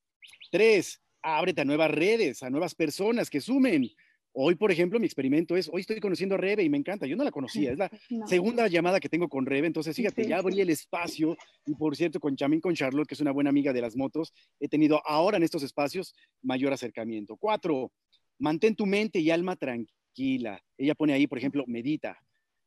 Tres, 0.51 1.01
ábrete 1.23 1.61
a 1.61 1.65
nuevas 1.65 1.91
redes, 1.91 2.43
a 2.43 2.51
nuevas 2.51 2.75
personas 2.75 3.29
que 3.29 3.41
sumen. 3.41 3.91
Hoy, 4.33 4.55
por 4.55 4.71
ejemplo, 4.71 4.99
mi 4.99 5.07
experimento 5.07 5.57
es, 5.57 5.69
hoy 5.73 5.81
estoy 5.81 5.99
conociendo 6.01 6.35
a 6.35 6.39
Rebe 6.39 6.63
y 6.63 6.69
me 6.69 6.77
encanta, 6.77 7.07
yo 7.07 7.17
no 7.17 7.25
la 7.25 7.31
conocía, 7.31 7.73
es 7.73 7.79
la 7.79 7.91
segunda 8.27 8.69
llamada 8.69 9.01
que 9.01 9.09
tengo 9.09 9.29
con 9.29 9.47
Rebe, 9.47 9.67
entonces 9.67 9.97
fíjate, 9.97 10.27
ya 10.27 10.39
abrí 10.39 10.61
el 10.61 10.69
espacio 10.69 11.37
y 11.65 11.75
por 11.75 11.97
cierto, 11.97 12.21
con 12.21 12.37
Chamín, 12.37 12.61
con 12.61 12.75
Charlotte, 12.75 13.09
que 13.09 13.15
es 13.15 13.21
una 13.21 13.33
buena 13.33 13.49
amiga 13.51 13.73
de 13.73 13.81
las 13.81 13.97
motos, 13.97 14.35
he 14.61 14.69
tenido 14.69 15.01
ahora 15.07 15.39
en 15.39 15.43
estos 15.43 15.63
espacios 15.63 16.15
mayor 16.43 16.73
acercamiento. 16.73 17.37
Cuatro, 17.39 17.93
mantén 18.39 18.77
tu 18.77 18.85
mente 18.85 19.21
y 19.21 19.31
alma 19.31 19.57
tranquila. 19.57 20.63
Ella 20.77 20.95
pone 20.95 21.15
ahí, 21.15 21.27
por 21.27 21.39
ejemplo, 21.39 21.65
medita. 21.67 22.19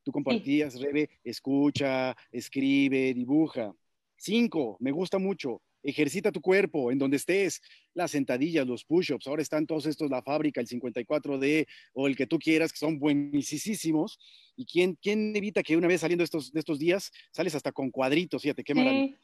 Tú 0.10 0.14
compartías, 0.14 0.82
Rebe, 0.82 1.07
escucha, 1.24 2.18
escribe, 2.32 3.14
dibuja. 3.14 3.76
Cinco, 4.18 4.76
me 4.80 4.89
gusta 4.89 5.20
mucho, 5.20 5.62
ejercita 5.84 6.32
tu 6.32 6.41
cuerpo 6.41 6.91
en 6.91 6.97
donde 6.97 7.18
estés, 7.18 7.62
las 7.93 8.10
sentadillas, 8.10 8.66
los 8.66 8.84
push-ups, 8.86 9.28
ahora 9.28 9.43
están 9.43 9.68
todos 9.68 9.86
estos, 9.86 10.10
la 10.10 10.24
fábrica, 10.24 10.62
el 10.62 10.68
54D 10.68 11.68
o 11.93 12.07
el 12.07 12.16
que 12.16 12.26
tú 12.26 12.39
quieras, 12.39 12.72
que 12.72 12.80
son 12.80 12.97
buenísimos. 12.97 14.18
¿Y 14.55 14.66
quién, 14.66 14.97
quién 14.99 15.36
evita 15.36 15.62
que 15.62 15.78
una 15.78 15.88
vez 15.88 16.01
saliendo 16.01 16.24
estos, 16.24 16.51
de 16.51 16.60
estos 16.60 16.80
días, 16.80 17.12
sales 17.32 17.53
hasta 17.53 17.72
con 17.72 17.91
cuadritos, 17.91 18.41
fíjate, 18.41 18.64
qué 18.64 18.74
maravilla. 18.74 19.16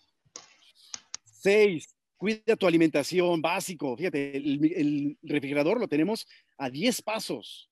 Seis, 1.23 1.95
cuida 2.15 2.55
tu 2.55 2.67
alimentación, 2.67 3.41
básico, 3.41 3.97
fíjate, 3.97 4.38
el, 4.38 5.17
refrigerador 5.23 5.79
lo 5.79 5.88
tenemos 5.88 6.27
a 6.59 6.69
10 6.69 7.01
pasos. 7.01 7.71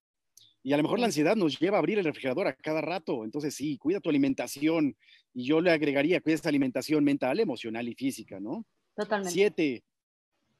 Y 0.63 0.71
a 0.71 0.77
lo 0.77 0.83
mejor 0.83 0.99
la 0.99 1.07
ansiedad 1.07 1.35
nos 1.35 1.59
lleva 1.59 1.77
a 1.77 1.79
abrir 1.79 1.99
el 1.99 2.05
refrigerador 2.05 2.47
a 2.47 2.55
cada 2.55 2.79
rato. 2.79 3.25
Entonces, 3.25 3.53
sí, 3.53 3.77
cuida 3.77 3.99
tu 3.99 4.09
alimentación. 4.09 4.95
Y 5.33 5.45
yo 5.45 5.59
le 5.59 5.71
agregaría, 5.71 6.21
cuida 6.21 6.35
esta 6.35 6.49
alimentación 6.49 7.03
mental, 7.03 7.39
emocional 7.39 7.87
y 7.87 7.93
física, 7.95 8.39
¿no? 8.39 8.65
Totalmente. 8.95 9.33
Siete, 9.33 9.83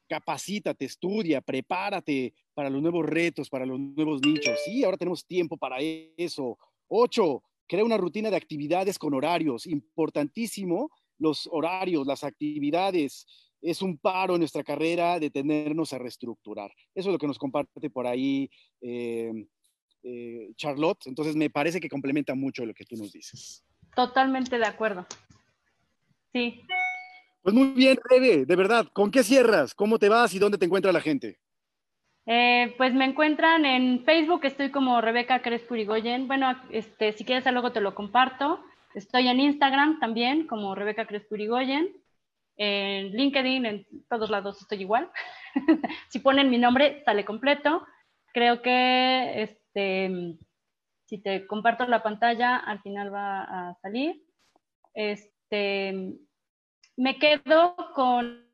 capacítate, 0.06 0.84
estudia, 0.84 1.40
prepárate 1.40 2.34
para 2.52 2.68
los 2.68 2.82
nuevos 2.82 3.06
retos, 3.06 3.48
para 3.48 3.64
los 3.64 3.80
nuevos 3.80 4.20
nichos. 4.20 4.58
Sí, 4.64 4.84
ahora 4.84 4.98
tenemos 4.98 5.24
tiempo 5.24 5.56
para 5.56 5.78
eso. 5.80 6.58
Ocho, 6.88 7.42
crea 7.66 7.84
una 7.84 7.96
rutina 7.96 8.30
de 8.30 8.36
actividades 8.36 8.98
con 8.98 9.14
horarios. 9.14 9.66
Importantísimo 9.66 10.90
los 11.18 11.48
horarios, 11.50 12.06
las 12.06 12.24
actividades. 12.24 13.26
Es 13.62 13.80
un 13.80 13.96
paro 13.96 14.34
en 14.34 14.40
nuestra 14.40 14.62
carrera 14.62 15.18
de 15.18 15.30
tenernos 15.30 15.92
a 15.92 15.98
reestructurar. 15.98 16.70
Eso 16.94 17.08
es 17.08 17.12
lo 17.12 17.18
que 17.18 17.26
nos 17.26 17.38
comparte 17.38 17.88
por 17.88 18.06
ahí 18.06 18.50
eh, 18.82 19.32
eh, 20.04 20.52
Charlotte. 20.56 21.06
Entonces 21.06 21.34
me 21.34 21.50
parece 21.50 21.80
que 21.80 21.88
complementa 21.88 22.34
mucho 22.34 22.64
lo 22.64 22.74
que 22.74 22.84
tú 22.84 22.96
nos 22.96 23.12
dices. 23.12 23.64
Totalmente 23.96 24.58
de 24.58 24.66
acuerdo. 24.66 25.06
Sí. 26.32 26.62
Pues 27.42 27.54
muy 27.54 27.68
bien, 27.68 27.98
Rebe, 28.08 28.46
de 28.46 28.56
verdad, 28.56 28.86
¿con 28.92 29.10
qué 29.10 29.22
cierras? 29.22 29.74
¿Cómo 29.74 29.98
te 29.98 30.08
vas 30.08 30.34
y 30.34 30.38
dónde 30.38 30.58
te 30.58 30.64
encuentra 30.64 30.92
la 30.92 31.00
gente? 31.00 31.38
Eh, 32.26 32.74
pues 32.78 32.94
me 32.94 33.04
encuentran 33.04 33.66
en 33.66 34.04
Facebook, 34.04 34.40
estoy 34.44 34.70
como 34.70 35.00
Rebeca 35.00 35.42
Crespurigoyen. 35.42 36.26
Bueno, 36.26 36.58
este, 36.70 37.12
si 37.12 37.24
quieres 37.24 37.50
luego 37.52 37.72
te 37.72 37.80
lo 37.80 37.94
comparto. 37.94 38.64
Estoy 38.94 39.28
en 39.28 39.40
Instagram 39.40 40.00
también 40.00 40.46
como 40.46 40.74
Rebeca 40.74 41.06
Crespurigoyen. 41.06 41.94
En 42.56 43.10
LinkedIn, 43.10 43.66
en 43.66 43.86
todos 44.08 44.30
lados 44.30 44.62
estoy 44.62 44.80
igual. 44.80 45.10
si 46.08 46.20
ponen 46.20 46.50
mi 46.50 46.58
nombre, 46.58 47.02
sale 47.04 47.24
completo. 47.24 47.86
Creo 48.32 48.62
que 48.62 49.42
este, 49.74 50.38
si 51.06 51.18
te 51.18 51.46
comparto 51.46 51.86
la 51.86 52.02
pantalla, 52.02 52.56
al 52.56 52.80
final 52.80 53.12
va 53.12 53.42
a 53.42 53.74
salir. 53.82 54.22
Este, 54.94 56.16
me 56.96 57.18
quedo 57.18 57.76
con, 57.94 58.48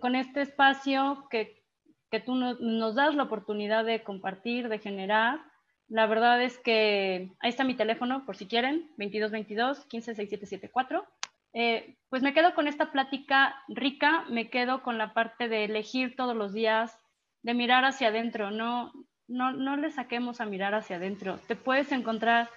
con 0.00 0.14
este 0.14 0.42
espacio 0.42 1.26
que, 1.30 1.64
que 2.10 2.20
tú 2.20 2.34
nos 2.34 2.94
das 2.94 3.14
la 3.14 3.24
oportunidad 3.24 3.84
de 3.84 4.02
compartir, 4.02 4.68
de 4.68 4.78
generar. 4.78 5.40
La 5.88 6.06
verdad 6.06 6.40
es 6.42 6.58
que 6.58 7.32
ahí 7.40 7.50
está 7.50 7.64
mi 7.64 7.74
teléfono, 7.74 8.24
por 8.24 8.36
si 8.36 8.46
quieren, 8.46 8.86
2222 8.96 9.86
156774. 9.88 11.04
Eh, 11.52 11.96
pues 12.08 12.22
me 12.22 12.32
quedo 12.32 12.54
con 12.54 12.68
esta 12.68 12.92
plática 12.92 13.56
rica, 13.66 14.24
me 14.30 14.50
quedo 14.50 14.84
con 14.84 14.98
la 14.98 15.12
parte 15.14 15.48
de 15.48 15.64
elegir 15.64 16.14
todos 16.14 16.36
los 16.36 16.52
días, 16.52 16.96
de 17.42 17.54
mirar 17.54 17.84
hacia 17.84 18.08
adentro, 18.08 18.52
no, 18.52 18.92
no, 19.30 19.52
no 19.52 19.76
le 19.76 19.90
saquemos 19.90 20.40
a 20.40 20.46
mirar 20.46 20.74
hacia 20.74 20.96
adentro. 20.96 21.38
Te 21.46 21.56
puedes 21.56 21.92
encontrar 21.92 22.50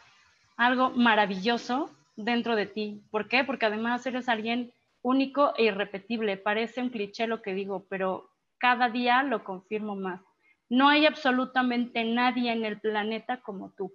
algo 0.57 0.89
maravilloso 0.91 1.91
dentro 2.15 2.55
de 2.55 2.65
ti. 2.65 3.03
¿Por 3.11 3.27
qué? 3.27 3.43
Porque 3.43 3.67
además 3.67 4.05
eres 4.05 4.27
alguien 4.27 4.73
único 5.01 5.53
e 5.57 5.65
irrepetible. 5.65 6.37
Parece 6.37 6.81
un 6.81 6.89
cliché 6.89 7.27
lo 7.27 7.41
que 7.41 7.53
digo, 7.53 7.85
pero 7.89 8.29
cada 8.57 8.89
día 8.89 9.23
lo 9.23 9.43
confirmo 9.43 9.95
más. 9.95 10.21
No 10.69 10.89
hay 10.89 11.05
absolutamente 11.05 12.03
nadie 12.03 12.51
en 12.51 12.65
el 12.65 12.79
planeta 12.79 13.41
como 13.41 13.71
tú. 13.71 13.93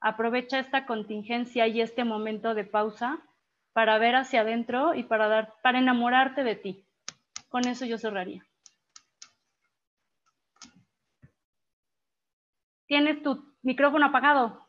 Aprovecha 0.00 0.58
esta 0.58 0.84
contingencia 0.86 1.68
y 1.68 1.80
este 1.80 2.04
momento 2.04 2.54
de 2.54 2.64
pausa 2.64 3.20
para 3.72 3.98
ver 3.98 4.16
hacia 4.16 4.40
adentro 4.40 4.94
y 4.94 5.04
para 5.04 5.28
dar 5.28 5.54
para 5.62 5.78
enamorarte 5.78 6.42
de 6.42 6.56
ti. 6.56 6.84
Con 7.48 7.68
eso 7.68 7.84
yo 7.84 7.98
cerraría. 7.98 8.44
Tienes 12.92 13.22
tu 13.22 13.42
micrófono 13.62 14.04
apagado. 14.04 14.68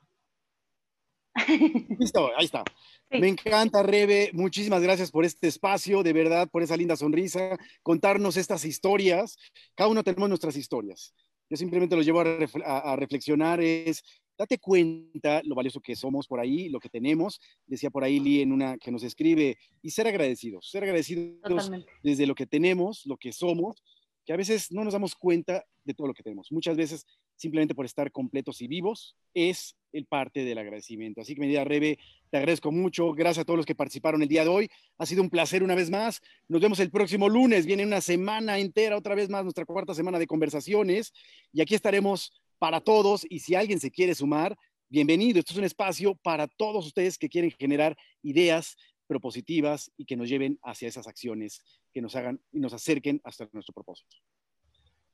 Listo, 1.99 2.29
ahí 2.37 2.45
está. 2.45 2.63
Me 3.09 3.27
encanta, 3.27 3.83
Rebe. 3.83 4.29
Muchísimas 4.31 4.81
gracias 4.81 5.11
por 5.11 5.25
este 5.25 5.49
espacio, 5.49 6.03
de 6.03 6.13
verdad, 6.13 6.47
por 6.49 6.63
esa 6.63 6.77
linda 6.77 6.95
sonrisa, 6.95 7.57
contarnos 7.81 8.37
estas 8.37 8.63
historias. 8.63 9.37
Cada 9.75 9.89
uno 9.89 10.05
tenemos 10.05 10.29
nuestras 10.29 10.55
historias. 10.55 11.13
Yo 11.49 11.57
simplemente 11.57 11.97
los 11.97 12.05
llevo 12.05 12.21
a, 12.21 12.95
reflexionar, 12.95 13.59
es, 13.59 14.01
date 14.37 14.57
cuenta 14.57 15.41
lo 15.43 15.53
valioso 15.53 15.81
que 15.81 15.93
somos 15.93 16.25
por 16.25 16.39
ahí, 16.39 16.69
lo 16.69 16.79
que 16.79 16.87
tenemos. 16.87 17.41
Decía 17.65 17.89
por 17.89 18.05
ahí 18.05 18.21
Lee 18.21 18.43
en 18.43 18.53
una 18.53 18.77
que 18.77 18.89
nos 18.89 19.03
escribe, 19.03 19.57
y 19.81 19.89
ser 19.89 20.07
agradecidos, 20.07 20.69
ser 20.71 20.83
agradecidos 20.83 21.69
desde 22.01 22.25
lo 22.25 22.35
que 22.35 22.45
tenemos, 22.45 23.05
lo 23.05 23.17
que 23.17 23.33
somos, 23.33 23.83
que 24.25 24.31
a 24.31 24.37
veces 24.37 24.71
no 24.71 24.85
nos 24.85 24.93
damos 24.93 25.13
cuenta 25.13 25.65
de 25.83 25.93
todo 25.93 26.07
lo 26.07 26.13
que 26.13 26.23
tenemos. 26.23 26.53
Muchas 26.53 26.77
veces 26.77 27.05
simplemente 27.35 27.75
por 27.75 27.85
estar 27.85 28.11
completos 28.11 28.61
y 28.61 28.67
vivos 28.67 29.15
es 29.33 29.75
el 29.91 30.05
parte 30.05 30.43
del 30.43 30.57
agradecimiento. 30.57 31.21
Así 31.21 31.35
que, 31.35 31.41
mi 31.41 31.47
querida 31.47 31.63
Rebe, 31.63 31.99
te 32.29 32.37
agradezco 32.37 32.71
mucho. 32.71 33.13
Gracias 33.13 33.43
a 33.43 33.45
todos 33.45 33.57
los 33.57 33.65
que 33.65 33.75
participaron 33.75 34.21
el 34.21 34.27
día 34.27 34.43
de 34.43 34.49
hoy. 34.49 34.69
Ha 34.97 35.05
sido 35.05 35.21
un 35.21 35.29
placer 35.29 35.63
una 35.63 35.75
vez 35.75 35.89
más. 35.89 36.21
Nos 36.47 36.61
vemos 36.61 36.79
el 36.79 36.89
próximo 36.89 37.29
lunes. 37.29 37.65
Viene 37.65 37.85
una 37.85 38.01
semana 38.01 38.57
entera, 38.59 38.97
otra 38.97 39.15
vez 39.15 39.29
más, 39.29 39.43
nuestra 39.43 39.65
cuarta 39.65 39.93
semana 39.93 40.19
de 40.19 40.27
conversaciones. 40.27 41.13
Y 41.51 41.61
aquí 41.61 41.75
estaremos 41.75 42.33
para 42.57 42.81
todos. 42.81 43.25
Y 43.29 43.39
si 43.39 43.55
alguien 43.55 43.79
se 43.79 43.91
quiere 43.91 44.15
sumar, 44.15 44.57
bienvenido. 44.89 45.39
Esto 45.39 45.53
es 45.53 45.59
un 45.59 45.65
espacio 45.65 46.15
para 46.15 46.47
todos 46.47 46.85
ustedes 46.85 47.17
que 47.17 47.29
quieren 47.29 47.51
generar 47.51 47.95
ideas 48.23 48.75
propositivas 49.07 49.91
y 49.97 50.05
que 50.05 50.15
nos 50.15 50.29
lleven 50.29 50.59
hacia 50.63 50.87
esas 50.87 51.07
acciones 51.07 51.61
que 51.93 52.01
nos 52.01 52.15
hagan 52.15 52.41
y 52.51 52.59
nos 52.59 52.73
acerquen 52.73 53.21
hasta 53.23 53.47
nuestro 53.51 53.73
propósito. 53.73 54.17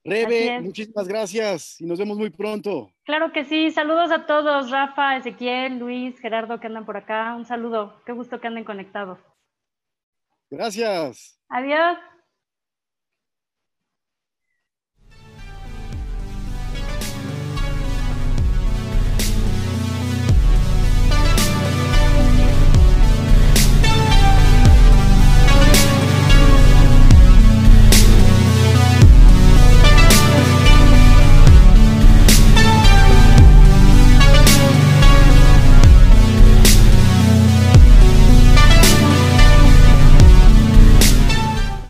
Rebe, 0.03 0.61
muchísimas 0.61 1.07
gracias 1.07 1.79
y 1.81 1.85
nos 1.85 1.99
vemos 1.99 2.17
muy 2.17 2.29
pronto. 2.29 2.91
Claro 3.03 3.31
que 3.31 3.45
sí, 3.45 3.71
saludos 3.71 4.11
a 4.11 4.25
todos, 4.25 4.71
Rafa, 4.71 5.17
Ezequiel, 5.17 5.77
Luis, 5.77 6.19
Gerardo 6.19 6.59
que 6.59 6.67
andan 6.67 6.85
por 6.85 6.97
acá, 6.97 7.35
un 7.35 7.45
saludo, 7.45 8.01
qué 8.05 8.13
gusto 8.13 8.39
que 8.39 8.47
anden 8.47 8.63
conectados. 8.63 9.19
Gracias. 10.49 11.39
Adiós. 11.49 11.97